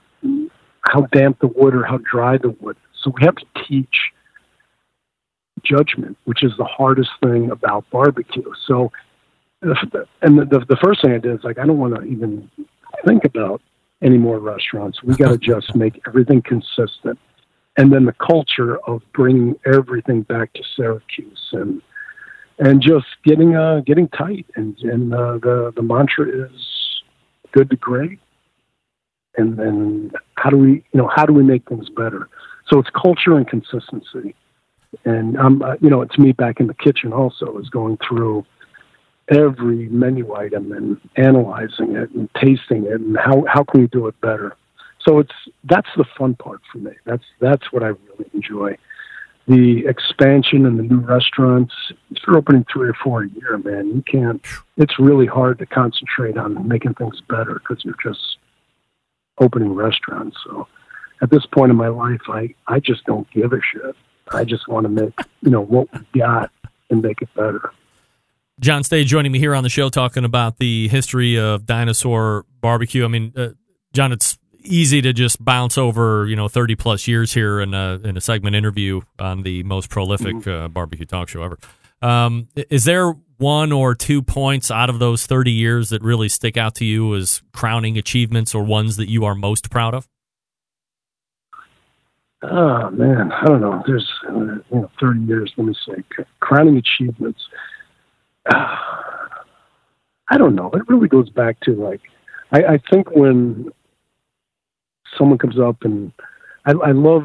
how 0.83 1.03
damp 1.13 1.39
the 1.41 1.49
wood 1.49 1.75
or 1.75 1.85
how 1.85 1.99
dry 1.99 2.39
the 2.39 2.51
wood. 2.61 2.77
So 3.03 3.13
we 3.17 3.25
have 3.25 3.37
to 3.37 3.47
teach 3.67 4.13
judgment, 5.63 6.17
which 6.25 6.43
is 6.43 6.53
the 6.57 6.65
hardest 6.65 7.11
thing 7.23 7.51
about 7.51 7.89
barbecue. 7.91 8.51
So, 8.67 8.91
and 9.63 10.39
the, 10.39 10.47
the, 10.51 10.65
the 10.69 10.79
first 10.83 11.03
thing 11.03 11.13
I 11.13 11.19
did 11.19 11.33
is 11.33 11.45
like, 11.45 11.59
I 11.59 11.67
don't 11.67 11.79
want 11.79 11.95
to 11.97 12.03
even 12.05 12.51
think 13.07 13.25
about 13.25 13.61
any 14.03 14.19
more 14.19 14.39
restaurants. 14.39 15.03
We 15.03 15.15
got 15.17 15.31
to 15.31 15.39
just 15.55 15.75
make 15.75 16.01
everything 16.07 16.43
consistent. 16.43 17.19
And 17.77 17.93
then 17.93 18.05
the 18.05 18.15
culture 18.15 18.79
of 18.87 19.03
bringing 19.15 19.59
everything 19.65 20.23
back 20.23 20.53
to 20.55 20.63
Syracuse 20.77 21.49
and, 21.53 21.81
and 22.59 22.83
just 22.83 23.07
getting, 23.25 23.57
uh, 23.57 23.81
getting 23.87 24.09
tight. 24.09 24.47
And, 24.57 24.77
and, 24.81 25.15
uh, 25.15 25.39
the, 25.39 25.73
the 25.77 25.83
mantra 25.83 26.27
is 26.29 27.03
good 27.53 27.71
to 27.71 27.77
great. 27.77 28.19
And 29.41 29.57
then 29.57 30.13
how 30.37 30.51
do 30.51 30.57
we, 30.57 30.71
you 30.71 31.01
know, 31.01 31.11
how 31.15 31.27
do 31.27 31.33
we 31.33 31.43
make 31.43 31.69
things 31.69 31.89
better? 31.89 32.29
So 32.69 32.79
it's 32.79 32.91
culture 32.91 33.37
and 33.37 33.49
consistency 33.49 34.37
and 35.05 35.37
I'm, 35.39 35.63
uh, 35.63 35.75
you 35.81 35.91
know, 35.91 36.03
it's 36.03 36.19
me 36.19 36.33
back 36.33 36.61
in 36.61 36.67
the 36.67 36.75
kitchen 36.75 37.13
also 37.13 37.59
is 37.59 37.69
going 37.69 37.99
through 38.07 38.45
every 39.29 39.89
menu 39.89 40.35
item 40.35 40.73
and 40.73 41.01
analyzing 41.17 41.95
it 41.95 42.11
and 42.11 42.29
tasting 42.35 42.87
it 42.87 43.01
and 43.01 43.17
how 43.17 43.45
how 43.47 43.63
can 43.63 43.83
we 43.83 43.87
do 43.87 44.07
it 44.09 44.21
better. 44.21 44.57
So 45.07 45.19
it's 45.19 45.33
that's 45.65 45.89
the 45.97 46.05
fun 46.19 46.35
part 46.35 46.61
for 46.71 46.79
me. 46.79 46.93
That's 47.05 47.25
that's 47.41 47.73
what 47.73 47.83
I 47.83 47.89
really 47.89 48.31
enjoy. 48.35 48.77
The 49.47 49.87
expansion 49.87 50.67
and 50.67 50.79
the 50.79 50.83
new 50.83 51.01
restaurants. 51.01 51.75
If 52.11 52.19
you're 52.27 52.37
opening 52.37 52.65
three 52.73 52.89
or 52.89 52.95
four 53.03 53.25
a 53.25 53.29
year, 53.29 53.59
man, 53.59 53.89
you 53.89 54.03
can't. 54.03 54.45
It's 54.77 54.99
really 54.99 55.27
hard 55.27 55.59
to 55.61 55.67
concentrate 55.67 56.37
on 56.37 56.69
making 56.69 56.95
things 56.95 57.21
better 57.29 57.55
because 57.55 57.85
you're 57.85 57.97
just 58.03 58.30
opening 59.41 59.75
restaurants. 59.75 60.37
So 60.45 60.69
at 61.23 61.31
this 61.31 61.45
point 61.47 61.71
in 61.71 61.77
my 61.77 61.89
life, 61.89 62.21
I 62.29 62.55
I 62.67 62.81
just 62.81 63.05
don't 63.05 63.29
give 63.31 63.53
a 63.53 63.61
shit. 63.73 63.97
I 64.33 64.45
just 64.45 64.69
want 64.69 64.85
to 64.85 64.89
make 64.89 65.15
you 65.43 65.51
know 65.51 65.63
what 65.63 65.89
we 65.93 66.21
got 66.21 66.51
and 66.91 67.03
make 67.03 67.23
it 67.23 67.29
better. 67.35 67.73
John 68.61 68.85
Stage 68.85 69.09
joining 69.09 69.33
me 69.33 69.39
here 69.39 69.55
on 69.55 69.63
the 69.63 69.71
show 69.71 69.89
talking 69.89 70.25
about 70.25 70.59
the 70.59 70.87
history 70.89 71.39
of 71.39 71.65
Dinosaur 71.65 72.45
Bar-B-Que. 72.61 73.03
I 73.03 73.09
mean, 73.09 73.33
uh, 73.35 73.49
John, 73.95 74.13
it's 74.13 74.39
easy 74.63 75.01
to 75.01 75.15
just 75.15 75.43
bounce 75.43 75.79
over 75.79 76.27
you 76.27 76.37
know 76.37 76.49
30 76.49 76.77
plus 76.77 77.09
years 77.09 77.33
here 77.33 77.61
in 77.61 77.75
a 77.75 78.01
in 78.05 78.17
a 78.17 78.21
segment 78.21 78.55
interview 78.57 79.01
on 79.19 79.43
the 79.43 79.63
most 79.63 79.89
prolific 79.89 80.37
mm-hmm. 80.37 80.65
uh, 80.65 80.69
barbecue 80.69 81.07
talk 81.07 81.29
show 81.29 81.43
ever. 81.43 81.59
Um, 82.03 82.49
is 82.55 82.85
there 82.85 83.15
one 83.41 83.73
or 83.73 83.95
two 83.95 84.23
points 84.23 84.71
out 84.71 84.91
of 84.91 84.99
those 84.99 85.27
30 85.27 85.51
years 85.51 85.89
that 85.91 86.03
really 86.03 86.29
stick 86.29 86.57
out 86.57 86.75
to 86.77 86.85
you 86.85 87.15
as 87.15 87.43
crowning 87.53 87.97
achievements 87.97 88.55
or 88.55 88.63
ones 88.63 88.97
that 88.97 89.09
you 89.09 89.25
are 89.25 89.35
most 89.35 89.71
proud 89.71 89.95
of? 89.95 90.09
Oh 92.43 92.91
man, 92.91 93.33
I 93.33 93.45
don't 93.45 93.61
know. 93.61 93.83
There's 93.87 94.09
uh, 94.29 94.33
you 94.33 94.65
know 94.71 94.91
30 94.99 95.21
years. 95.21 95.53
Let 95.57 95.67
me 95.67 95.75
say, 95.87 96.03
crowning 96.41 96.79
achievements. 96.79 97.41
Uh, 98.53 98.77
I 100.33 100.39
don't 100.39 100.55
know. 100.55 100.71
It 100.73 100.89
really 100.89 101.09
goes 101.09 101.29
back 101.29 101.59
to 101.63 101.73
like 101.73 102.01
I, 102.53 102.75
I 102.75 102.81
think 102.91 103.11
when 103.11 103.71
someone 105.19 105.39
comes 105.39 105.59
up 105.59 105.77
and 105.83 106.13
I, 106.67 106.73
I 106.73 106.93
love 106.93 107.25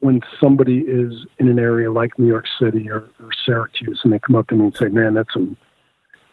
when 0.00 0.20
somebody 0.40 0.78
is 0.80 1.26
in 1.38 1.48
an 1.48 1.58
area 1.58 1.90
like 1.90 2.18
New 2.18 2.28
York 2.28 2.46
City 2.60 2.88
or, 2.90 3.08
or 3.20 3.30
Syracuse 3.44 4.00
and 4.04 4.12
they 4.12 4.18
come 4.18 4.36
up 4.36 4.48
to 4.48 4.54
me 4.54 4.66
and 4.66 4.76
say, 4.76 4.88
"Man, 4.88 5.14
that's 5.14 5.32
some 5.32 5.56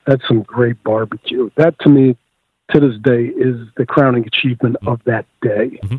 that's 0.06 0.28
some 0.28 0.44
great 0.44 0.84
barbecue." 0.84 1.50
That 1.56 1.78
to 1.80 1.90
me, 1.90 2.18
to 2.72 2.80
this 2.80 2.98
day, 3.02 3.26
is 3.26 3.68
the 3.78 3.86
crowning 3.86 4.26
achievement 4.26 4.78
of 4.86 5.02
that 5.06 5.26
day. 5.42 5.80
Mm-hmm. 5.84 5.96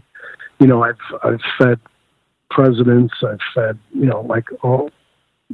You 0.61 0.67
know, 0.67 0.83
I've 0.83 0.99
I've 1.23 1.41
fed 1.59 1.81
presidents. 2.51 3.15
I've 3.23 3.41
fed, 3.55 3.79
you 3.93 4.07
know, 4.07 4.23
like 4.23 4.47
all, 4.63 4.91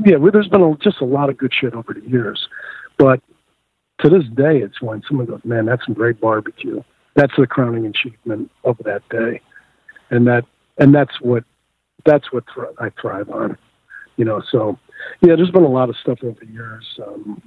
yeah, 0.05 0.17
well, 0.17 0.33
there's 0.33 0.49
been 0.49 0.63
a, 0.63 0.77
just 0.77 1.01
a 1.01 1.05
lot 1.05 1.31
of 1.31 1.37
good 1.37 1.53
shit 1.53 1.75
over 1.75 1.95
the 1.95 2.09
years. 2.09 2.49
But 2.99 3.21
to 4.01 4.09
this 4.09 4.25
day, 4.35 4.59
it's 4.59 4.81
when 4.81 5.03
someone 5.09 5.27
goes, 5.27 5.41
man, 5.45 5.67
that's 5.67 5.85
some 5.85 5.95
great 5.95 6.21
barbecue. 6.21 6.83
That's 7.15 7.33
the 7.37 7.47
crowning 7.47 7.87
achievement 7.87 8.51
of 8.65 8.79
that 8.85 9.03
day. 9.11 9.41
And 10.11 10.27
that, 10.27 10.45
and 10.79 10.95
that's 10.95 11.21
what, 11.21 11.45
that's 12.05 12.33
what 12.33 12.45
th- 12.55 12.75
I 12.79 12.91
thrive 13.01 13.31
on, 13.31 13.57
you 14.17 14.25
know, 14.25 14.43
so 14.51 14.79
yeah, 15.21 15.37
there's 15.37 15.51
been 15.51 15.65
a 15.65 15.69
lot 15.69 15.89
of 15.89 15.97
stuff 15.97 16.19
over 16.23 16.39
the 16.41 16.53
years. 16.53 16.85
Um, 17.07 17.43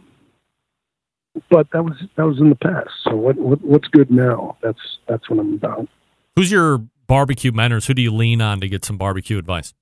but 1.49 1.67
that 1.73 1.83
was, 1.83 1.93
that 2.15 2.25
was 2.25 2.39
in 2.39 2.49
the 2.49 2.55
past. 2.55 2.89
So 3.03 3.15
what, 3.15 3.35
what 3.37 3.61
what's 3.61 3.87
good 3.89 4.09
now? 4.09 4.57
That's, 4.61 4.79
that's 5.07 5.29
what 5.29 5.39
I'm 5.39 5.55
about. 5.55 5.87
Who's 6.35 6.51
your 6.51 6.81
barbecue 7.07 7.51
mentors, 7.51 7.87
who 7.87 7.93
do 7.93 8.01
you 8.01 8.13
lean 8.13 8.41
on 8.41 8.59
to 8.61 8.67
get 8.67 8.85
some 8.85 8.97
barbecue 8.97 9.37
advice? 9.37 9.73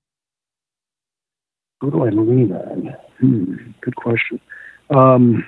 Who 1.80 1.90
do 1.90 2.04
I 2.04 2.10
lean 2.10 2.52
on? 2.52 2.94
Hmm, 3.20 3.54
good 3.80 3.96
question. 3.96 4.40
Um, 4.90 5.44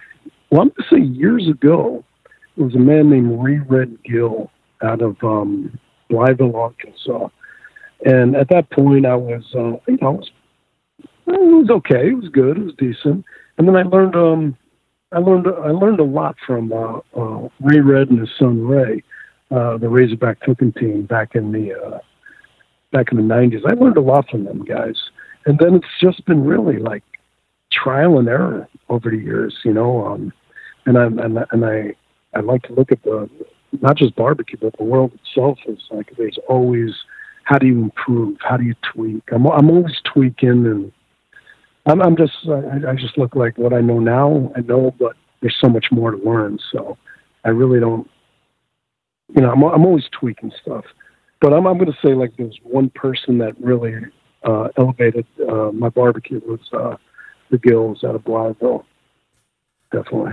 well, 0.51 0.63
I'm 0.63 0.69
going 0.69 0.75
to 0.79 0.85
say 0.91 1.19
years 1.19 1.49
ago, 1.49 2.05
there 2.57 2.65
was 2.65 2.75
a 2.75 2.79
man 2.79 3.11
named 3.11 3.41
Ray 3.43 3.59
Red 3.59 3.99
Gill 4.05 4.51
out 4.83 5.03
of 5.03 5.17
um, 5.23 5.79
Blytheville, 6.11 6.55
Arkansas. 6.55 7.29
And 8.05 8.37
at 8.37 8.49
that 8.51 8.71
point, 8.71 9.07
I 9.07 9.17
was, 9.17 9.45
uh, 9.55 9.79
you 9.89 9.99
know, 10.01 10.23
it 11.27 11.33
was, 11.33 11.71
okay. 11.71 12.09
It 12.11 12.17
was 12.17 12.29
good. 12.29 12.59
It 12.59 12.65
was 12.65 12.75
decent. 12.79 13.25
And 13.59 13.67
then 13.67 13.77
I 13.77 13.83
learned, 13.83 14.15
um, 14.15 14.57
I 15.13 15.19
learned, 15.19 15.47
I 15.47 15.71
learned 15.71 16.01
a 16.01 16.05
lot 16.05 16.37
from 16.47 16.73
uh, 16.73 16.99
uh, 17.17 17.49
Ray 17.61 17.81
Red 17.81 18.11
and 18.11 18.21
his 18.21 18.31
son 18.39 18.67
Ray 18.67 19.03
uh, 19.51 19.79
the 19.79 19.89
Razorback 19.89 20.41
cooking 20.41 20.73
team 20.73 21.03
back 21.03 21.35
in 21.35 21.53
the 21.53 21.73
uh, 21.73 21.99
back 22.93 23.13
in 23.13 23.19
the 23.19 23.35
'90s. 23.35 23.63
I 23.67 23.75
learned 23.75 23.97
a 23.97 24.01
lot 24.01 24.29
from 24.29 24.45
them 24.45 24.65
guys, 24.65 24.97
and 25.47 25.59
then 25.59 25.75
it's 25.75 25.87
just 26.01 26.25
been 26.27 26.45
really 26.45 26.79
like 26.79 27.05
trial 27.71 28.19
and 28.19 28.29
error 28.29 28.69
over 28.89 29.11
the 29.11 29.19
years. 29.19 29.55
You 29.65 29.73
know, 29.73 30.05
um, 30.05 30.33
and 30.87 30.99
I 30.99 31.05
and, 31.07 31.39
and 31.53 31.65
I 31.65 31.95
I 32.35 32.41
like 32.41 32.63
to 32.65 32.73
look 32.73 32.91
at 32.91 33.03
the 33.05 33.31
not 33.81 33.97
just 33.97 34.17
barbecue, 34.17 34.59
but 34.61 34.77
the 34.79 34.85
world 34.85 35.13
itself 35.15 35.59
is 35.67 35.79
like 35.91 36.11
there's 36.17 36.39
always 36.49 36.91
how 37.47 37.59
do 37.59 37.67
you 37.69 37.81
improve? 37.81 38.37
How 38.41 38.57
do 38.57 38.65
you 38.65 38.75
tweak? 38.93 39.23
I'm 39.33 39.47
I'm 39.47 39.71
always 39.71 39.95
tweaking, 40.13 40.67
and 40.67 40.93
I'm 41.87 42.03
I'm 42.03 42.17
just 42.17 42.33
I, 42.49 42.91
I 42.91 42.95
just 42.97 43.17
look 43.17 43.37
like 43.37 43.57
what 43.57 43.73
I 43.73 43.81
know 43.81 44.01
now. 44.01 44.53
I 44.57 44.61
know, 44.63 44.93
but 44.99 45.15
there's 45.41 45.57
so 45.61 45.69
much 45.69 45.87
more 45.93 46.11
to 46.11 46.19
learn. 46.19 46.59
So 46.73 46.99
I 47.45 47.51
really 47.51 47.79
don't. 47.79 48.11
You 49.35 49.43
know, 49.43 49.53
I'm 49.53 49.63
I'm 49.63 49.87
always 49.87 50.07
tweaking 50.11 50.51
stuff, 50.61 50.85
but 51.41 51.53
I'm 51.53 51.69
I'm 51.69 51.79
going 51.79 51.91
to 51.91 51.99
say 52.05 52.15
like 52.15 52.37
there's 52.37 52.59
one 52.65 52.91
person 52.91 53.39
that 53.39 53.55
really 53.61 53.95
uh, 54.43 54.69
elevated 54.77 55.25
uh, 55.49 55.71
my 55.73 55.89
barbecue 55.89 56.41
was 56.45 56.61
uh, 56.73 56.97
the 57.53 57.59
Gills 57.59 58.03
out 58.03 58.17
of 58.17 58.23
Blytheville. 58.23 58.85
Definitely. 59.93 60.33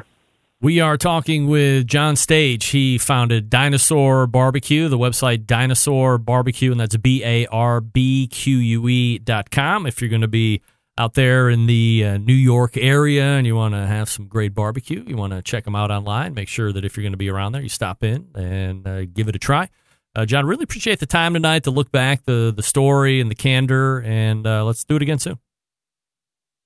We 0.63 0.79
are 0.79 0.95
talking 0.95 1.47
with 1.47 1.87
John 1.87 2.15
Stage. 2.15 2.67
He 2.67 2.97
founded 2.97 3.49
Dinosaur 3.49 4.25
Bar-B-Que, 4.27 4.87
the 4.87 4.97
website 4.97 5.45
Dinosaur 5.45 6.17
Bar-B-Que, 6.17 6.71
and 6.71 6.79
that's 6.79 6.95
B 6.95 7.21
A 7.21 7.45
R 7.47 7.81
B 7.81 8.27
Q 8.27 8.59
U 8.59 8.87
E 8.87 9.19
dot 9.19 9.51
com. 9.51 9.85
If 9.85 9.99
you're 9.99 10.09
going 10.09 10.21
to 10.21 10.27
be 10.29 10.61
out 10.97 11.15
there 11.15 11.49
in 11.49 11.65
the 11.65 12.05
uh, 12.05 12.17
New 12.17 12.33
York 12.33 12.77
area 12.77 13.25
and 13.25 13.45
you 13.45 13.57
want 13.57 13.73
to 13.73 13.85
have 13.85 14.07
some 14.07 14.27
great 14.27 14.53
barbecue, 14.53 15.03
you 15.05 15.17
want 15.17 15.33
to 15.33 15.41
check 15.41 15.65
them 15.65 15.75
out 15.75 15.91
online. 15.91 16.33
Make 16.33 16.47
sure 16.47 16.71
that 16.71 16.85
if 16.85 16.95
you're 16.95 17.03
going 17.03 17.11
to 17.11 17.17
be 17.17 17.29
around 17.29 17.51
there, 17.51 17.61
you 17.61 17.67
stop 17.67 18.01
in 18.01 18.29
and 18.33 18.87
uh, 18.87 19.03
give 19.03 19.27
it 19.27 19.35
a 19.35 19.39
try. 19.39 19.67
Uh, 20.15 20.25
John, 20.25 20.45
really 20.45 20.63
appreciate 20.63 21.01
the 21.01 21.05
time 21.05 21.33
tonight 21.33 21.65
to 21.65 21.71
look 21.71 21.91
back 21.91 22.23
the 22.23 22.53
the 22.55 22.63
story 22.63 23.19
and 23.19 23.29
the 23.29 23.35
candor, 23.35 24.01
and 24.03 24.47
uh, 24.47 24.63
let's 24.63 24.85
do 24.85 24.95
it 24.95 25.01
again 25.01 25.19
soon. 25.19 25.39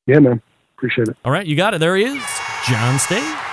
Yeah, 0.05 0.19
man. 0.19 0.39
Appreciate 0.77 1.07
it. 1.07 1.17
All 1.25 1.31
right, 1.31 1.47
you 1.47 1.55
got 1.55 1.73
it. 1.73 1.79
There 1.79 1.95
he 1.95 2.03
is, 2.03 2.23
John 2.67 2.99
Stage. 2.99 3.46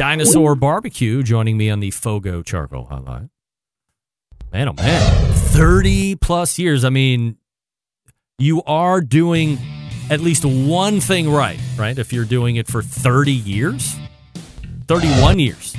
Dinosaur 0.00 0.54
Bar-B-Que 0.54 1.22
joining 1.22 1.58
me 1.58 1.68
on 1.68 1.80
the 1.80 1.90
Fogo 1.90 2.40
Charcoal 2.40 2.86
Hotline. 2.86 3.28
Man, 4.50 4.66
oh 4.70 4.72
man, 4.72 5.32
30 5.34 6.16
plus 6.16 6.58
years. 6.58 6.86
I 6.86 6.88
mean, 6.88 7.36
you 8.38 8.62
are 8.62 9.02
doing 9.02 9.58
at 10.08 10.20
least 10.20 10.46
one 10.46 11.00
thing 11.00 11.30
right, 11.30 11.60
right? 11.76 11.98
If 11.98 12.14
you're 12.14 12.24
doing 12.24 12.56
it 12.56 12.66
for 12.66 12.80
30 12.80 13.30
years, 13.30 13.94
31 14.88 15.38
years. 15.38 15.76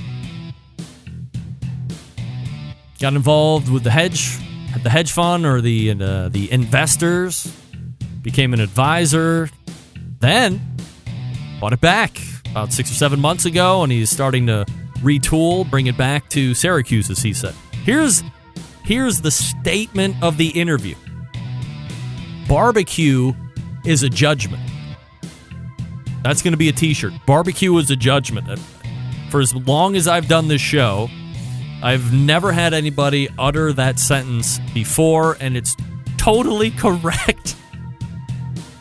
Got 2.99 3.15
involved 3.15 3.69
with 3.69 3.84
the 3.84 3.89
hedge, 3.89 4.38
the 4.84 4.91
hedge 4.91 5.11
fund 5.11 5.47
or 5.47 5.61
the 5.61 5.99
uh, 5.99 6.30
the 6.30 6.47
investors, 6.51 7.51
became 8.22 8.53
an 8.53 8.59
advisor, 8.59 9.49
then 10.19 10.61
bought 11.59 11.74
it 11.74 11.82
back 11.82 12.22
about 12.52 12.72
six 12.72 12.91
or 12.91 12.95
seven 12.95 13.20
months 13.20 13.45
ago, 13.45 13.84
and 13.84 13.91
he's 13.91 14.10
starting 14.10 14.45
to 14.47 14.66
retool, 14.99 15.70
bring 15.70 15.88
it 15.88 15.97
back 15.97 16.30
to 16.30 16.54
Syracuse, 16.54 17.10
as 17.10 17.20
he 17.20 17.34
said. 17.34 17.56
Here's 17.84 18.24
here's 18.84 19.22
the 19.22 19.32
statement 19.32 20.16
of 20.22 20.38
the 20.38 20.49
interview. 20.49 20.95
Barbecue 22.47 23.34
is 23.86 24.04
a 24.04 24.10
judgment. 24.10 24.62
That's 26.24 26.41
going 26.41 26.52
to 26.52 26.58
be 26.58 26.70
a 26.70 26.74
T-shirt. 26.74 27.14
Barbecue 27.26 27.76
is 27.78 27.89
a 27.89 27.95
judgment. 27.95 28.60
For 29.30 29.39
as 29.41 29.56
long 29.56 29.95
as 29.95 30.08
I've 30.08 30.28
done 30.28 30.49
this 30.49 30.62
show, 30.62 31.10
I've 31.82 32.14
never 32.14 32.52
had 32.52 32.74
anybody 32.74 33.28
utter 33.39 33.74
that 33.74 33.97
sentence 33.97 34.60
before, 34.74 35.38
and 35.39 35.58
it's 35.58 35.76
totally 36.18 36.70
correct. 36.78 37.56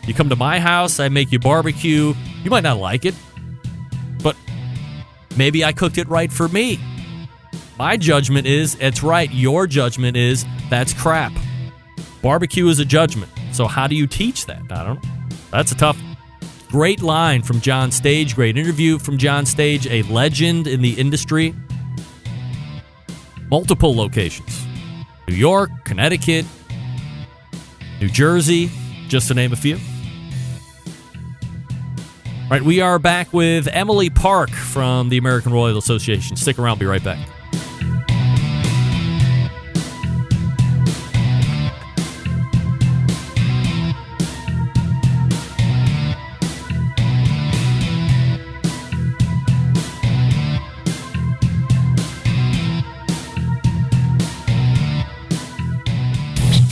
You 0.06 0.12
come 0.12 0.28
to 0.28 0.36
my 0.36 0.58
house, 0.58 1.00
I 1.00 1.08
make 1.08 1.32
you 1.32 1.38
barbecue. 1.38 2.14
You 2.42 2.50
might 2.50 2.64
not 2.64 2.78
like 2.78 3.04
it, 3.04 3.14
maybe 5.36 5.64
I 5.64 5.72
cooked 5.72 5.98
it 5.98 6.08
right 6.08 6.32
for 6.32 6.48
me. 6.48 6.80
My 7.78 7.96
judgment 7.96 8.46
is 8.46 8.76
it's 8.80 9.02
right. 9.02 9.32
Your 9.32 9.66
judgment 9.66 10.16
is 10.16 10.44
that's 10.68 10.92
crap. 10.92 11.32
Barbecue 12.22 12.68
is 12.68 12.78
a 12.78 12.84
judgment. 12.84 13.32
So 13.52 13.66
how 13.66 13.86
do 13.86 13.94
you 13.94 14.06
teach 14.06 14.46
that? 14.46 14.60
I 14.70 14.84
don't 14.84 15.02
know. 15.02 15.10
That's 15.50 15.72
a 15.72 15.74
tough. 15.74 15.98
Great 16.68 17.02
line 17.02 17.42
from 17.42 17.60
John 17.60 17.90
Stage. 17.90 18.36
Great 18.36 18.56
interview 18.56 18.98
from 18.98 19.18
John 19.18 19.44
Stage, 19.44 19.86
a 19.88 20.02
legend 20.04 20.66
in 20.66 20.82
the 20.82 20.92
industry. 20.92 21.54
Multiple 23.50 23.96
locations 23.96 24.64
New 25.26 25.34
York, 25.34 25.70
Connecticut, 25.84 26.46
New 28.00 28.08
Jersey, 28.08 28.70
just 29.08 29.28
to 29.28 29.34
name 29.34 29.52
a 29.52 29.56
few. 29.56 29.78
Right, 32.50 32.62
we 32.62 32.80
are 32.80 32.98
back 32.98 33.32
with 33.32 33.68
Emily 33.68 34.10
Park 34.10 34.50
from 34.50 35.08
the 35.08 35.18
American 35.18 35.52
Royal 35.52 35.78
Association. 35.78 36.34
Stick 36.34 36.58
around, 36.58 36.80
be 36.80 36.86
right 36.86 37.02
back. 37.02 37.24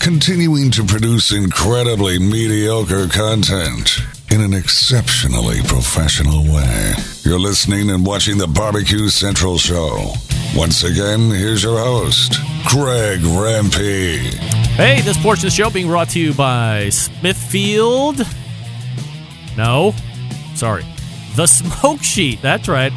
continuing 0.01 0.71
to 0.71 0.83
produce 0.85 1.33
incredibly 1.33 2.19
mediocre 2.19 3.07
content 3.09 4.01
in 4.31 4.41
an 4.41 4.53
exceptionally 4.53 5.61
professional 5.63 6.45
way. 6.45 6.93
You're 7.25 7.39
listening 7.39 7.91
and 7.91 8.05
watching 8.05 8.39
the 8.39 8.47
Barbecue 8.47 9.09
Central 9.09 9.59
Show. 9.59 10.13
Once 10.55 10.85
again, 10.85 11.31
here's 11.31 11.63
your 11.63 11.79
host, 11.79 12.35
Greg 12.69 13.21
Rempe. 13.21 14.19
Hey, 14.77 15.01
this 15.01 15.17
portion 15.23 15.47
of 15.47 15.53
the 15.53 15.57
show 15.57 15.71
being 15.71 15.87
brought 15.87 16.11
to 16.11 16.21
you 16.21 16.35
by 16.35 16.89
Smithfield. 16.91 18.19
No, 19.57 19.95
sorry. 20.55 20.85
The 21.37 21.47
Smoke 21.47 22.03
Sheet. 22.03 22.41
That's 22.43 22.69
right. 22.69 22.93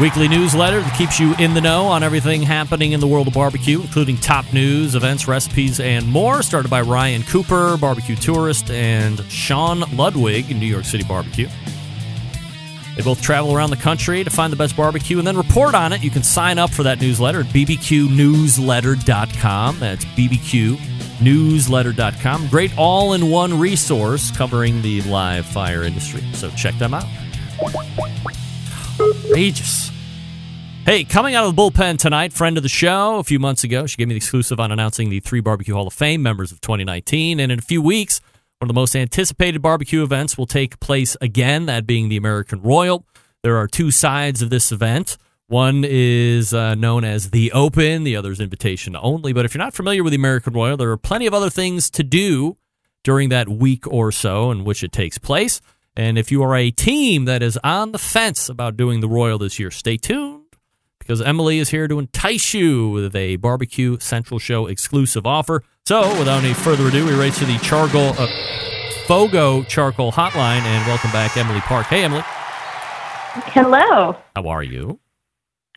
Weekly 0.00 0.26
newsletter 0.26 0.80
that 0.80 0.98
keeps 0.98 1.20
you 1.20 1.36
in 1.36 1.54
the 1.54 1.60
know 1.60 1.84
on 1.84 2.02
everything 2.02 2.42
happening 2.42 2.90
in 2.92 3.00
the 3.00 3.06
world 3.06 3.28
of 3.28 3.34
barbecue, 3.34 3.80
including 3.80 4.16
top 4.16 4.52
news, 4.52 4.96
events, 4.96 5.28
recipes, 5.28 5.78
and 5.78 6.04
more. 6.08 6.42
Started 6.42 6.68
by 6.68 6.80
Ryan 6.80 7.22
Cooper, 7.22 7.76
barbecue 7.76 8.16
tourist, 8.16 8.72
and 8.72 9.20
Sean 9.30 9.84
Ludwig 9.96 10.50
New 10.50 10.66
York 10.66 10.84
City 10.84 11.04
Barbecue. 11.04 11.48
They 12.96 13.02
both 13.02 13.22
travel 13.22 13.56
around 13.56 13.70
the 13.70 13.76
country 13.76 14.24
to 14.24 14.30
find 14.30 14.52
the 14.52 14.56
best 14.56 14.76
barbecue 14.76 15.18
and 15.18 15.26
then 15.26 15.36
report 15.36 15.76
on 15.76 15.92
it. 15.92 16.02
You 16.02 16.10
can 16.10 16.24
sign 16.24 16.58
up 16.58 16.70
for 16.70 16.82
that 16.82 17.00
newsletter 17.00 17.38
at 17.40 17.46
bbqnewsletter.com. 17.46 19.78
That's 19.78 20.04
bbqnewsletter.com. 20.04 22.48
Great 22.48 22.76
all 22.76 23.12
in 23.12 23.30
one 23.30 23.56
resource 23.56 24.36
covering 24.36 24.82
the 24.82 25.02
live 25.02 25.46
fire 25.46 25.84
industry. 25.84 26.24
So 26.32 26.50
check 26.50 26.74
them 26.78 26.94
out. 26.94 27.06
Outrageous. 29.00 29.90
Hey, 30.84 31.02
coming 31.02 31.34
out 31.34 31.46
of 31.46 31.56
the 31.56 31.60
bullpen 31.60 31.98
tonight, 31.98 32.32
friend 32.32 32.56
of 32.56 32.62
the 32.62 32.68
show 32.68 33.16
a 33.16 33.24
few 33.24 33.38
months 33.38 33.64
ago, 33.64 33.86
she 33.86 33.96
gave 33.96 34.06
me 34.06 34.14
the 34.14 34.18
exclusive 34.18 34.60
on 34.60 34.70
announcing 34.70 35.10
the 35.10 35.20
three 35.20 35.40
Barbecue 35.40 35.74
Hall 35.74 35.86
of 35.86 35.92
Fame 35.92 36.22
members 36.22 36.52
of 36.52 36.60
2019. 36.60 37.40
And 37.40 37.50
in 37.50 37.58
a 37.58 37.62
few 37.62 37.82
weeks, 37.82 38.20
one 38.58 38.66
of 38.66 38.68
the 38.68 38.78
most 38.80 38.94
anticipated 38.94 39.62
barbecue 39.62 40.02
events 40.02 40.38
will 40.38 40.46
take 40.46 40.78
place 40.78 41.16
again, 41.20 41.66
that 41.66 41.86
being 41.86 42.08
the 42.08 42.16
American 42.16 42.62
Royal. 42.62 43.04
There 43.42 43.56
are 43.56 43.66
two 43.66 43.90
sides 43.90 44.42
of 44.42 44.50
this 44.50 44.70
event. 44.70 45.16
One 45.48 45.84
is 45.86 46.54
uh, 46.54 46.74
known 46.74 47.04
as 47.04 47.30
the 47.30 47.50
Open, 47.52 48.04
the 48.04 48.16
other 48.16 48.30
is 48.30 48.40
invitation 48.40 48.96
only. 48.96 49.32
But 49.32 49.44
if 49.44 49.54
you're 49.54 49.64
not 49.64 49.74
familiar 49.74 50.04
with 50.04 50.12
the 50.12 50.18
American 50.18 50.52
Royal, 50.52 50.76
there 50.76 50.90
are 50.90 50.96
plenty 50.96 51.26
of 51.26 51.34
other 51.34 51.50
things 51.50 51.90
to 51.90 52.04
do 52.04 52.58
during 53.02 53.28
that 53.30 53.48
week 53.48 53.86
or 53.86 54.12
so 54.12 54.50
in 54.50 54.64
which 54.64 54.84
it 54.84 54.92
takes 54.92 55.18
place. 55.18 55.60
And 55.96 56.18
if 56.18 56.32
you 56.32 56.42
are 56.42 56.56
a 56.56 56.70
team 56.72 57.24
that 57.26 57.42
is 57.42 57.58
on 57.62 57.92
the 57.92 57.98
fence 57.98 58.48
about 58.48 58.76
doing 58.76 59.00
the 59.00 59.08
Royal 59.08 59.38
this 59.38 59.60
year, 59.60 59.70
stay 59.70 59.96
tuned 59.96 60.42
because 60.98 61.22
Emily 61.22 61.58
is 61.58 61.68
here 61.68 61.86
to 61.86 61.98
entice 62.00 62.52
you 62.52 62.88
with 62.88 63.14
a 63.14 63.36
Barbecue 63.36 63.98
Central 64.00 64.40
Show 64.40 64.66
exclusive 64.66 65.24
offer. 65.24 65.62
So, 65.86 66.18
without 66.18 66.42
any 66.42 66.54
further 66.54 66.88
ado, 66.88 67.06
we 67.06 67.12
race 67.12 67.38
to 67.38 67.44
the 67.44 67.58
Charcoal 67.58 68.14
uh, 68.18 68.26
Fogo 69.06 69.62
Charcoal 69.64 70.10
Hotline 70.10 70.62
and 70.62 70.86
welcome 70.86 71.12
back 71.12 71.36
Emily 71.36 71.60
Park. 71.60 71.86
Hey, 71.86 72.02
Emily. 72.02 72.22
Hello. 72.24 74.16
How 74.34 74.48
are 74.48 74.62
you? 74.62 74.98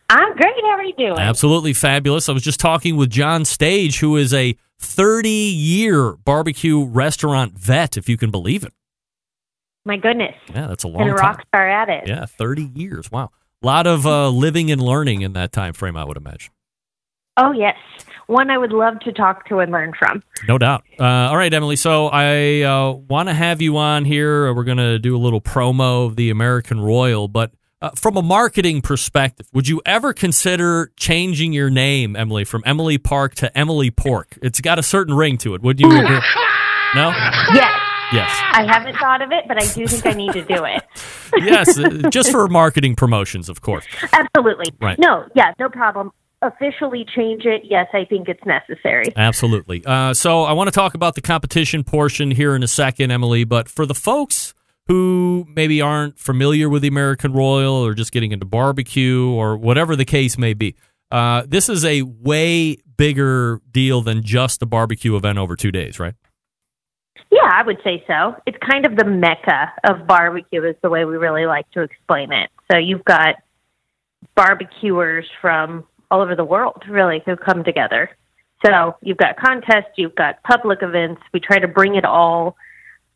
I'm 0.09 0.36
great. 0.36 0.55
How 0.63 0.78
are 0.78 0.84
you 0.84 0.93
doing? 0.95 1.20
Absolutely 1.20 1.74
fabulous. 1.74 2.28
I 2.28 2.32
was 2.32 2.43
just 2.43 2.59
talking 2.59 2.95
with 2.95 3.11
John 3.11 3.45
Stage, 3.45 3.99
who 3.99 4.15
is 4.15 4.34
a 4.34 4.57
30 4.80 5.30
year 5.30 6.13
barbecue 6.13 6.86
restaurant 6.86 7.53
vet, 7.53 7.97
if 7.97 8.09
you 8.09 8.18
can 8.18 8.32
believe 8.32 8.63
it. 8.63 8.74
My 9.88 9.95
goodness. 9.95 10.35
Yeah, 10.53 10.67
that's 10.67 10.83
a 10.83 10.89
long 10.89 11.03
and 11.03 11.11
a 11.11 11.15
time. 11.15 11.25
rock 11.25 11.45
star 11.47 11.65
at 11.65 11.88
it. 11.88 12.09
Yeah, 12.09 12.25
30 12.25 12.71
years. 12.75 13.09
Wow. 13.09 13.31
A 13.63 13.65
lot 13.65 13.88
of 13.88 14.05
uh, 14.05 14.27
living 14.27 14.69
and 14.69 14.81
learning 14.81 15.21
in 15.21 15.31
that 15.33 15.53
time 15.53 15.71
frame, 15.71 15.95
I 15.95 16.03
would 16.03 16.17
imagine. 16.17 16.51
Oh, 17.38 17.53
yes. 17.53 17.77
One 18.25 18.49
I 18.49 18.57
would 18.57 18.73
love 18.73 18.99
to 19.01 19.13
talk 19.13 19.47
to 19.47 19.59
and 19.59 19.71
learn 19.71 19.93
from. 19.97 20.23
No 20.45 20.57
doubt. 20.57 20.83
Uh, 20.99 21.05
all 21.05 21.38
right, 21.38 21.53
Emily. 21.53 21.77
So 21.77 22.07
I 22.07 22.63
uh, 22.63 22.91
want 22.91 23.29
to 23.29 23.33
have 23.33 23.61
you 23.61 23.77
on 23.77 24.03
here. 24.03 24.53
We're 24.53 24.65
going 24.65 24.77
to 24.77 24.99
do 24.99 25.15
a 25.15 25.17
little 25.17 25.39
promo 25.39 26.05
of 26.05 26.17
the 26.17 26.31
American 26.31 26.81
Royal, 26.81 27.29
but 27.29 27.53
uh, 27.81 27.91
from 27.91 28.17
a 28.17 28.21
marketing 28.21 28.81
perspective, 28.81 29.47
would 29.53 29.69
you 29.69 29.81
ever 29.85 30.11
consider 30.11 30.91
changing 30.97 31.53
your 31.53 31.69
name, 31.69 32.17
Emily, 32.17 32.43
from 32.43 32.61
Emily 32.65 32.97
Park 32.97 33.35
to 33.35 33.57
Emily 33.57 33.89
Pork? 33.89 34.38
It's 34.41 34.59
got 34.59 34.79
a 34.79 34.83
certain 34.83 35.15
ring 35.15 35.38
to 35.38 35.55
it. 35.55 35.61
Would 35.61 35.79
you? 35.79 35.88
agree? 35.88 36.19
no. 36.93 37.11
Yes. 37.53 37.86
Yes. 38.14 38.30
I 38.53 38.66
haven't 38.66 38.95
thought 38.97 39.22
of 39.22 39.32
it, 39.32 39.45
but 39.47 39.62
I 39.62 39.68
do 39.74 39.88
think 39.88 40.05
I 40.05 40.14
need 40.14 40.34
to 40.34 40.43
do 40.43 40.64
it. 40.66 40.84
yes, 41.38 41.78
uh, 41.78 42.10
just 42.10 42.32
for 42.32 42.47
marketing 42.47 42.95
promotions, 42.95 43.49
of 43.49 43.62
course. 43.62 43.86
Absolutely. 44.14 44.74
Right. 44.82 44.97
No, 44.97 45.26
yeah, 45.36 45.53
no 45.60 45.70
problem. 45.70 46.12
Officially 46.41 47.05
change 47.16 47.45
it. 47.45 47.64
Yes, 47.64 47.88
I 47.93 48.05
think 48.05 48.30
it's 48.30 48.45
necessary. 48.45 49.05
Absolutely. 49.16 49.84
Uh, 49.86 50.14
so 50.14 50.43
I 50.43 50.53
want 50.53 50.68
to 50.68 50.72
talk 50.72 50.93
about 50.93 51.16
the 51.16 51.22
competition 51.22 51.84
portion 51.84 52.32
here 52.32 52.55
in 52.55 52.64
a 52.64 52.68
second, 52.68 53.12
Emily. 53.12 53.43
But 53.43 53.68
for 53.68 53.86
the 53.86 53.95
folks 53.95 54.53
who 54.86 55.45
maybe 55.49 55.82
aren't 55.82 56.18
familiar 56.18 56.70
with 56.70 56.84
the 56.84 56.88
American 56.88 57.34
Royal 57.34 57.74
or 57.74 57.93
just 57.93 58.12
getting 58.12 58.32
into 58.32 58.45
barbecue 58.45 59.30
or 59.30 59.58
whatever 59.58 59.95
the 59.95 60.05
case 60.05 60.38
may 60.38 60.53
be, 60.53 60.76
uh, 61.12 61.43
this 61.47 61.70
is 61.70 61.84
a 61.84 62.03
way 62.03 62.78
bigger 62.97 63.60
deal 63.72 64.01
than 64.01 64.24
just 64.24 64.62
a 64.62 64.66
barbecue 64.66 65.16
event 65.16 65.38
over 65.38 65.55
two 65.55 65.72
days, 65.72 65.99
right? 65.99 66.14
Yeah, 67.32 67.49
I 67.51 67.63
would 67.65 67.78
say 67.84 68.03
so. 68.07 68.36
It's 68.45 68.57
kind 68.69 68.86
of 68.86 68.95
the 68.95 69.05
mecca 69.05 69.73
of 69.84 70.07
barbecue, 70.07 70.63
is 70.63 70.75
the 70.82 70.89
way 70.89 71.05
we 71.05 71.17
really 71.17 71.45
like 71.45 71.69
to 71.71 71.82
explain 71.82 72.32
it. 72.32 72.49
So 72.71 72.78
you've 72.78 73.05
got 73.05 73.36
barbecuers 74.36 75.25
from 75.41 75.86
all 76.09 76.21
over 76.21 76.36
the 76.36 76.45
world, 76.45 76.84
really, 76.89 77.21
who 77.25 77.36
come 77.36 77.63
together. 77.63 78.09
So 78.65 78.95
you've 79.01 79.17
got 79.17 79.38
contests, 79.38 79.93
you've 79.97 80.15
got 80.15 80.41
public 80.43 80.80
events. 80.82 81.21
We 81.34 81.39
try 81.39 81.59
to 81.59 81.67
bring 81.67 81.95
it 81.95 82.05
all 82.05 82.55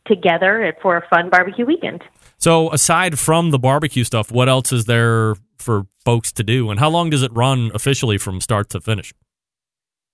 together 0.06 0.76
for 0.82 0.98
a 0.98 1.08
fun 1.08 1.30
barbecue 1.30 1.66
weekend. 1.66 2.04
So, 2.38 2.72
aside 2.72 3.20
from 3.20 3.52
the 3.52 3.60
barbecue 3.60 4.04
stuff, 4.04 4.32
what 4.32 4.50
else 4.50 4.72
is 4.72 4.86
there 4.86 5.36
for 5.58 5.86
folks 6.04 6.32
to 6.34 6.44
do? 6.44 6.72
And 6.72 6.80
how 6.80 6.90
long 6.90 7.12
does 7.12 7.22
it 7.22 7.32
run 7.34 7.72
officially 7.74 8.18
from 8.18 8.42
start 8.42 8.70
to 8.70 8.82
finish? 8.82 9.14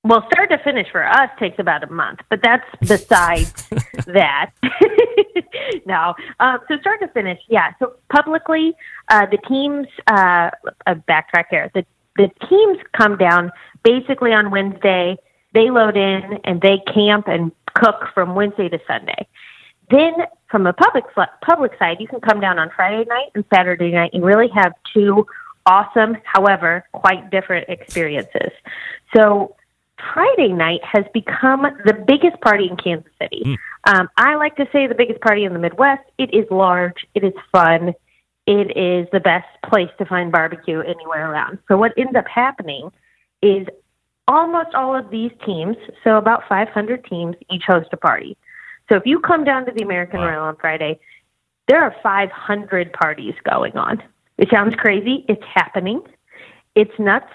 Well, 0.08 0.26
start 0.32 0.50
to 0.52 0.58
finish 0.60 0.88
for 0.90 1.06
us 1.06 1.30
takes 1.38 1.60
about 1.60 1.84
a 1.84 1.92
month, 1.92 2.20
but 2.30 2.40
that's 2.42 2.64
besides 2.80 3.68
that. 4.06 4.52
no, 5.86 6.14
uh, 6.40 6.60
so 6.70 6.78
start 6.80 7.02
to 7.02 7.10
finish, 7.10 7.42
yeah. 7.50 7.74
So 7.78 7.94
publicly, 8.10 8.74
uh, 9.10 9.26
the 9.26 9.38
teams 9.50 9.88
uh, 10.08 10.52
uh, 10.86 10.96
backtrack 11.10 11.46
here. 11.50 11.70
The 11.74 11.86
the 12.16 12.30
teams 12.50 12.78
come 12.98 13.18
down 13.18 13.52
basically 13.84 14.32
on 14.32 14.50
Wednesday. 14.50 15.18
They 15.54 15.70
load 15.70 15.98
in 15.98 16.40
and 16.46 16.62
they 16.62 16.78
camp 16.94 17.28
and 17.28 17.52
cook 17.76 18.06
from 18.14 18.34
Wednesday 18.34 18.70
to 18.70 18.80
Sunday. 18.88 19.28
Then, 19.92 20.14
from 20.50 20.68
a 20.68 20.74
public 20.74 21.04
public 21.46 21.74
side, 21.78 21.98
you 22.00 22.08
can 22.08 22.22
come 22.22 22.40
down 22.40 22.60
on 22.60 22.72
Friday 22.74 23.04
night 23.10 23.32
and 23.36 23.44
Saturday 23.54 23.92
night 23.92 24.12
and 24.14 24.24
really 24.24 24.48
have 24.56 24.72
two 24.94 25.26
awesome, 25.66 26.16
however, 26.24 26.88
quite 26.94 27.30
different 27.30 27.68
experiences. 27.68 28.52
So 29.14 29.57
Friday 30.14 30.50
night 30.50 30.82
has 30.84 31.06
become 31.14 31.64
the 31.86 31.94
biggest 31.94 32.40
party 32.42 32.68
in 32.70 32.78
Kansas 32.78 33.12
City. 33.22 33.44
Mm. 33.46 33.58
Um, 33.86 34.10
I 34.18 34.36
like 34.36 34.56
to 34.58 34.68
say 34.72 34.88
the 34.88 34.96
biggest 34.96 35.22
party 35.22 35.44
in 35.44 35.54
the 35.54 35.60
Midwest. 35.60 36.04
It 36.18 36.34
is 36.34 36.46
large. 36.52 37.06
It 37.16 37.24
is 37.24 37.34
fun. 37.52 37.94
It 38.46 38.78
is 38.78 39.08
the 39.12 39.20
best 39.20 39.48
place 39.66 39.90
to 39.98 40.06
find 40.06 40.32
barbecue 40.32 40.80
anywhere 40.80 41.32
around. 41.32 41.60
So 41.68 41.78
what 41.78 41.94
ends 41.98 42.16
up 42.16 42.26
happening 42.28 42.92
is 43.42 43.68
almost 44.28 44.74
all 44.74 44.96
of 44.96 45.10
these 45.10 45.32
teams, 45.46 45.78
so 46.04 46.18
about 46.18 46.44
500 46.48 47.06
teams, 47.06 47.36
each 47.52 47.64
host 47.66 47.90
a 47.92 47.98
party. 47.98 48.38
So 48.90 48.96
if 48.96 49.04
you 49.06 49.20
come 49.20 49.44
down 49.44 49.66
to 49.66 49.72
the 49.72 49.84
American 49.84 50.20
Wow. 50.20 50.28
Royal 50.28 50.44
on 50.44 50.56
Friday, 50.58 51.00
there 51.68 51.82
are 51.84 51.96
500 52.02 52.94
parties 52.94 53.34
going 53.50 53.76
on. 53.76 54.02
It 54.38 54.50
sounds 54.50 54.76
crazy. 54.76 55.26
It's 55.28 55.44
happening. 55.54 56.02
It's 56.76 56.98
nuts. 57.00 57.34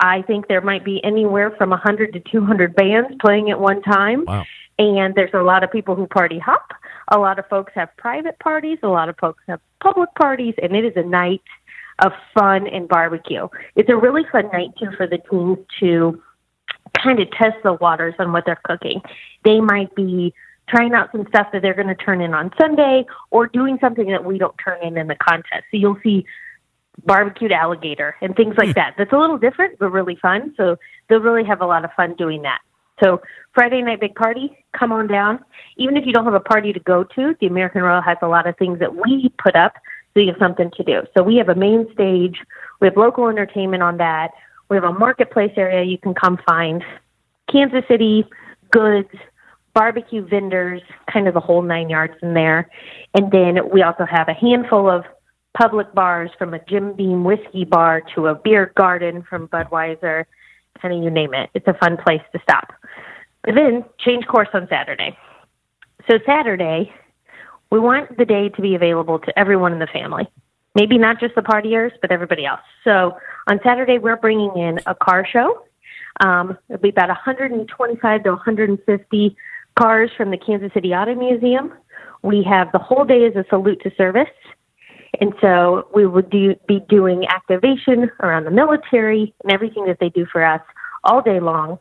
I 0.00 0.22
think 0.22 0.48
there 0.48 0.60
might 0.60 0.84
be 0.84 1.02
anywhere 1.04 1.50
from 1.52 1.70
100 1.70 2.12
to 2.12 2.20
200 2.20 2.74
bands 2.74 3.10
playing 3.20 3.50
at 3.50 3.58
one 3.58 3.82
time. 3.82 4.24
Wow. 4.24 4.44
And 4.78 5.14
there's 5.14 5.34
a 5.34 5.42
lot 5.42 5.64
of 5.64 5.72
people 5.72 5.96
who 5.96 6.06
party 6.06 6.38
hop. 6.38 6.72
A 7.08 7.18
lot 7.18 7.38
of 7.38 7.46
folks 7.48 7.72
have 7.74 7.88
private 7.96 8.38
parties. 8.38 8.78
A 8.82 8.88
lot 8.88 9.08
of 9.08 9.16
folks 9.18 9.42
have 9.48 9.60
public 9.82 10.14
parties. 10.14 10.54
And 10.62 10.76
it 10.76 10.84
is 10.84 10.92
a 10.96 11.02
night 11.02 11.42
of 11.98 12.12
fun 12.32 12.68
and 12.68 12.88
barbecue. 12.88 13.48
It's 13.74 13.88
a 13.88 13.96
really 13.96 14.22
fun 14.30 14.48
night, 14.52 14.70
too, 14.78 14.90
for 14.96 15.08
the 15.08 15.18
teams 15.30 15.58
to 15.80 16.22
kind 17.02 17.18
of 17.18 17.28
test 17.32 17.56
the 17.64 17.72
waters 17.74 18.14
on 18.20 18.32
what 18.32 18.44
they're 18.46 18.60
cooking. 18.62 19.00
They 19.44 19.60
might 19.60 19.94
be 19.96 20.32
trying 20.68 20.92
out 20.92 21.10
some 21.10 21.26
stuff 21.28 21.48
that 21.52 21.62
they're 21.62 21.74
going 21.74 21.88
to 21.88 21.94
turn 21.94 22.20
in 22.20 22.34
on 22.34 22.52
Sunday 22.60 23.04
or 23.30 23.46
doing 23.46 23.78
something 23.80 24.06
that 24.08 24.24
we 24.24 24.38
don't 24.38 24.54
turn 24.62 24.82
in 24.82 24.96
in 24.96 25.08
the 25.08 25.16
contest. 25.16 25.64
So 25.70 25.76
you'll 25.76 25.98
see 26.02 26.24
barbecued 27.04 27.52
alligator 27.52 28.16
and 28.20 28.34
things 28.36 28.54
like 28.58 28.68
hmm. 28.68 28.74
that. 28.74 28.94
That's 28.98 29.12
a 29.12 29.16
little 29.16 29.38
different, 29.38 29.78
but 29.78 29.90
really 29.90 30.16
fun. 30.20 30.54
So 30.56 30.76
they'll 31.08 31.20
really 31.20 31.44
have 31.44 31.60
a 31.60 31.66
lot 31.66 31.84
of 31.84 31.90
fun 31.96 32.14
doing 32.16 32.42
that. 32.42 32.60
So 33.02 33.20
Friday 33.54 33.82
night 33.82 34.00
big 34.00 34.14
party, 34.14 34.64
come 34.76 34.92
on 34.92 35.06
down. 35.06 35.44
Even 35.76 35.96
if 35.96 36.04
you 36.04 36.12
don't 36.12 36.24
have 36.24 36.34
a 36.34 36.40
party 36.40 36.72
to 36.72 36.80
go 36.80 37.04
to, 37.04 37.34
the 37.40 37.46
American 37.46 37.82
Royal 37.82 38.02
has 38.02 38.18
a 38.22 38.28
lot 38.28 38.46
of 38.46 38.56
things 38.56 38.80
that 38.80 38.94
we 38.94 39.32
put 39.42 39.54
up 39.54 39.74
so 40.14 40.20
you 40.20 40.28
have 40.28 40.40
something 40.40 40.70
to 40.76 40.82
do. 40.82 41.02
So 41.16 41.22
we 41.22 41.36
have 41.36 41.48
a 41.48 41.54
main 41.54 41.86
stage, 41.92 42.38
we 42.80 42.86
have 42.88 42.96
local 42.96 43.28
entertainment 43.28 43.82
on 43.82 43.98
that. 43.98 44.32
We 44.68 44.76
have 44.76 44.84
a 44.84 44.92
marketplace 44.92 45.52
area 45.56 45.84
you 45.84 45.98
can 45.98 46.14
come 46.14 46.38
find. 46.46 46.84
Kansas 47.50 47.84
City 47.88 48.24
goods, 48.70 49.08
barbecue 49.74 50.26
vendors, 50.26 50.82
kind 51.10 51.28
of 51.28 51.34
the 51.34 51.40
whole 51.40 51.62
nine 51.62 51.88
yards 51.88 52.14
in 52.22 52.34
there. 52.34 52.68
And 53.14 53.30
then 53.30 53.70
we 53.72 53.82
also 53.82 54.04
have 54.04 54.28
a 54.28 54.34
handful 54.34 54.90
of 54.90 55.04
public 55.56 55.92
bars 55.94 56.30
from 56.38 56.54
a 56.54 56.64
Jim 56.64 56.94
Beam 56.94 57.24
whiskey 57.24 57.64
bar 57.64 58.02
to 58.14 58.26
a 58.26 58.34
beer 58.34 58.72
garden 58.76 59.22
from 59.28 59.48
Budweiser, 59.48 60.24
kind 60.80 60.94
of 60.94 61.02
you 61.02 61.10
name 61.10 61.34
it. 61.34 61.50
It's 61.54 61.66
a 61.66 61.74
fun 61.74 61.96
place 61.96 62.22
to 62.32 62.38
stop. 62.42 62.72
But 63.44 63.54
then 63.54 63.84
change 63.98 64.26
course 64.26 64.48
on 64.52 64.68
Saturday. 64.68 65.16
So 66.08 66.18
Saturday, 66.24 66.92
we 67.70 67.80
want 67.80 68.16
the 68.16 68.24
day 68.24 68.48
to 68.50 68.62
be 68.62 68.74
available 68.74 69.18
to 69.20 69.38
everyone 69.38 69.72
in 69.72 69.78
the 69.78 69.86
family. 69.86 70.28
Maybe 70.74 70.98
not 70.98 71.20
just 71.20 71.34
the 71.34 71.42
partiers, 71.42 71.90
but 72.00 72.12
everybody 72.12 72.46
else. 72.46 72.60
So 72.84 73.16
on 73.48 73.60
Saturday, 73.64 73.98
we're 73.98 74.16
bringing 74.16 74.56
in 74.56 74.78
a 74.86 74.94
car 74.94 75.26
show. 75.26 75.64
Um, 76.20 76.58
it'll 76.68 76.80
be 76.80 76.88
about 76.90 77.08
125 77.08 78.22
to 78.24 78.30
150 78.30 79.36
cars 79.78 80.10
from 80.16 80.30
the 80.30 80.36
Kansas 80.36 80.72
City 80.72 80.92
Auto 80.92 81.14
Museum. 81.14 81.72
We 82.22 82.42
have 82.42 82.72
the 82.72 82.78
whole 82.78 83.04
day 83.04 83.26
as 83.26 83.36
a 83.36 83.44
salute 83.48 83.80
to 83.82 83.90
service. 83.96 84.28
And 85.20 85.34
so 85.40 85.88
we 85.94 86.06
would 86.06 86.30
do, 86.30 86.54
be 86.66 86.80
doing 86.88 87.26
activation 87.26 88.10
around 88.20 88.44
the 88.44 88.50
military 88.50 89.34
and 89.42 89.52
everything 89.52 89.86
that 89.86 89.98
they 90.00 90.08
do 90.10 90.26
for 90.30 90.44
us 90.44 90.60
all 91.04 91.22
day 91.22 91.40
long. 91.40 91.78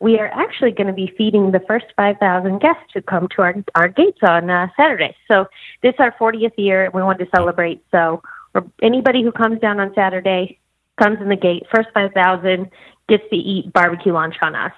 We 0.00 0.18
are 0.18 0.28
actually 0.28 0.70
going 0.70 0.86
to 0.86 0.92
be 0.92 1.12
feeding 1.18 1.50
the 1.50 1.60
first 1.66 1.86
5,000 1.96 2.60
guests 2.60 2.84
who 2.94 3.02
come 3.02 3.26
to 3.34 3.42
our, 3.42 3.54
our 3.74 3.88
gates 3.88 4.20
on 4.22 4.48
uh, 4.48 4.68
Saturday. 4.76 5.16
So 5.26 5.46
this 5.82 5.94
is 5.94 6.00
our 6.00 6.14
40th 6.20 6.56
year, 6.56 6.84
and 6.84 6.94
we 6.94 7.02
wanted 7.02 7.24
to 7.24 7.30
celebrate. 7.34 7.84
So 7.90 8.22
anybody 8.80 9.24
who 9.24 9.32
comes 9.32 9.60
down 9.60 9.80
on 9.80 9.92
Saturday, 9.94 10.58
comes 11.02 11.18
in 11.20 11.28
the 11.28 11.36
gate, 11.36 11.64
first 11.74 11.88
5,000 11.94 12.70
gets 13.08 13.24
to 13.30 13.36
eat 13.36 13.72
barbecue 13.72 14.12
lunch 14.12 14.36
on 14.42 14.54
us. 14.54 14.72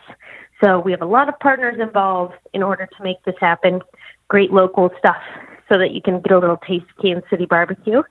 So 0.62 0.78
we 0.78 0.92
have 0.92 1.02
a 1.02 1.06
lot 1.06 1.28
of 1.28 1.38
partners 1.38 1.76
involved 1.80 2.34
in 2.54 2.62
order 2.62 2.86
to 2.86 3.02
make 3.02 3.22
this 3.24 3.34
happen. 3.40 3.80
Great 4.28 4.52
local 4.52 4.90
stuff 4.98 5.20
so 5.70 5.78
that 5.78 5.92
you 5.92 6.02
can 6.02 6.20
get 6.20 6.32
a 6.32 6.38
little 6.38 6.56
taste 6.56 6.86
of 6.90 7.02
Kansas 7.02 7.28
City 7.30 7.46
barbecue. 7.46 8.02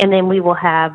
And 0.00 0.12
then 0.12 0.28
we 0.28 0.40
will 0.40 0.54
have 0.54 0.92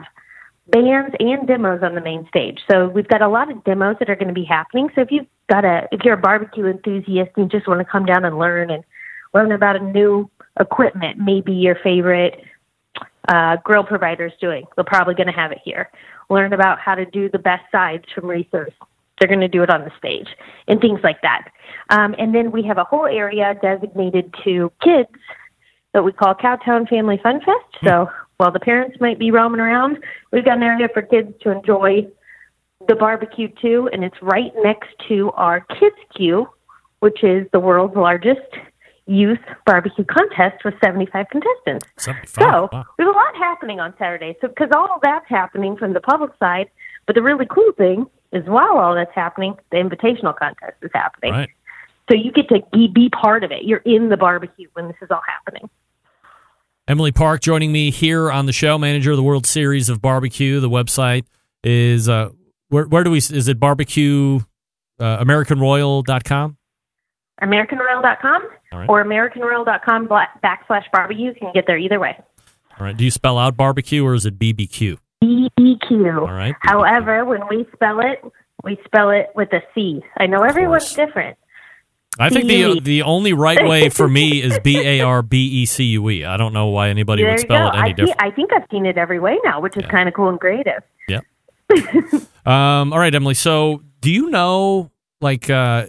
bands 0.68 1.16
and 1.20 1.48
demos 1.48 1.82
on 1.84 1.96
the 1.96 2.02
main 2.02 2.28
stage. 2.28 2.60
So 2.70 2.88
we've 2.88 3.08
got 3.08 3.22
a 3.22 3.28
lot 3.28 3.52
of 3.52 3.64
demos 3.64 3.98
that 4.00 4.10
are 4.10 4.16
going 4.16 4.28
to 4.28 4.34
be 4.34 4.44
happening. 4.44 4.90
So 4.96 5.02
if 5.02 5.12
you've 5.12 5.28
got 5.50 5.66
a 5.66 5.88
if 5.92 6.02
you're 6.04 6.16
a 6.16 6.22
barbecue 6.22 6.68
enthusiast 6.68 7.32
and 7.36 7.52
you 7.52 7.60
just 7.60 7.68
want 7.68 7.80
to 7.80 7.86
come 7.86 8.06
down 8.06 8.26
and 8.26 8.38
learn 8.38 8.70
and 8.70 8.84
learn 9.34 9.52
about 9.52 9.76
a 9.76 9.80
new 9.80 10.30
equipment, 10.60 11.18
maybe 11.18 11.54
your 11.54 11.76
favorite 11.84 12.44
uh, 13.28 13.58
grill 13.64 13.84
provider's 13.84 14.34
doing, 14.42 14.66
they're 14.76 14.84
probably 14.84 15.14
going 15.14 15.28
to 15.28 15.34
have 15.34 15.52
it 15.52 15.60
here. 15.64 15.90
Learn 16.30 16.54
about 16.54 16.80
how 16.80 16.96
to 16.96 17.06
do 17.06 17.30
the 17.30 17.40
best 17.40 17.64
sides 17.72 18.06
from 18.14 18.28
Reese's. 18.28 18.74
They're 19.20 19.28
going 19.28 19.42
to 19.42 19.48
do 19.48 19.64
it 19.64 19.70
on 19.70 19.82
the 19.82 19.92
stage 19.98 20.28
and 20.68 20.80
things 20.80 21.02
like 21.04 21.22
that. 21.22 21.50
Um, 21.90 22.16
and 22.18 22.34
then 22.34 22.52
we 22.52 22.64
have 22.64 22.78
a 22.78 22.84
whole 22.84 23.06
area 23.06 23.54
designated 23.62 24.34
to 24.46 24.72
kids 24.82 25.10
that 25.94 26.04
we 26.04 26.12
call 26.12 26.36
Cowtown 26.36 26.88
Family 26.88 27.20
Fun 27.22 27.40
Fest. 27.40 27.84
So 27.84 28.06
hmm. 28.06 28.24
while 28.38 28.52
the 28.52 28.60
parents 28.60 28.98
might 29.00 29.20
be 29.20 29.32
roaming 29.32 29.60
around, 29.60 29.98
we've 30.32 30.46
got 30.46 30.58
an 30.58 30.64
area 30.64 30.88
for 30.94 31.02
kids 31.02 31.34
to 31.42 31.52
enjoy 31.52 32.08
the 32.88 32.96
barbecue 32.96 33.50
too, 33.62 33.90
and 33.92 34.04
it's 34.04 34.16
right 34.22 34.52
next 34.64 34.90
to 35.10 35.32
our 35.32 35.62
Kids 35.80 35.98
Queue, 36.16 36.48
which 37.00 37.24
is 37.24 37.48
the 37.52 37.60
world's 37.60 37.96
largest 37.96 38.40
youth 39.06 39.40
barbecue 39.66 40.06
contest 40.06 40.64
with 40.64 40.76
75 40.84 41.26
contestants. 41.30 41.88
75. 41.98 42.30
So 42.30 42.70
Wow. 42.72 42.86
we 42.98 43.06
have 43.06 43.14
a 43.14 43.18
lot 43.18 43.36
happening 43.36 43.80
on 43.80 43.94
Saturday. 43.98 44.38
So 44.40 44.48
because 44.48 44.70
all 44.74 44.94
of 44.94 45.02
that's 45.02 45.28
happening 45.28 45.76
from 45.76 45.94
the 45.94 46.00
public 46.00 46.32
side, 46.40 46.70
but 47.06 47.16
the 47.16 47.24
really 47.24 47.48
cool 47.48 47.72
thing 47.74 48.06
is 48.32 48.46
while 48.46 48.78
all 48.78 48.94
that's 48.94 49.14
happening, 49.16 49.56
the 49.72 49.78
invitational 49.78 50.36
contest 50.36 50.78
is 50.84 50.92
happening. 50.94 51.34
Right. 51.34 51.50
So 52.10 52.18
you 52.18 52.32
get 52.32 52.50
to 52.50 52.62
be, 52.72 52.88
be 52.88 53.10
part 53.10 53.44
of 53.44 53.52
it. 53.52 53.64
You're 53.64 53.84
in 53.86 54.10
the 54.10 54.18
barbecue 54.18 54.68
when 54.74 54.88
this 54.88 54.98
is 55.02 55.10
all 55.12 55.22
happening. 55.28 55.70
Emily 56.88 57.12
Park 57.12 57.42
joining 57.42 57.72
me 57.72 57.92
here 57.92 58.32
on 58.32 58.48
the 58.48 58.52
show, 58.52 58.78
manager 58.80 59.12
of 59.12 59.18
the 59.18 59.24
World 59.24 59.46
Series 59.46 59.90
of 59.90 60.02
Barbecue. 60.02 60.60
The 60.60 60.70
website 60.70 61.26
is 61.64 62.10
uh, 62.10 62.30
where, 62.70 62.86
where 62.86 63.04
do 63.04 63.12
we 63.12 63.20
is 63.20 63.48
it 63.48 63.60
barbecue 63.60 64.40
uh, 65.00 65.24
AmericanRoyal.com? 65.24 66.58
AmericanRoyal.com 67.44 68.50
All 68.72 68.80
right. 68.80 68.90
or 68.90 69.04
AmericanRoyal.com 69.04 70.08
backslash 70.08 70.86
barbecue. 70.92 71.28
You 71.28 71.34
can 71.36 71.52
get 71.54 71.66
there 71.68 71.78
either 71.78 72.00
way. 72.00 72.18
All 72.80 72.86
right. 72.86 72.98
Do 72.98 73.04
you 73.04 73.12
spell 73.12 73.38
out 73.38 73.56
barbecue 73.56 74.04
or 74.04 74.16
is 74.16 74.26
it 74.26 74.40
BBQ? 74.40 74.98
BBQ. 75.24 76.22
All 76.22 76.34
right. 76.34 76.56
However, 76.62 77.24
when 77.24 77.42
we 77.50 77.68
spell 77.74 78.00
it, 78.00 78.20
we 78.64 78.80
spell 78.86 79.12
it 79.12 79.28
with 79.36 79.54
a 79.54 79.62
C. 79.76 80.02
I 80.18 80.26
know 80.26 80.42
everyone's 80.42 80.94
different. 80.94 81.38
I 82.20 82.30
think 82.30 82.48
the 82.48 82.80
the 82.82 83.02
only 83.04 83.32
right 83.34 83.66
way 83.66 83.90
for 83.90 84.08
me 84.08 84.42
is 84.44 84.60
B 84.60 84.78
A 84.78 85.02
R 85.02 85.22
B 85.22 85.38
E 85.62 85.66
C 85.66 85.86
U 85.86 86.10
E. 86.10 86.26
I 86.26 86.36
don't 86.36 86.54
know 86.54 86.68
why 86.68 86.90
anybody 86.90 87.24
there 87.24 87.32
would 87.32 87.40
spell 87.40 87.70
it 87.70 87.76
any 87.76 87.80
I, 87.80 87.88
see, 87.88 87.94
different. 87.94 88.22
I 88.22 88.32
think 88.32 88.54
I've 88.54 88.66
seen 88.70 88.86
it 88.86 88.98
every 88.98 89.20
way 89.20 89.38
now, 89.44 89.62
which 89.62 89.78
is 89.78 89.86
kind 89.86 90.10
of 90.10 90.14
cool 90.14 90.28
and 90.28 90.40
creative. 90.40 90.84
Yep. 91.08 91.24
um, 92.46 92.92
all 92.94 93.00
right, 93.00 93.14
Emily. 93.14 93.36
So, 93.36 93.82
do 94.02 94.12
you 94.12 94.30
know, 94.30 94.92
like, 95.22 95.50
uh, 95.50 95.86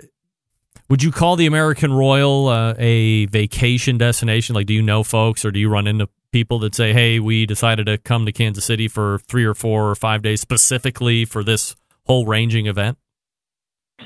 would 0.89 1.03
you 1.03 1.11
call 1.11 1.37
the 1.37 1.47
American 1.47 1.93
Royal 1.93 2.49
uh, 2.49 2.75
a 2.79 3.27
vacation 3.27 3.99
destination? 3.99 4.55
Like, 4.55 4.67
do 4.67 4.75
you 4.75 4.83
know 4.83 5.03
folks, 5.03 5.45
or 5.45 5.51
do 5.51 5.59
you 5.59 5.69
run 5.69 5.89
into 5.89 6.09
people 6.33 6.61
that 6.61 6.77
say, 6.77 6.93
"Hey, 6.93 7.19
we 7.19 7.45
decided 7.45 7.87
to 7.87 7.99
come 7.99 8.25
to 8.27 8.33
Kansas 8.33 8.65
City 8.65 8.87
for 8.87 9.19
three 9.27 9.45
or 9.45 9.55
four 9.55 9.91
or 9.91 9.97
five 9.97 10.23
days 10.23 10.41
specifically 10.41 11.25
for 11.25 11.43
this 11.43 11.75
whole 12.07 12.25
ranging 12.25 12.67
event"? 12.67 12.99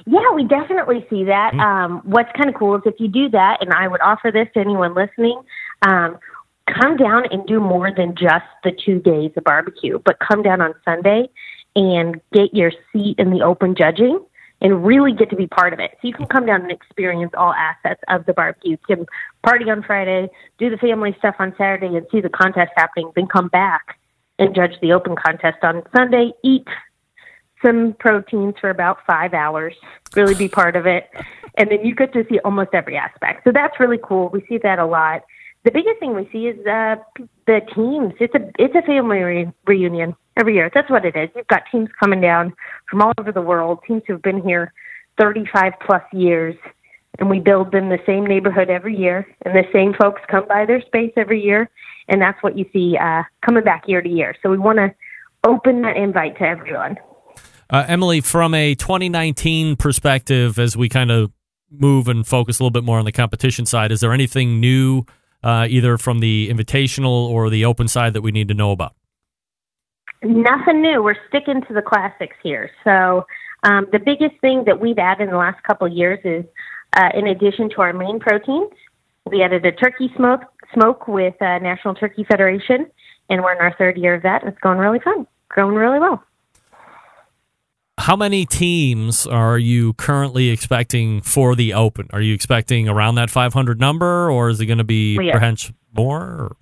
Yeah, 0.06 0.32
we 0.34 0.44
definitely 0.44 1.06
see 1.08 1.24
that. 1.24 1.54
Um, 1.54 2.02
what's 2.04 2.30
kind 2.36 2.48
of 2.48 2.54
cool 2.54 2.76
is 2.76 2.82
if 2.84 2.94
you 2.98 3.08
do 3.08 3.28
that, 3.30 3.58
and 3.60 3.72
I 3.72 3.88
would 3.88 4.00
offer 4.00 4.30
this 4.30 4.48
to 4.54 4.60
anyone 4.60 4.94
listening, 4.94 5.40
um, 5.82 6.18
come 6.66 6.96
down 6.96 7.24
and 7.30 7.46
do 7.46 7.60
more 7.60 7.92
than 7.94 8.14
just 8.14 8.44
the 8.62 8.72
two 8.72 8.98
days 8.98 9.32
of 9.36 9.44
barbecue, 9.44 9.98
but 10.04 10.18
come 10.18 10.42
down 10.42 10.60
on 10.60 10.74
Sunday 10.84 11.28
and 11.76 12.20
get 12.32 12.54
your 12.54 12.72
seat 12.92 13.18
in 13.18 13.30
the 13.30 13.42
open 13.42 13.74
judging 13.74 14.20
and 14.60 14.84
really 14.84 15.12
get 15.12 15.28
to 15.30 15.36
be 15.36 15.46
part 15.46 15.72
of 15.72 15.80
it. 15.80 15.90
So 16.00 16.08
you 16.08 16.14
can 16.14 16.26
come 16.26 16.46
down 16.46 16.62
and 16.62 16.70
experience 16.70 17.32
all 17.36 17.52
assets 17.52 18.00
of 18.08 18.24
the 18.26 18.32
barbecue. 18.32 18.72
You 18.72 18.78
can 18.96 19.06
party 19.42 19.68
on 19.70 19.82
Friday, 19.82 20.30
do 20.58 20.70
the 20.70 20.78
family 20.78 21.14
stuff 21.18 21.36
on 21.38 21.54
Saturday, 21.58 21.96
and 21.96 22.06
see 22.10 22.20
the 22.20 22.30
contest 22.30 22.72
happening, 22.76 23.12
then 23.14 23.26
come 23.26 23.48
back 23.48 23.98
and 24.38 24.54
judge 24.54 24.72
the 24.80 24.92
open 24.92 25.16
contest 25.16 25.58
on 25.62 25.82
Sunday, 25.94 26.32
eat 26.42 26.66
some 27.64 27.94
proteins 27.98 28.54
for 28.60 28.70
about 28.70 28.98
five 29.06 29.34
hours, 29.34 29.74
really 30.14 30.34
be 30.34 30.48
part 30.48 30.76
of 30.76 30.86
it. 30.86 31.08
And 31.56 31.70
then 31.70 31.84
you 31.84 31.94
get 31.94 32.12
to 32.14 32.24
see 32.28 32.38
almost 32.44 32.70
every 32.72 32.96
aspect. 32.96 33.44
So 33.44 33.52
that's 33.52 33.78
really 33.78 33.98
cool. 34.02 34.28
We 34.28 34.44
see 34.48 34.58
that 34.58 34.78
a 34.78 34.86
lot. 34.86 35.22
The 35.64 35.70
biggest 35.70 35.98
thing 35.98 36.14
we 36.14 36.28
see 36.30 36.48
is 36.48 36.66
uh, 36.66 36.96
the 37.46 37.60
teams. 37.74 38.12
It's 38.20 38.34
a 38.34 38.50
it's 38.58 38.74
a 38.74 38.82
family 38.82 39.20
re- 39.20 39.52
reunion 39.66 40.14
every 40.36 40.54
year. 40.54 40.70
That's 40.74 40.90
what 40.90 41.06
it 41.06 41.16
is. 41.16 41.30
You've 41.34 41.46
got 41.46 41.62
teams 41.72 41.88
coming 41.98 42.20
down 42.20 42.54
from 42.90 43.00
all 43.00 43.12
over 43.18 43.32
the 43.32 43.40
world. 43.40 43.78
Teams 43.86 44.02
who've 44.06 44.20
been 44.20 44.42
here 44.42 44.74
35 45.18 45.72
plus 45.86 46.02
years, 46.12 46.54
and 47.18 47.30
we 47.30 47.40
build 47.40 47.72
them 47.72 47.88
the 47.88 47.98
same 48.04 48.26
neighborhood 48.26 48.68
every 48.68 48.96
year, 48.96 49.26
and 49.46 49.54
the 49.54 49.64
same 49.72 49.94
folks 49.94 50.20
come 50.28 50.46
by 50.46 50.66
their 50.66 50.82
space 50.82 51.12
every 51.16 51.42
year, 51.42 51.70
and 52.08 52.20
that's 52.20 52.42
what 52.42 52.58
you 52.58 52.66
see 52.72 52.98
uh, 53.00 53.22
coming 53.40 53.64
back 53.64 53.84
year 53.86 54.02
to 54.02 54.08
year. 54.08 54.34
So 54.42 54.50
we 54.50 54.58
want 54.58 54.78
to 54.78 54.94
open 55.46 55.82
that 55.82 55.96
invite 55.96 56.36
to 56.38 56.44
everyone. 56.44 56.98
Uh, 57.70 57.84
Emily, 57.88 58.20
from 58.20 58.54
a 58.54 58.74
2019 58.74 59.76
perspective, 59.76 60.58
as 60.58 60.76
we 60.76 60.88
kind 60.88 61.10
of 61.10 61.32
move 61.70 62.08
and 62.08 62.26
focus 62.26 62.58
a 62.58 62.62
little 62.62 62.70
bit 62.70 62.84
more 62.84 62.98
on 62.98 63.04
the 63.04 63.12
competition 63.12 63.66
side, 63.66 63.90
is 63.90 64.00
there 64.00 64.12
anything 64.12 64.60
new, 64.60 65.04
uh, 65.42 65.66
either 65.68 65.98
from 65.98 66.20
the 66.20 66.48
invitational 66.50 67.28
or 67.28 67.50
the 67.50 67.64
open 67.64 67.88
side, 67.88 68.12
that 68.12 68.22
we 68.22 68.32
need 68.32 68.48
to 68.48 68.54
know 68.54 68.70
about? 68.70 68.94
Nothing 70.22 70.82
new. 70.82 71.02
We're 71.02 71.16
sticking 71.28 71.62
to 71.68 71.74
the 71.74 71.82
classics 71.82 72.36
here. 72.42 72.70
So 72.82 73.26
um, 73.64 73.86
the 73.92 73.98
biggest 73.98 74.40
thing 74.40 74.64
that 74.66 74.80
we've 74.80 74.98
added 74.98 75.24
in 75.24 75.30
the 75.30 75.36
last 75.36 75.62
couple 75.64 75.86
of 75.86 75.92
years 75.92 76.20
is, 76.24 76.44
uh, 76.96 77.08
in 77.14 77.26
addition 77.26 77.70
to 77.70 77.82
our 77.82 77.92
main 77.92 78.20
proteins, 78.20 78.70
we 79.26 79.42
added 79.42 79.64
a 79.64 79.72
turkey 79.72 80.12
smoke 80.16 80.42
smoke 80.74 81.08
with 81.08 81.40
uh, 81.40 81.58
National 81.58 81.94
Turkey 81.94 82.24
Federation, 82.24 82.86
and 83.30 83.42
we're 83.42 83.52
in 83.52 83.60
our 83.60 83.74
third 83.76 83.96
year 83.96 84.14
of 84.14 84.22
that. 84.22 84.42
It's 84.44 84.58
going 84.58 84.78
really 84.78 85.00
fun, 85.00 85.26
growing 85.48 85.74
really 85.74 85.98
well. 85.98 86.22
How 88.04 88.16
many 88.16 88.44
teams 88.44 89.26
are 89.26 89.56
you 89.56 89.94
currently 89.94 90.50
expecting 90.50 91.22
for 91.22 91.56
the 91.56 91.72
Open? 91.72 92.06
Are 92.12 92.20
you 92.20 92.34
expecting 92.34 92.86
around 92.86 93.14
that 93.14 93.30
500 93.30 93.80
number, 93.80 94.30
or 94.30 94.50
is 94.50 94.60
it 94.60 94.66
going 94.66 94.76
to 94.76 94.84
be 94.84 95.16
perhaps 95.16 95.72
more? 95.96 96.20
Or? 96.20 96.56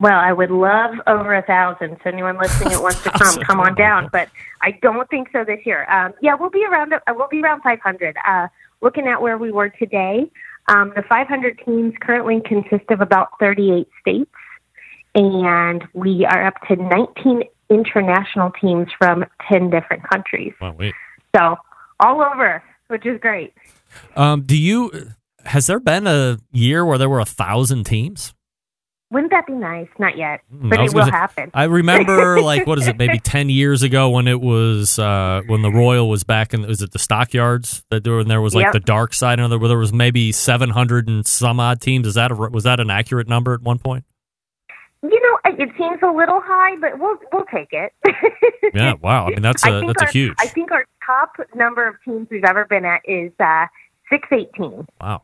Well, 0.00 0.18
I 0.18 0.32
would 0.32 0.50
love 0.50 0.94
over 1.06 1.34
a 1.34 1.42
thousand. 1.42 1.98
So 2.02 2.08
anyone 2.08 2.38
listening 2.38 2.70
that 2.70 2.80
wants 2.80 3.02
to 3.02 3.10
come, 3.10 3.44
come 3.44 3.60
on 3.60 3.74
down. 3.74 4.08
But 4.10 4.30
I 4.62 4.70
don't 4.80 5.06
think 5.10 5.28
so 5.30 5.44
this 5.44 5.60
year. 5.66 5.84
Um, 5.90 6.14
yeah, 6.22 6.36
we'll 6.40 6.48
be 6.48 6.64
around. 6.64 6.94
Uh, 6.94 7.00
we'll 7.10 7.28
be 7.28 7.42
around 7.42 7.60
500. 7.60 8.16
Uh, 8.26 8.48
looking 8.80 9.06
at 9.06 9.20
where 9.20 9.36
we 9.36 9.52
were 9.52 9.68
today, 9.68 10.24
um, 10.68 10.94
the 10.96 11.02
500 11.02 11.60
teams 11.66 11.92
currently 12.00 12.40
consist 12.46 12.90
of 12.90 13.02
about 13.02 13.38
38 13.40 13.86
states, 14.00 14.30
and 15.14 15.84
we 15.92 16.24
are 16.24 16.46
up 16.46 16.54
to 16.68 16.76
19 16.76 17.42
international 17.70 18.50
teams 18.60 18.88
from 18.98 19.24
10 19.50 19.70
different 19.70 20.02
countries. 20.08 20.52
Wow, 20.60 20.74
wait. 20.78 20.94
So 21.36 21.56
all 22.00 22.20
over, 22.22 22.62
which 22.88 23.06
is 23.06 23.20
great. 23.20 23.54
Um, 24.16 24.42
do 24.42 24.56
you? 24.56 24.90
Has 25.44 25.66
there 25.66 25.80
been 25.80 26.06
a 26.06 26.38
year 26.52 26.84
where 26.84 26.98
there 26.98 27.08
were 27.08 27.20
a 27.20 27.24
thousand 27.24 27.84
teams? 27.84 28.32
Wouldn't 29.10 29.30
that 29.32 29.46
be 29.46 29.52
nice? 29.52 29.88
Not 29.98 30.16
yet, 30.16 30.40
Hmm, 30.50 30.70
but 30.70 30.80
it 30.80 30.94
will 30.94 31.04
say- 31.04 31.10
happen. 31.10 31.50
I 31.52 31.64
remember, 31.64 32.40
like, 32.42 32.66
what 32.66 32.78
is 32.78 32.88
it? 32.88 32.96
Maybe 32.96 33.18
ten 33.18 33.50
years 33.50 33.82
ago 33.82 34.08
when 34.08 34.26
it 34.26 34.40
was 34.40 34.98
uh, 34.98 35.42
when 35.46 35.60
the 35.60 35.70
Royal 35.70 36.08
was 36.08 36.24
back 36.24 36.54
in. 36.54 36.62
Was 36.66 36.80
it 36.80 36.92
the 36.92 36.98
Stockyards 36.98 37.84
that 37.90 38.04
there? 38.04 38.18
And 38.20 38.30
there 38.30 38.40
was 38.40 38.54
like 38.54 38.64
Yep. 38.64 38.72
the 38.72 38.80
dark 38.80 39.12
side. 39.12 39.38
And 39.38 39.52
there, 39.52 39.58
where 39.58 39.68
there 39.68 39.76
was 39.76 39.92
maybe 39.92 40.32
seven 40.32 40.70
hundred 40.70 41.08
and 41.08 41.26
some 41.26 41.60
odd 41.60 41.82
teams. 41.82 42.06
Is 42.06 42.14
that 42.14 42.30
a, 42.30 42.34
was 42.34 42.64
that 42.64 42.80
an 42.80 42.88
accurate 42.88 43.28
number 43.28 43.52
at 43.52 43.60
one 43.60 43.78
point? 43.78 44.04
You 45.02 45.20
know, 45.20 45.38
it 45.58 45.70
seems 45.76 45.98
a 46.02 46.12
little 46.12 46.40
high, 46.44 46.76
but 46.76 46.98
we'll 46.98 47.16
we'll 47.32 47.44
take 47.46 47.72
it. 47.72 47.92
Yeah. 48.74 48.94
Wow. 48.94 49.26
I 49.26 49.30
mean, 49.30 49.42
that's 49.42 49.66
a 49.66 49.82
that's 49.86 50.02
a 50.02 50.06
huge. 50.06 50.34
I 50.38 50.46
think 50.46 50.70
our 50.72 50.86
top 51.04 51.32
number 51.54 51.86
of 51.86 51.96
teams 52.04 52.28
we've 52.30 52.44
ever 52.44 52.64
been 52.64 52.86
at 52.86 53.02
is 53.04 53.30
uh, 53.38 53.66
six 54.08 54.26
eighteen. 54.32 54.86
Wow. 55.00 55.22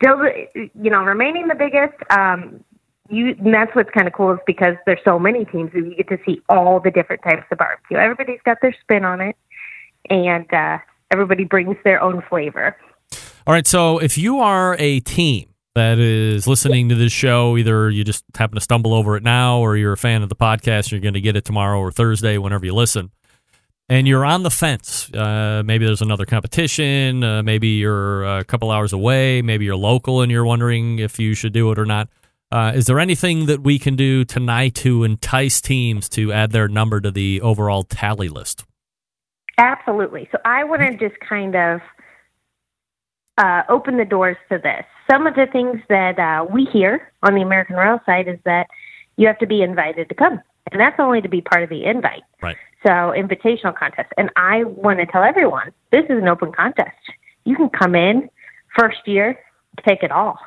Still, 0.00 0.18
the- 0.18 0.70
you 0.80 0.90
know, 0.90 1.02
remaining 1.02 1.48
the 1.48 1.54
biggest. 1.56 1.94
Um, 2.10 2.62
you 3.08 3.34
and 3.38 3.52
that's 3.54 3.74
what's 3.74 3.90
kind 3.90 4.06
of 4.06 4.12
cool 4.12 4.32
is 4.34 4.38
because 4.46 4.74
there's 4.84 5.00
so 5.04 5.18
many 5.18 5.44
teams 5.46 5.72
that 5.72 5.78
you 5.84 5.96
get 5.96 6.08
to 6.08 6.18
see 6.24 6.40
all 6.48 6.78
the 6.80 6.90
different 6.90 7.22
types 7.22 7.44
of 7.50 7.58
barbecue. 7.58 7.96
Everybody's 7.96 8.40
got 8.44 8.58
their 8.62 8.74
spin 8.82 9.04
on 9.04 9.20
it, 9.20 9.36
and 10.10 10.52
uh, 10.52 10.78
everybody 11.10 11.44
brings 11.44 11.76
their 11.82 12.00
own 12.02 12.22
flavor. 12.28 12.76
All 13.46 13.54
right. 13.54 13.66
So 13.66 13.98
if 13.98 14.18
you 14.18 14.38
are 14.38 14.76
a 14.78 15.00
team 15.00 15.48
that 15.76 15.98
is 15.98 16.46
listening 16.46 16.88
to 16.88 16.94
this 16.94 17.12
show, 17.12 17.54
either 17.58 17.90
you 17.90 18.02
just 18.02 18.24
happen 18.34 18.54
to 18.54 18.62
stumble 18.62 18.94
over 18.94 19.14
it 19.16 19.22
now, 19.22 19.58
or 19.58 19.76
you're 19.76 19.92
a 19.92 19.96
fan 19.96 20.22
of 20.22 20.30
the 20.30 20.34
podcast, 20.34 20.90
you're 20.90 21.02
going 21.02 21.14
to 21.14 21.20
get 21.20 21.36
it 21.36 21.44
tomorrow 21.44 21.78
or 21.78 21.92
Thursday, 21.92 22.38
whenever 22.38 22.64
you 22.64 22.74
listen. 22.74 23.10
And 23.90 24.08
you're 24.08 24.24
on 24.24 24.42
the 24.42 24.50
fence. 24.50 25.12
Uh, 25.12 25.62
maybe 25.64 25.84
there's 25.84 26.00
another 26.00 26.24
competition. 26.24 27.22
Uh, 27.22 27.42
maybe 27.42 27.68
you're 27.68 28.24
a 28.24 28.42
couple 28.42 28.70
hours 28.70 28.94
away. 28.94 29.42
Maybe 29.42 29.66
you're 29.66 29.76
local 29.76 30.22
and 30.22 30.32
you're 30.32 30.46
wondering 30.46 30.98
if 30.98 31.18
you 31.18 31.34
should 31.34 31.52
do 31.52 31.70
it 31.70 31.78
or 31.78 31.84
not. 31.84 32.08
Uh, 32.50 32.72
is 32.74 32.86
there 32.86 32.98
anything 32.98 33.44
that 33.46 33.60
we 33.60 33.78
can 33.78 33.96
do 33.96 34.24
tonight 34.24 34.74
to 34.76 35.04
entice 35.04 35.60
teams 35.60 36.08
to 36.08 36.32
add 36.32 36.52
their 36.52 36.68
number 36.68 37.02
to 37.02 37.10
the 37.10 37.42
overall 37.42 37.82
tally 37.82 38.30
list? 38.30 38.64
Absolutely. 39.58 40.26
So 40.32 40.38
I 40.46 40.64
want 40.64 40.80
to 40.80 40.96
just 40.96 41.20
kind 41.20 41.54
of 41.54 41.80
uh, 43.38 43.62
open 43.68 43.96
the 43.96 44.04
doors 44.04 44.36
to 44.50 44.58
this. 44.58 44.84
Some 45.10 45.26
of 45.26 45.34
the 45.34 45.46
things 45.46 45.80
that 45.88 46.18
uh, 46.18 46.44
we 46.50 46.64
hear 46.64 47.12
on 47.22 47.34
the 47.34 47.42
American 47.42 47.76
Royal 47.76 48.00
side 48.06 48.28
is 48.28 48.38
that 48.44 48.66
you 49.16 49.26
have 49.26 49.38
to 49.38 49.46
be 49.46 49.62
invited 49.62 50.08
to 50.08 50.14
come, 50.14 50.40
and 50.70 50.80
that's 50.80 50.98
only 50.98 51.20
to 51.20 51.28
be 51.28 51.40
part 51.40 51.62
of 51.62 51.68
the 51.68 51.84
invite. 51.84 52.22
Right. 52.42 52.56
So 52.84 52.90
invitational 52.90 53.76
contest, 53.76 54.12
and 54.16 54.30
I 54.36 54.64
want 54.64 55.00
to 55.00 55.06
tell 55.06 55.22
everyone 55.22 55.72
this 55.90 56.04
is 56.04 56.18
an 56.18 56.28
open 56.28 56.52
contest. 56.52 56.96
You 57.44 57.56
can 57.56 57.68
come 57.68 57.94
in 57.94 58.28
first 58.78 58.98
year, 59.06 59.38
take 59.86 60.02
it 60.02 60.10
all. 60.10 60.38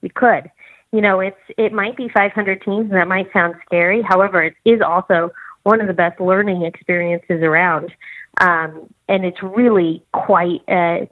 You 0.00 0.10
could. 0.14 0.50
You 0.92 1.00
know, 1.00 1.20
it's 1.20 1.40
it 1.56 1.72
might 1.72 1.96
be 1.96 2.08
500 2.08 2.62
teams, 2.62 2.90
and 2.90 2.92
that 2.92 3.08
might 3.08 3.32
sound 3.32 3.54
scary. 3.64 4.02
However, 4.02 4.42
it 4.42 4.54
is 4.64 4.80
also 4.80 5.30
one 5.62 5.80
of 5.80 5.86
the 5.86 5.94
best 5.94 6.20
learning 6.20 6.62
experiences 6.62 7.42
around, 7.42 7.94
um, 8.40 8.92
and 9.08 9.24
it's 9.24 9.42
really 9.42 10.02
quite 10.12 10.60
a 10.68 11.08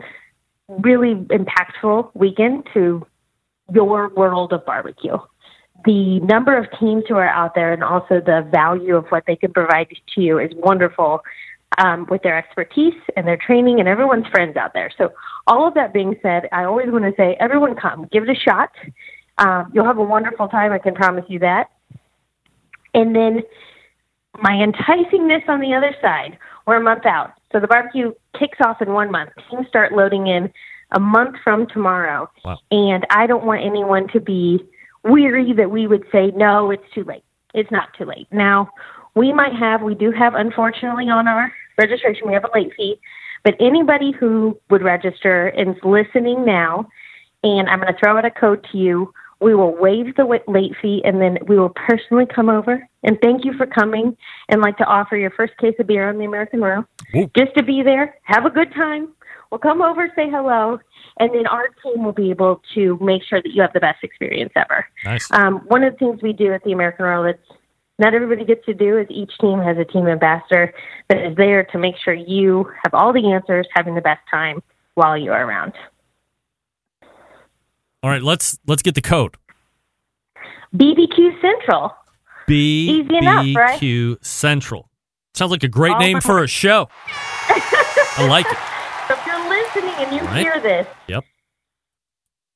really 0.78 1.14
impactful 1.14 2.10
weekend 2.14 2.66
to 2.74 3.06
your 3.72 4.08
world 4.08 4.52
of 4.52 4.64
barbecue. 4.64 5.16
The 5.84 6.20
number 6.20 6.56
of 6.56 6.66
teams 6.78 7.04
who 7.08 7.16
are 7.16 7.28
out 7.28 7.54
there, 7.54 7.72
and 7.72 7.82
also 7.82 8.20
the 8.20 8.48
value 8.50 8.96
of 8.96 9.06
what 9.08 9.24
they 9.26 9.36
can 9.36 9.52
provide 9.52 9.88
to 10.14 10.20
you, 10.20 10.38
is 10.38 10.50
wonderful. 10.54 11.22
um, 11.78 12.06
with 12.10 12.22
their 12.22 12.36
expertise 12.36 12.94
and 13.16 13.26
their 13.26 13.36
training, 13.36 13.78
and 13.78 13.88
everyone's 13.88 14.26
friends 14.26 14.56
out 14.56 14.72
there. 14.74 14.90
So, 14.98 15.12
all 15.46 15.66
of 15.66 15.74
that 15.74 15.92
being 15.92 16.16
said, 16.22 16.48
I 16.52 16.64
always 16.64 16.90
want 16.90 17.04
to 17.04 17.12
say, 17.16 17.36
everyone 17.40 17.76
come, 17.76 18.08
give 18.10 18.24
it 18.24 18.30
a 18.30 18.34
shot. 18.34 18.70
Um, 19.38 19.70
you'll 19.72 19.86
have 19.86 19.98
a 19.98 20.02
wonderful 20.02 20.48
time. 20.48 20.72
I 20.72 20.78
can 20.78 20.94
promise 20.94 21.24
you 21.28 21.38
that. 21.38 21.70
And 22.92 23.14
then 23.14 23.42
my 24.38 24.52
enticingness 24.52 25.48
on 25.48 25.60
the 25.60 25.74
other 25.74 25.94
side, 26.02 26.38
we're 26.66 26.76
a 26.76 26.82
month 26.82 27.06
out. 27.06 27.32
So 27.52 27.60
the 27.60 27.66
barbecue 27.66 28.12
kicks 28.38 28.58
off 28.64 28.80
in 28.80 28.92
one 28.92 29.10
month. 29.10 29.30
Teams 29.50 29.66
start 29.68 29.92
loading 29.92 30.26
in 30.28 30.52
a 30.92 31.00
month 31.00 31.36
from 31.42 31.66
tomorrow. 31.66 32.30
Wow. 32.44 32.58
And 32.70 33.06
I 33.10 33.26
don't 33.26 33.44
want 33.44 33.64
anyone 33.64 34.08
to 34.08 34.20
be 34.20 34.64
weary 35.04 35.52
that 35.54 35.70
we 35.70 35.86
would 35.86 36.04
say, 36.12 36.30
no, 36.36 36.70
it's 36.70 36.84
too 36.94 37.04
late. 37.04 37.24
It's 37.54 37.70
not 37.70 37.88
too 37.96 38.04
late. 38.04 38.28
Now, 38.30 38.70
we 39.14 39.32
might 39.32 39.54
have, 39.54 39.82
we 39.82 39.94
do 39.94 40.12
have, 40.12 40.34
unfortunately, 40.34 41.08
on 41.08 41.26
our 41.26 41.52
registration, 41.78 42.28
we 42.28 42.34
have 42.34 42.44
a 42.44 42.50
late 42.58 42.72
fee. 42.76 43.00
But 43.42 43.56
anybody 43.58 44.12
who 44.12 44.58
would 44.68 44.82
register 44.82 45.48
and 45.48 45.70
is 45.76 45.82
listening 45.82 46.44
now, 46.44 46.88
and 47.42 47.68
I'm 47.68 47.80
going 47.80 47.92
to 47.92 47.98
throw 47.98 48.18
out 48.18 48.24
a 48.24 48.30
code 48.30 48.66
to 48.70 48.78
you, 48.78 49.12
we 49.40 49.54
will 49.54 49.74
waive 49.74 50.14
the 50.16 50.42
late 50.46 50.72
fee 50.80 51.00
and 51.04 51.20
then 51.20 51.38
we 51.46 51.58
will 51.58 51.70
personally 51.70 52.26
come 52.26 52.48
over 52.48 52.86
and 53.02 53.18
thank 53.22 53.44
you 53.44 53.54
for 53.54 53.66
coming 53.66 54.16
and 54.48 54.60
like 54.60 54.76
to 54.76 54.84
offer 54.84 55.16
your 55.16 55.30
first 55.30 55.56
case 55.56 55.74
of 55.78 55.86
beer 55.86 56.08
on 56.08 56.18
the 56.18 56.24
American 56.24 56.60
Royal. 56.60 56.84
Just 57.36 57.54
to 57.56 57.64
be 57.64 57.82
there, 57.82 58.16
have 58.22 58.44
a 58.44 58.50
good 58.50 58.72
time. 58.74 59.08
We'll 59.50 59.58
come 59.58 59.82
over, 59.82 60.12
say 60.14 60.30
hello, 60.30 60.78
and 61.18 61.34
then 61.34 61.46
our 61.46 61.68
team 61.82 62.04
will 62.04 62.12
be 62.12 62.30
able 62.30 62.62
to 62.74 62.98
make 63.00 63.22
sure 63.24 63.42
that 63.42 63.50
you 63.52 63.62
have 63.62 63.72
the 63.72 63.80
best 63.80 64.04
experience 64.04 64.52
ever. 64.54 64.86
Nice. 65.04 65.30
Um, 65.32 65.60
one 65.66 65.82
of 65.82 65.94
the 65.94 65.98
things 65.98 66.22
we 66.22 66.32
do 66.32 66.52
at 66.52 66.62
the 66.62 66.72
American 66.72 67.04
Royal 67.04 67.24
that's 67.24 67.58
not 67.98 68.14
everybody 68.14 68.44
gets 68.44 68.64
to 68.66 68.74
do 68.74 68.96
is 68.98 69.06
each 69.10 69.32
team 69.40 69.58
has 69.60 69.76
a 69.76 69.84
team 69.84 70.06
ambassador 70.06 70.72
that 71.08 71.18
is 71.18 71.36
there 71.36 71.64
to 71.64 71.78
make 71.78 71.96
sure 72.02 72.14
you 72.14 72.70
have 72.84 72.94
all 72.94 73.12
the 73.12 73.32
answers, 73.32 73.66
having 73.74 73.94
the 73.94 74.00
best 74.00 74.22
time 74.30 74.62
while 74.94 75.18
you 75.18 75.32
are 75.32 75.44
around. 75.44 75.74
All 78.02 78.10
right, 78.10 78.22
let's 78.22 78.58
let's 78.66 78.82
get 78.82 78.94
the 78.94 79.02
code. 79.02 79.36
BBQ 80.74 81.40
Central. 81.40 81.92
BBQ 82.48 82.50
Easy 82.50 83.16
enough, 83.16 83.46
right? 83.56 84.24
Central. 84.24 84.88
Sounds 85.34 85.50
like 85.50 85.62
a 85.62 85.68
great 85.68 85.92
All 85.92 85.98
name 86.00 86.14
right. 86.14 86.22
for 86.22 86.42
a 86.42 86.46
show. 86.48 86.88
I 87.08 88.26
like 88.28 88.46
it. 88.50 88.58
So 89.10 89.16
if 89.16 89.26
you're 89.26 89.48
listening 89.48 89.94
and 90.06 90.14
you 90.14 90.20
Right. 90.22 90.40
hear 90.42 90.60
this, 90.60 90.86
Yep. 91.08 91.24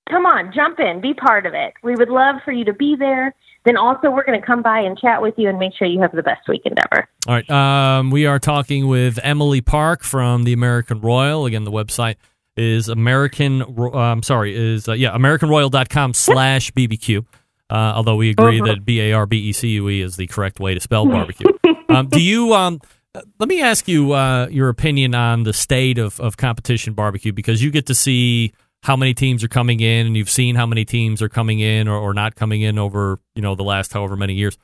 come 0.09 0.25
on, 0.25 0.53
jump 0.55 0.79
in, 0.79 1.01
be 1.01 1.13
part 1.13 1.47
of 1.47 1.55
it. 1.55 1.75
We 1.83 1.97
would 1.97 2.11
love 2.11 2.37
for 2.45 2.53
you 2.53 2.65
to 2.67 2.73
be 2.73 2.95
there. 2.95 3.35
Then 3.65 3.77
also, 3.77 4.09
we're 4.09 4.23
going 4.25 4.41
to 4.41 4.47
come 4.47 4.63
by 4.63 4.79
and 4.79 4.97
chat 4.97 5.21
with 5.21 5.35
you 5.37 5.49
and 5.49 5.59
make 5.59 5.75
sure 5.75 5.89
you 5.89 6.01
have 6.01 6.13
the 6.13 6.23
best 6.23 6.47
weekend 6.49 6.79
ever. 6.93 7.09
All 7.27 7.35
right. 7.35 7.51
Um, 7.51 8.11
we 8.13 8.25
are 8.27 8.39
talking 8.39 8.87
with 8.87 9.19
Emily 9.25 9.63
Park 9.63 10.05
from 10.05 10.45
the 10.45 10.53
American 10.53 11.01
Royal. 11.01 11.45
Again, 11.45 11.65
the 11.65 11.73
website 11.73 12.15
is 12.57 12.89
American. 12.89 13.63
I'm 13.95 14.23
sorry, 14.23 14.55
is 14.57 14.89
uh, 14.89 14.93
yeah 14.93 15.11
AmericanRoyal.com 15.17 16.15
slash 16.15 16.73
BBQ. 16.73 17.27
Uh, 17.71 17.75
although 17.97 18.17
we 18.17 18.31
agree 18.31 18.61
Uh-huh. 18.61 18.75
that 18.75 18.85
B 18.85 19.01
A 19.01 19.13
R 19.13 19.27
B 19.27 19.39
E 19.39 19.53
C 19.53 19.69
U 19.71 19.89
E 19.89 20.01
is 20.01 20.17
the 20.17 20.27
correct 20.27 20.61
way 20.61 20.75
to 20.75 20.81
spell 20.81 21.07
barbecue. 21.07 21.47
um, 21.89 22.09
do 22.09 22.21
you? 22.21 22.53
Um, 22.55 22.81
uh, 23.15 23.23
let 23.39 23.49
me 23.49 23.63
ask 23.63 23.89
you 23.89 24.13
uh, 24.13 24.49
your 24.51 24.69
opinion 24.69 25.15
on 25.15 25.45
the 25.45 25.53
state 25.53 25.99
of, 25.99 26.21
of 26.21 26.37
competition 26.37 26.93
barbecue 26.95 27.33
because 27.33 27.63
you 27.63 27.71
get 27.71 27.87
to 27.87 27.95
see 27.95 28.53
how 28.83 28.97
many 28.97 29.15
teams 29.15 29.43
are 29.43 29.49
coming 29.49 29.81
in 29.81 30.07
and 30.07 30.17
you've 30.17 30.29
seen 30.29 30.57
how 30.57 30.67
many 30.67 30.85
teams 30.85 31.23
are 31.23 31.29
coming 31.29 31.59
in 31.61 31.89
or, 31.89 31.97
or 31.97 32.13
not 32.13 32.35
coming 32.35 32.61
in 32.61 32.79
over 32.79 33.19
you 33.35 33.41
know 33.43 33.55
the 33.55 33.63
last 33.65 33.93
however 33.93 34.15
many 34.17 34.35
years. 34.35 34.59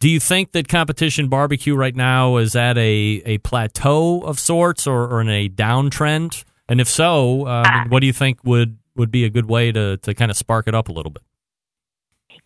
Do 0.00 0.10
you 0.10 0.20
think 0.20 0.52
that 0.52 0.68
competition 0.68 1.28
barbecue 1.28 1.74
right 1.74 1.94
now 1.96 2.36
is 2.36 2.54
at 2.54 2.76
a, 2.76 3.22
a 3.24 3.38
plateau 3.38 4.20
of 4.20 4.38
sorts 4.38 4.86
or, 4.86 5.04
or 5.08 5.20
in 5.22 5.30
a 5.30 5.48
downtrend? 5.48 6.44
And 6.68 6.80
if 6.80 6.88
so, 6.88 7.46
um, 7.46 7.88
what 7.88 8.00
do 8.00 8.06
you 8.06 8.12
think 8.12 8.38
would, 8.44 8.78
would 8.96 9.10
be 9.10 9.24
a 9.24 9.30
good 9.30 9.46
way 9.46 9.72
to, 9.72 9.96
to 9.98 10.14
kind 10.14 10.30
of 10.30 10.36
spark 10.36 10.66
it 10.66 10.74
up 10.74 10.88
a 10.88 10.92
little 10.92 11.10
bit? 11.10 11.22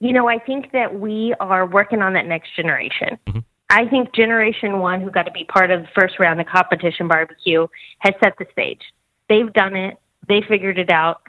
You 0.01 0.13
know, 0.13 0.29
I 0.29 0.39
think 0.39 0.73
that 0.73 0.99
we 0.99 1.35
are 1.41 1.67
working 1.67 2.03
on 2.03 2.13
that 2.15 2.27
next 2.27 2.55
generation. 2.55 3.19
I 3.71 3.87
think 3.87 4.15
Generation 4.15 4.79
One, 4.79 5.01
who 5.01 5.11
got 5.11 5.25
to 5.25 5.33
be 5.33 5.45
part 5.45 5.71
of 5.71 5.83
the 5.83 5.89
first 5.95 6.19
round 6.19 6.41
of 6.41 6.47
competition 6.47 7.07
barbecue, 7.09 7.67
has 7.99 8.15
set 8.23 8.35
the 8.39 8.47
stage. 8.53 8.81
They've 9.29 9.53
done 9.53 9.77
it, 9.77 9.99
they 10.27 10.43
figured 10.49 10.79
it 10.79 10.91
out, 10.91 11.23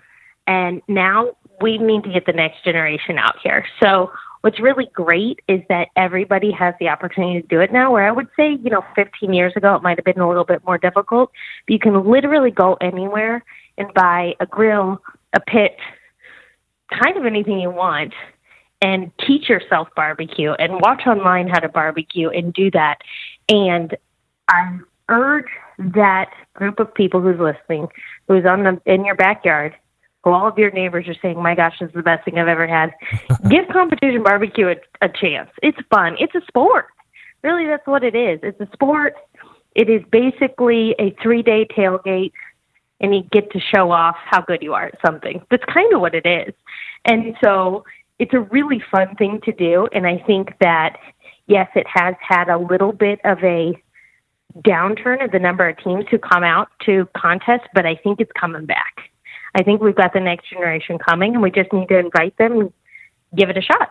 and 0.47 0.81
now 0.87 1.31
we 1.61 1.77
need 1.77 2.03
to 2.03 2.09
get 2.09 2.25
the 2.25 2.31
next 2.31 2.63
generation 2.63 3.17
out 3.17 3.35
here. 3.43 3.65
So, 3.81 4.11
what's 4.41 4.59
really 4.59 4.89
great 4.93 5.41
is 5.47 5.61
that 5.69 5.89
everybody 5.95 6.51
has 6.51 6.73
the 6.79 6.89
opportunity 6.89 7.41
to 7.41 7.47
do 7.47 7.59
it 7.61 7.71
now. 7.71 7.91
Where 7.91 8.07
I 8.07 8.11
would 8.11 8.27
say, 8.35 8.51
you 8.51 8.69
know, 8.69 8.83
15 8.95 9.33
years 9.33 9.53
ago, 9.55 9.75
it 9.75 9.83
might 9.83 9.97
have 9.97 10.05
been 10.05 10.19
a 10.19 10.27
little 10.27 10.45
bit 10.45 10.63
more 10.65 10.77
difficult. 10.77 11.31
But 11.67 11.73
you 11.73 11.79
can 11.79 12.09
literally 12.09 12.51
go 12.51 12.77
anywhere 12.81 13.43
and 13.77 13.93
buy 13.93 14.35
a 14.39 14.45
grill, 14.45 15.01
a 15.33 15.39
pit, 15.39 15.77
kind 16.89 17.17
of 17.17 17.25
anything 17.25 17.59
you 17.59 17.69
want 17.69 18.13
and 18.81 19.11
teach 19.25 19.49
yourself 19.49 19.89
barbecue 19.95 20.53
and 20.53 20.79
watch 20.81 21.05
online 21.05 21.47
how 21.47 21.59
to 21.59 21.69
barbecue 21.69 22.29
and 22.29 22.53
do 22.53 22.71
that. 22.71 22.99
And 23.49 23.95
I 24.47 24.79
urge 25.09 25.49
that 25.79 26.31
group 26.53 26.79
of 26.79 26.93
people 26.93 27.21
who's 27.21 27.39
listening, 27.39 27.87
who's 28.27 28.45
on 28.45 28.63
the 28.63 28.81
in 28.85 29.05
your 29.05 29.15
backyard, 29.15 29.75
all 30.33 30.47
of 30.47 30.57
your 30.57 30.71
neighbors 30.71 31.07
are 31.07 31.15
saying, 31.21 31.41
"My 31.41 31.55
gosh, 31.55 31.77
this 31.79 31.89
is 31.89 31.95
the 31.95 32.03
best 32.03 32.25
thing 32.25 32.37
I've 32.37 32.47
ever 32.47 32.67
had." 32.67 32.93
Give 33.49 33.67
competition 33.71 34.23
barbecue 34.23 34.69
a, 34.69 34.75
a 35.05 35.09
chance. 35.09 35.49
It's 35.61 35.77
fun. 35.89 36.15
It's 36.19 36.35
a 36.35 36.41
sport. 36.47 36.87
Really, 37.43 37.65
that's 37.67 37.87
what 37.87 38.03
it 38.03 38.15
is. 38.15 38.39
It's 38.43 38.59
a 38.59 38.67
sport. 38.73 39.15
It 39.75 39.89
is 39.89 40.01
basically 40.11 40.95
a 40.99 41.15
three-day 41.21 41.67
tailgate 41.77 42.33
and 43.01 43.15
you 43.15 43.23
get 43.31 43.51
to 43.51 43.59
show 43.59 43.91
off 43.91 44.15
how 44.17 44.41
good 44.41 44.61
you 44.61 44.73
are 44.73 44.87
at 44.87 44.95
something. 45.05 45.41
That's 45.49 45.63
kind 45.65 45.93
of 45.93 46.01
what 46.01 46.15
it 46.15 46.25
is. 46.25 46.53
And 47.05 47.35
so 47.43 47.85
it's 48.19 48.33
a 48.33 48.41
really 48.41 48.83
fun 48.91 49.15
thing 49.15 49.39
to 49.45 49.51
do. 49.51 49.87
And 49.93 50.05
I 50.05 50.21
think 50.27 50.53
that, 50.59 50.97
yes, 51.47 51.69
it 51.75 51.87
has 51.87 52.15
had 52.19 52.49
a 52.49 52.57
little 52.57 52.91
bit 52.91 53.19
of 53.23 53.37
a 53.43 53.81
downturn 54.57 55.23
of 55.23 55.31
the 55.31 55.39
number 55.39 55.67
of 55.67 55.77
teams 55.77 56.05
who 56.11 56.17
come 56.17 56.43
out 56.43 56.69
to 56.85 57.07
contests, 57.15 57.67
but 57.73 57.85
I 57.85 57.95
think 57.95 58.19
it's 58.19 58.31
coming 58.37 58.65
back. 58.65 59.09
I 59.55 59.63
think 59.63 59.81
we've 59.81 59.95
got 59.95 60.13
the 60.13 60.19
next 60.19 60.49
generation 60.49 60.97
coming, 60.97 61.33
and 61.33 61.43
we 61.43 61.51
just 61.51 61.71
need 61.73 61.87
to 61.89 61.97
invite 61.97 62.37
them 62.37 62.59
and 62.59 62.73
give 63.35 63.49
it 63.49 63.57
a 63.57 63.61
shot. 63.61 63.89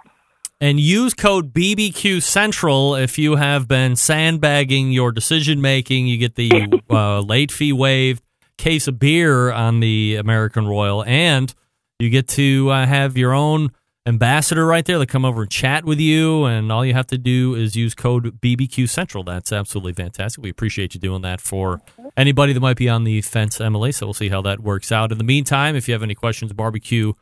And 0.60 0.80
use 0.80 1.14
code 1.14 1.52
BBQ 1.52 2.22
Central 2.22 2.96
if 2.96 3.16
you 3.16 3.36
have 3.36 3.68
been 3.68 3.94
sandbagging 3.94 4.90
your 4.90 5.12
decision 5.12 5.60
making. 5.60 6.08
You 6.08 6.18
get 6.18 6.34
the 6.34 6.82
uh, 6.90 7.20
late 7.20 7.52
fee 7.52 7.72
waived, 7.72 8.22
case 8.56 8.88
of 8.88 8.98
beer 8.98 9.52
on 9.52 9.80
the 9.80 10.16
American 10.16 10.66
Royal, 10.66 11.04
and 11.04 11.54
you 11.98 12.10
get 12.10 12.28
to 12.28 12.70
uh, 12.70 12.86
have 12.86 13.16
your 13.16 13.32
own 13.32 13.70
ambassador 14.08 14.64
right 14.64 14.84
there 14.84 14.98
that 14.98 15.08
come 15.08 15.24
over 15.24 15.42
and 15.42 15.50
chat 15.50 15.84
with 15.84 16.00
you. 16.00 16.44
And 16.46 16.72
all 16.72 16.84
you 16.84 16.94
have 16.94 17.06
to 17.08 17.18
do 17.18 17.54
is 17.54 17.76
use 17.76 17.94
code 17.94 18.40
BBQ 18.40 18.88
Central. 18.88 19.22
That's 19.22 19.52
absolutely 19.52 19.92
fantastic. 19.92 20.42
We 20.42 20.50
appreciate 20.50 20.94
you 20.94 21.00
doing 21.00 21.22
that 21.22 21.40
for 21.40 21.80
anybody 22.16 22.52
that 22.54 22.60
might 22.60 22.78
be 22.78 22.88
on 22.88 23.04
the 23.04 23.20
fence, 23.20 23.60
Emily. 23.60 23.92
So 23.92 24.06
we'll 24.06 24.14
see 24.14 24.30
how 24.30 24.40
that 24.42 24.60
works 24.60 24.90
out. 24.90 25.12
In 25.12 25.18
the 25.18 25.24
meantime, 25.24 25.76
if 25.76 25.86
you 25.86 25.94
have 25.94 26.02
any 26.02 26.14
questions, 26.14 26.52
barbecue 26.52 27.12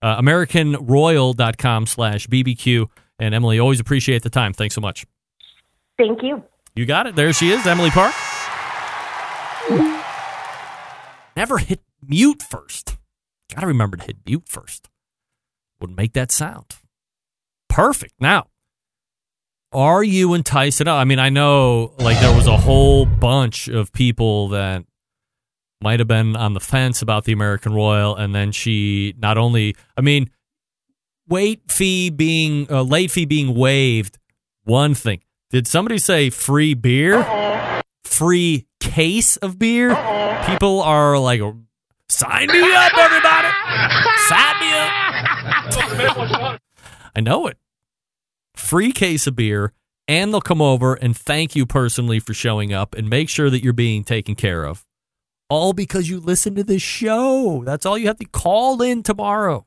uh, 0.00 0.20
AmericanRoyal.com 0.20 1.86
slash 1.86 2.28
BBQ. 2.28 2.86
And 3.18 3.34
Emily, 3.34 3.58
always 3.58 3.80
appreciate 3.80 4.22
the 4.22 4.30
time. 4.30 4.52
Thanks 4.52 4.76
so 4.76 4.80
much. 4.80 5.04
Thank 5.98 6.22
you. 6.22 6.44
You 6.76 6.86
got 6.86 7.08
it. 7.08 7.16
There 7.16 7.32
she 7.32 7.50
is, 7.50 7.66
Emily 7.66 7.90
Park. 7.90 8.14
Never 11.36 11.58
hit 11.58 11.80
mute 12.06 12.42
first. 12.42 12.96
Got 13.52 13.62
to 13.62 13.66
remember 13.66 13.96
to 13.96 14.04
hit 14.04 14.16
mute 14.24 14.44
first. 14.46 14.88
Would 15.80 15.96
make 15.96 16.12
that 16.14 16.32
sound. 16.32 16.76
Perfect. 17.68 18.14
Now, 18.20 18.48
are 19.72 20.02
you 20.02 20.34
enticed 20.34 20.80
enough? 20.80 20.98
I 20.98 21.04
mean, 21.04 21.18
I 21.18 21.28
know 21.28 21.92
like 21.98 22.18
there 22.20 22.34
was 22.34 22.46
a 22.46 22.56
whole 22.56 23.06
bunch 23.06 23.68
of 23.68 23.92
people 23.92 24.48
that 24.48 24.84
might 25.80 26.00
have 26.00 26.08
been 26.08 26.34
on 26.34 26.54
the 26.54 26.60
fence 26.60 27.02
about 27.02 27.24
the 27.24 27.32
American 27.32 27.72
Royal, 27.72 28.16
and 28.16 28.34
then 28.34 28.50
she 28.50 29.14
not 29.18 29.38
only, 29.38 29.76
I 29.96 30.00
mean, 30.00 30.30
wait 31.28 31.70
fee 31.70 32.10
being 32.10 32.66
uh, 32.70 32.82
late 32.82 33.10
fee 33.10 33.26
being 33.26 33.54
waived. 33.54 34.18
One 34.64 34.94
thing. 34.94 35.22
Did 35.50 35.66
somebody 35.66 35.98
say 35.98 36.30
free 36.30 36.74
beer? 36.74 37.24
Free 38.04 38.66
case 38.80 39.36
of 39.36 39.58
beer? 39.58 39.90
People 40.46 40.82
are 40.82 41.18
like, 41.18 41.40
sign 42.08 42.48
me 42.48 42.60
up, 42.74 42.98
everybody! 42.98 43.48
Sign 44.28 44.60
me 44.60 44.72
up! 44.72 45.37
I 45.70 47.20
know 47.20 47.46
it. 47.46 47.58
Free 48.54 48.92
case 48.92 49.26
of 49.26 49.36
beer, 49.36 49.72
and 50.06 50.32
they'll 50.32 50.40
come 50.40 50.62
over 50.62 50.94
and 50.94 51.16
thank 51.16 51.54
you 51.54 51.66
personally 51.66 52.20
for 52.20 52.34
showing 52.34 52.72
up 52.72 52.94
and 52.94 53.08
make 53.08 53.28
sure 53.28 53.50
that 53.50 53.62
you're 53.62 53.72
being 53.72 54.04
taken 54.04 54.34
care 54.34 54.64
of. 54.64 54.84
All 55.50 55.72
because 55.72 56.10
you 56.10 56.20
listen 56.20 56.54
to 56.56 56.64
this 56.64 56.82
show. 56.82 57.62
That's 57.64 57.86
all 57.86 57.96
you 57.96 58.06
have 58.08 58.18
to 58.18 58.26
call 58.26 58.82
in 58.82 59.02
tomorrow. 59.02 59.66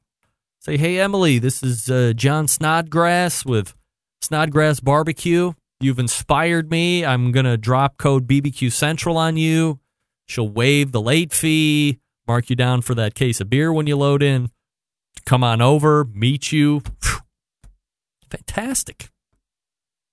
Say, 0.60 0.78
hey, 0.78 1.00
Emily, 1.00 1.40
this 1.40 1.64
is 1.64 1.90
uh, 1.90 2.14
John 2.16 2.48
Snodgrass 2.48 3.44
with 3.46 3.76
Snodgrass 4.22 4.80
Barbecue. 4.80 5.54
You've 5.80 5.98
inspired 5.98 6.70
me. 6.70 7.04
I'm 7.04 7.32
going 7.32 7.48
to 7.48 7.58
drop 7.58 7.98
code 7.98 8.28
BBQ 8.28 8.72
Central 8.72 9.18
on 9.18 9.38
you. 9.38 9.80
She'll 10.28 10.48
waive 10.48 10.92
the 10.92 11.02
late 11.02 11.34
fee, 11.34 12.00
mark 12.28 12.52
you 12.52 12.56
down 12.56 12.82
for 12.82 12.94
that 12.94 13.16
case 13.16 13.42
of 13.42 13.50
beer 13.50 13.74
when 13.74 13.88
you 13.88 13.98
load 13.98 14.22
in. 14.22 14.52
Come 15.26 15.44
on 15.44 15.62
over, 15.62 16.06
meet 16.06 16.52
you. 16.52 16.82
Fantastic. 18.30 19.10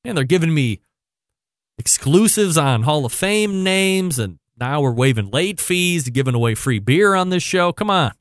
And 0.05 0.17
they're 0.17 0.25
giving 0.25 0.55
me 0.55 0.81
exclusives 1.79 2.57
on 2.59 2.83
Hall 2.83 3.05
of 3.05 3.13
Fame 3.13 3.63
names, 3.63 4.19
and 4.19 4.39
now 4.59 4.81
we're 4.81 4.93
waiving 4.93 5.31
late 5.31 5.61
fees, 5.61 6.09
giving 6.09 6.35
away 6.35 6.55
free 6.55 6.79
beer 6.79 7.15
on 7.15 7.31
this 7.31 7.43
show. 7.43 7.73
Come 7.73 7.91
on, 7.91 8.13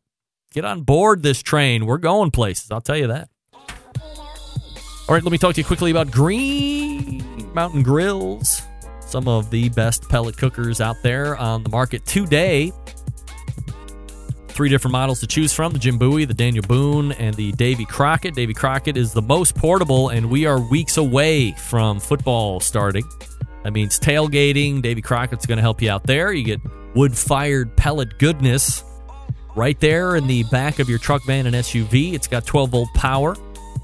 get 0.53 0.65
on 0.65 0.81
board 0.81 1.23
this 1.23 1.41
train. 1.41 1.85
We're 1.85 1.97
going 1.97 2.31
places, 2.31 2.71
I'll 2.71 2.81
tell 2.81 2.97
you 2.97 3.07
that. 3.07 3.29
All 3.53 5.13
right, 5.13 5.23
let 5.23 5.31
me 5.31 5.37
talk 5.37 5.55
to 5.55 5.61
you 5.61 5.65
quickly 5.65 5.89
about 5.89 6.11
Green 6.11 7.23
Mountain 7.53 7.83
Grills. 7.83 8.61
Some 8.99 9.27
of 9.27 9.49
the 9.49 9.69
best 9.69 10.09
pellet 10.09 10.35
cookers 10.35 10.81
out 10.81 10.97
there 11.01 11.37
on 11.37 11.63
the 11.63 11.69
market 11.69 12.05
today. 12.05 12.73
Three 14.57 14.69
different 14.69 14.93
models 14.93 15.19
to 15.19 15.27
choose 15.27 15.53
from 15.53 15.71
the 15.71 15.77
Jim 15.77 15.99
Bowie, 15.99 16.25
the 16.25 16.33
Daniel 16.33 16.63
Boone, 16.67 17.11
and 17.11 17.35
the 17.35 17.51
Davy 17.51 17.85
Crockett. 17.85 18.33
Davy 18.33 18.55
Crockett 18.55 18.97
is 18.97 19.13
the 19.13 19.21
most 19.21 19.53
portable, 19.53 20.09
and 20.09 20.31
we 20.31 20.47
are 20.47 20.59
weeks 20.59 20.97
away 20.97 21.51
from 21.51 21.99
football 21.99 22.59
starting. 22.59 23.03
That 23.63 23.73
means 23.73 23.99
tailgating. 23.99 24.81
Davy 24.81 25.03
Crockett's 25.03 25.45
going 25.45 25.57
to 25.57 25.61
help 25.61 25.79
you 25.79 25.91
out 25.91 26.05
there. 26.05 26.33
You 26.33 26.43
get 26.43 26.59
wood 26.95 27.15
fired 27.15 27.75
pellet 27.75 28.17
goodness 28.17 28.83
right 29.55 29.79
there 29.79 30.15
in 30.15 30.25
the 30.25 30.41
back 30.45 30.79
of 30.79 30.89
your 30.89 30.97
truck, 30.97 31.23
van, 31.27 31.45
and 31.45 31.55
SUV. 31.55 32.13
It's 32.13 32.25
got 32.25 32.43
12 32.47 32.71
volt 32.71 32.89
power. 32.95 33.35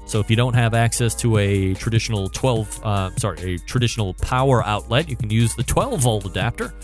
So 0.06 0.18
if 0.18 0.28
you 0.28 0.34
don't 0.34 0.54
have 0.54 0.74
access 0.74 1.14
to 1.20 1.38
a 1.38 1.74
traditional 1.74 2.28
12, 2.30 2.80
uh, 2.84 3.10
sorry, 3.14 3.54
a 3.54 3.58
traditional 3.58 4.14
power 4.14 4.64
outlet, 4.64 5.08
you 5.08 5.14
can 5.14 5.30
use 5.30 5.54
the 5.54 5.62
12 5.62 6.00
volt 6.00 6.26
adapter 6.26 6.74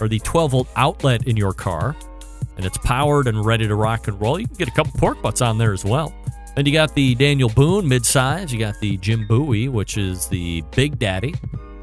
or 0.00 0.06
the 0.06 0.20
12 0.20 0.50
volt 0.52 0.68
outlet 0.76 1.26
in 1.26 1.36
your 1.36 1.52
car, 1.52 1.96
and 2.60 2.66
it's 2.66 2.76
powered 2.76 3.26
and 3.26 3.42
ready 3.42 3.66
to 3.66 3.74
rock 3.74 4.06
and 4.06 4.20
roll. 4.20 4.38
You 4.38 4.46
can 4.46 4.56
get 4.56 4.68
a 4.68 4.72
couple 4.72 4.92
pork 4.98 5.22
butts 5.22 5.40
on 5.40 5.56
there 5.56 5.72
as 5.72 5.82
well. 5.82 6.14
Then 6.54 6.66
you 6.66 6.74
got 6.74 6.94
the 6.94 7.14
Daniel 7.14 7.48
Boone 7.48 7.86
midsize. 7.86 8.52
You 8.52 8.58
got 8.58 8.78
the 8.80 8.98
Jim 8.98 9.26
Bowie, 9.26 9.70
which 9.70 9.96
is 9.96 10.28
the 10.28 10.62
Big 10.76 10.98
Daddy. 10.98 11.34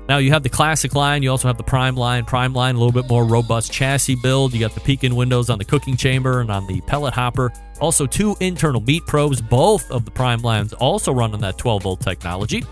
Now 0.07 0.19
you 0.19 0.29
have 0.29 0.43
the 0.43 0.49
classic 0.49 0.93
line. 0.93 1.23
You 1.23 1.31
also 1.31 1.47
have 1.47 1.57
the 1.57 1.63
prime 1.63 1.95
line. 1.95 2.25
Prime 2.25 2.53
line, 2.53 2.75
a 2.75 2.77
little 2.77 2.93
bit 2.93 3.09
more 3.09 3.25
robust 3.25 3.71
chassis 3.71 4.17
build. 4.21 4.53
You 4.53 4.59
got 4.59 4.75
the 4.75 4.81
Pekin 4.81 5.15
windows 5.15 5.49
on 5.49 5.57
the 5.57 5.65
cooking 5.65 5.97
chamber 5.97 6.41
and 6.41 6.51
on 6.51 6.67
the 6.67 6.79
pellet 6.81 7.15
hopper. 7.15 7.51
Also, 7.81 8.05
two 8.05 8.35
internal 8.39 8.81
meat 8.81 9.03
probes. 9.07 9.41
Both 9.41 9.89
of 9.89 10.05
the 10.05 10.11
prime 10.11 10.43
lines 10.43 10.73
also 10.73 11.11
run 11.11 11.33
on 11.33 11.39
that 11.39 11.57
12 11.57 11.81
volt 11.81 12.01
technology. 12.01 12.63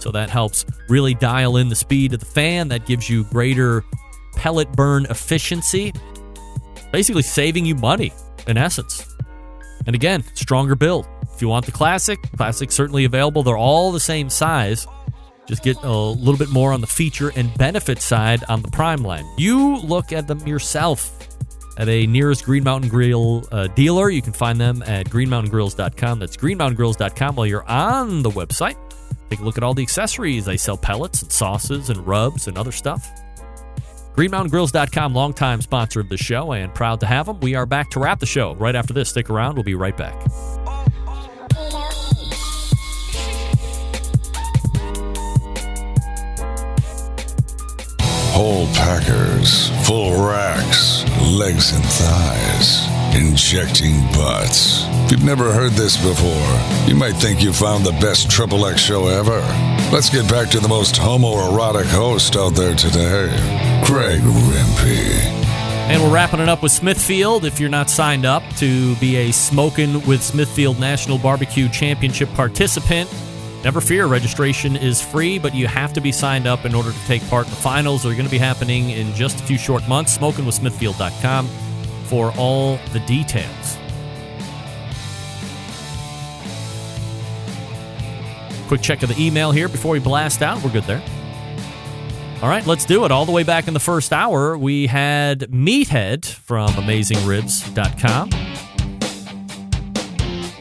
So 0.00 0.10
that 0.10 0.30
helps 0.30 0.66
really 0.88 1.14
dial 1.14 1.58
in 1.58 1.68
the 1.68 1.76
speed 1.76 2.12
of 2.12 2.18
the 2.18 2.26
fan. 2.26 2.66
That 2.68 2.86
gives 2.86 3.08
you 3.08 3.22
greater 3.22 3.84
pellet 4.34 4.72
burn 4.72 5.06
efficiency, 5.10 5.92
basically 6.92 7.22
saving 7.22 7.64
you 7.64 7.74
money 7.74 8.12
in 8.46 8.56
essence. 8.56 9.06
And 9.86 9.96
again, 9.96 10.22
stronger 10.34 10.76
build. 10.76 11.06
If 11.34 11.42
you 11.42 11.48
want 11.48 11.66
the 11.66 11.72
classic, 11.72 12.20
classic 12.36 12.70
certainly 12.70 13.04
available. 13.04 13.42
They're 13.42 13.56
all 13.56 13.90
the 13.90 14.00
same 14.00 14.30
size. 14.30 14.86
Just 15.46 15.64
get 15.64 15.76
a 15.82 15.90
little 15.90 16.38
bit 16.38 16.50
more 16.50 16.72
on 16.72 16.80
the 16.80 16.86
feature 16.86 17.32
and 17.34 17.52
benefit 17.58 18.00
side 18.00 18.44
on 18.48 18.62
the 18.62 18.70
Prime 18.70 19.02
line. 19.02 19.26
You 19.36 19.76
look 19.78 20.12
at 20.12 20.28
them 20.28 20.46
yourself 20.46 21.28
at 21.78 21.88
a 21.88 22.06
nearest 22.06 22.44
Green 22.44 22.64
Mountain 22.64 22.90
Grill 22.90 23.44
uh, 23.50 23.66
dealer. 23.68 24.10
You 24.10 24.22
can 24.22 24.32
find 24.32 24.60
them 24.60 24.82
at 24.86 25.06
greenmountaingrills.com. 25.06 26.18
That's 26.18 26.36
greenmountaingrills.com 26.36 27.34
while 27.34 27.46
you're 27.46 27.68
on 27.68 28.22
the 28.22 28.30
website. 28.30 28.76
Take 29.30 29.40
a 29.40 29.42
look 29.42 29.56
at 29.56 29.64
all 29.64 29.74
the 29.74 29.82
accessories. 29.82 30.44
They 30.44 30.56
sell 30.56 30.76
pellets 30.76 31.22
and 31.22 31.32
sauces 31.32 31.90
and 31.90 32.06
rubs 32.06 32.46
and 32.46 32.56
other 32.56 32.72
stuff. 32.72 33.10
GreenMountainGrills.com, 34.16 35.14
longtime 35.14 35.62
sponsor 35.62 36.00
of 36.00 36.08
the 36.08 36.18
show, 36.18 36.52
and 36.52 36.72
proud 36.74 37.00
to 37.00 37.06
have 37.06 37.26
them. 37.26 37.40
We 37.40 37.54
are 37.54 37.64
back 37.66 37.90
to 37.90 38.00
wrap 38.00 38.20
the 38.20 38.26
show 38.26 38.54
right 38.56 38.74
after 38.74 38.92
this. 38.92 39.08
Stick 39.08 39.30
around. 39.30 39.54
We'll 39.54 39.64
be 39.64 39.74
right 39.74 39.96
back. 39.96 40.14
Whole 48.32 48.66
packers, 48.68 49.68
full 49.86 50.26
racks, 50.26 51.04
legs 51.20 51.72
and 51.72 51.84
thighs, 51.84 52.86
injecting 53.14 54.00
butts. 54.12 54.84
If 55.04 55.12
you've 55.12 55.24
never 55.24 55.52
heard 55.52 55.72
this 55.72 55.96
before, 55.96 56.88
you 56.88 56.94
might 56.94 57.12
think 57.12 57.42
you 57.42 57.52
found 57.52 57.84
the 57.84 57.92
best 57.92 58.30
Triple 58.30 58.66
X 58.66 58.80
show 58.80 59.06
ever. 59.08 59.40
Let's 59.92 60.08
get 60.08 60.28
back 60.28 60.48
to 60.50 60.60
the 60.60 60.68
most 60.68 60.94
homoerotic 60.94 61.86
host 61.86 62.36
out 62.36 62.54
there 62.54 62.74
today, 62.74 63.28
Craig 63.84 64.20
Rempe. 64.20 65.42
And 65.90 66.02
we're 66.02 66.12
wrapping 66.12 66.40
it 66.40 66.48
up 66.48 66.62
with 66.62 66.72
Smithfield. 66.72 67.44
If 67.44 67.60
you're 67.60 67.68
not 67.68 67.90
signed 67.90 68.24
up 68.24 68.42
to 68.56 68.96
be 68.96 69.16
a 69.16 69.32
Smoking 69.32 70.04
with 70.06 70.22
Smithfield 70.22 70.80
National 70.80 71.18
Barbecue 71.18 71.68
Championship 71.68 72.30
participant, 72.30 73.12
never 73.62 73.80
fear, 73.82 74.06
registration 74.06 74.76
is 74.76 75.02
free, 75.02 75.38
but 75.38 75.54
you 75.54 75.66
have 75.66 75.92
to 75.92 76.00
be 76.00 76.12
signed 76.12 76.46
up 76.46 76.64
in 76.64 76.74
order 76.74 76.92
to 76.92 77.06
take 77.06 77.26
part 77.28 77.46
in 77.46 77.50
the 77.50 77.56
finals. 77.56 78.04
They're 78.04 78.12
going 78.12 78.24
to 78.24 78.30
be 78.30 78.38
happening 78.38 78.90
in 78.90 79.12
just 79.14 79.40
a 79.40 79.42
few 79.42 79.58
short 79.58 79.86
months. 79.86 80.16
SmokingWithSmithfield.com 80.16 81.48
for 82.12 82.30
all 82.36 82.78
the 82.92 83.00
details. 83.06 83.78
Quick 88.68 88.82
check 88.82 89.02
of 89.02 89.08
the 89.08 89.16
email 89.18 89.50
here 89.50 89.66
before 89.66 89.92
we 89.92 89.98
blast 89.98 90.42
out. 90.42 90.62
We're 90.62 90.72
good 90.72 90.84
there. 90.84 91.02
All 92.42 92.50
right, 92.50 92.66
let's 92.66 92.84
do 92.84 93.06
it. 93.06 93.12
All 93.12 93.24
the 93.24 93.32
way 93.32 93.44
back 93.44 93.66
in 93.66 93.72
the 93.72 93.80
first 93.80 94.12
hour, 94.12 94.58
we 94.58 94.88
had 94.88 95.40
Meathead 95.50 96.26
from 96.26 96.68
AmazingRibs.com. 96.72 98.28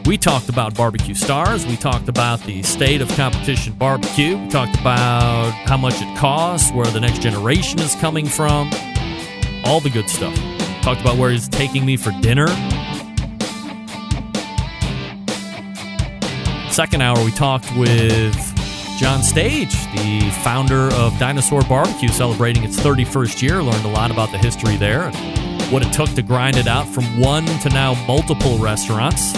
We 0.06 0.18
talked 0.18 0.48
about 0.48 0.74
barbecue 0.74 1.16
stars. 1.16 1.66
We 1.66 1.76
talked 1.76 2.08
about 2.08 2.40
the 2.44 2.64
state 2.64 3.02
of 3.02 3.10
competition 3.18 3.74
barbecue. 3.74 4.38
We 4.38 4.48
talked 4.48 4.80
about 4.80 5.52
how 5.52 5.76
much 5.76 5.96
it 6.02 6.18
costs, 6.18 6.72
where 6.72 6.86
the 6.86 7.02
next 7.02 7.22
generation 7.22 7.80
is 7.80 7.94
coming 7.96 8.26
from, 8.26 8.72
all 9.66 9.82
the 9.82 9.90
good 9.90 10.10
stuff. 10.10 10.51
Talked 10.82 11.02
about 11.02 11.18
where 11.18 11.30
he's 11.30 11.48
taking 11.48 11.86
me 11.86 11.96
for 11.96 12.12
dinner. 12.22 12.48
Second 16.72 17.02
hour, 17.02 17.24
we 17.24 17.32
talked 17.32 17.72
with 17.78 18.36
John 18.98 19.24
Stage, 19.24 19.74
the 19.96 20.32
founder 20.44 20.94
of 20.94 21.18
Dinosaur 21.20 21.62
Bar-B-Que, 21.64 22.08
celebrating 22.08 22.64
its 22.64 22.80
31st 22.80 23.42
year. 23.42 23.62
Learned 23.62 23.86
a 23.86 23.90
lot 23.90 24.10
about 24.10 24.32
the 24.32 24.38
history 24.38 24.76
there 24.78 25.04
and 25.04 25.72
what 25.72 25.86
it 25.86 25.92
took 25.94 26.10
to 26.16 26.22
grind 26.22 26.58
it 26.58 26.68
out 26.68 26.88
from 26.88 27.20
one 27.20 27.46
to 27.46 27.70
now 27.70 27.94
multiple 28.06 28.58
restaurants. 28.58 29.34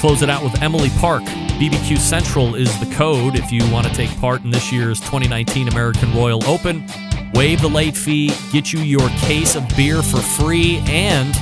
Close 0.00 0.22
it 0.22 0.30
out 0.30 0.42
with 0.42 0.60
Emily 0.62 0.90
Park. 0.98 1.22
BBQ 1.22 1.98
Central 1.98 2.54
is 2.54 2.78
the 2.80 2.94
code 2.94 3.36
if 3.36 3.50
you 3.52 3.66
want 3.70 3.86
to 3.86 3.94
take 3.94 4.10
part 4.20 4.42
in 4.42 4.50
this 4.50 4.72
year's 4.72 5.00
2019 5.00 5.68
American 5.68 6.12
Royal 6.14 6.44
Open. 6.44 6.86
Waive 7.34 7.60
the 7.60 7.68
late 7.68 7.96
fee, 7.96 8.32
get 8.52 8.72
you 8.72 8.80
your 8.80 9.08
case 9.20 9.56
of 9.56 9.68
beer 9.76 10.02
for 10.02 10.18
free, 10.18 10.82
and 10.86 11.34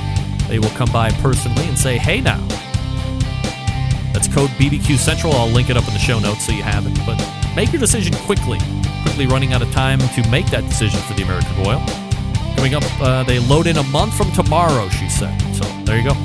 they 0.49 0.57
will 0.57 0.71
come 0.71 0.91
by 0.91 1.11
personally 1.11 1.67
and 1.67 1.77
say, 1.77 1.97
hey 1.97 2.19
now. 2.19 2.39
That's 4.11 4.27
code 4.27 4.49
BBQ 4.51 4.97
Central. 4.97 5.33
I'll 5.33 5.49
link 5.49 5.69
it 5.69 5.77
up 5.77 5.87
in 5.87 5.93
the 5.93 5.99
show 5.99 6.19
notes 6.19 6.45
so 6.45 6.51
you 6.51 6.63
have 6.63 6.85
it. 6.87 6.93
But 7.05 7.17
make 7.55 7.71
your 7.71 7.79
decision 7.79 8.13
quickly. 8.25 8.59
Quickly 9.03 9.27
running 9.27 9.53
out 9.53 9.61
of 9.61 9.71
time 9.71 9.99
to 9.99 10.29
make 10.29 10.47
that 10.47 10.61
decision 10.61 10.99
for 11.01 11.13
the 11.13 11.23
American 11.23 11.55
Royal. 11.63 11.81
Coming 12.55 12.75
up, 12.75 12.83
uh, 13.01 13.23
they 13.23 13.39
load 13.39 13.67
in 13.67 13.77
a 13.77 13.83
month 13.83 14.15
from 14.15 14.31
tomorrow, 14.31 14.87
she 14.89 15.09
said. 15.09 15.37
So 15.55 15.63
there 15.83 15.97
you 15.97 16.03
go. 16.03 16.15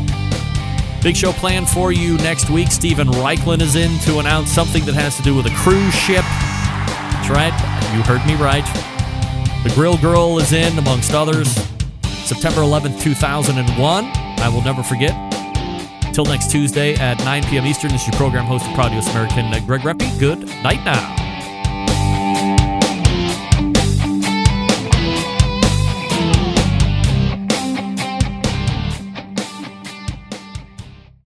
Big 1.02 1.16
show 1.16 1.32
planned 1.32 1.68
for 1.68 1.92
you 1.92 2.16
next 2.18 2.50
week. 2.50 2.70
Steven 2.70 3.08
Raichlen 3.08 3.60
is 3.60 3.76
in 3.76 3.98
to 4.00 4.18
announce 4.18 4.50
something 4.50 4.84
that 4.84 4.94
has 4.94 5.16
to 5.16 5.22
do 5.22 5.34
with 5.34 5.46
a 5.46 5.54
cruise 5.56 5.94
ship. 5.94 6.24
That's 6.24 7.30
right. 7.30 7.52
You 7.94 8.02
heard 8.02 8.26
me 8.26 8.34
right. 8.34 8.66
The 9.68 9.74
Grill 9.74 9.98
Girl 9.98 10.38
is 10.38 10.54
in, 10.54 10.78
amongst 10.78 11.12
others. 11.12 11.52
September 12.24 12.62
11th, 12.62 13.02
2001. 13.02 14.04
I 14.06 14.48
will 14.48 14.62
never 14.62 14.82
forget. 14.82 15.12
Till 16.14 16.24
next 16.24 16.50
Tuesday 16.50 16.94
at 16.94 17.18
9 17.18 17.42
p.m. 17.44 17.66
Eastern, 17.66 17.90
this 17.90 18.00
is 18.00 18.08
your 18.08 18.16
program 18.16 18.46
host 18.46 18.66
of 18.66 18.74
Proud 18.74 18.92
US 18.92 19.10
American, 19.10 19.52
uh, 19.52 19.60
Greg 19.66 19.82
Rempe. 19.82 20.18
Good 20.18 20.40
night 20.62 20.82
now. 20.86 21.27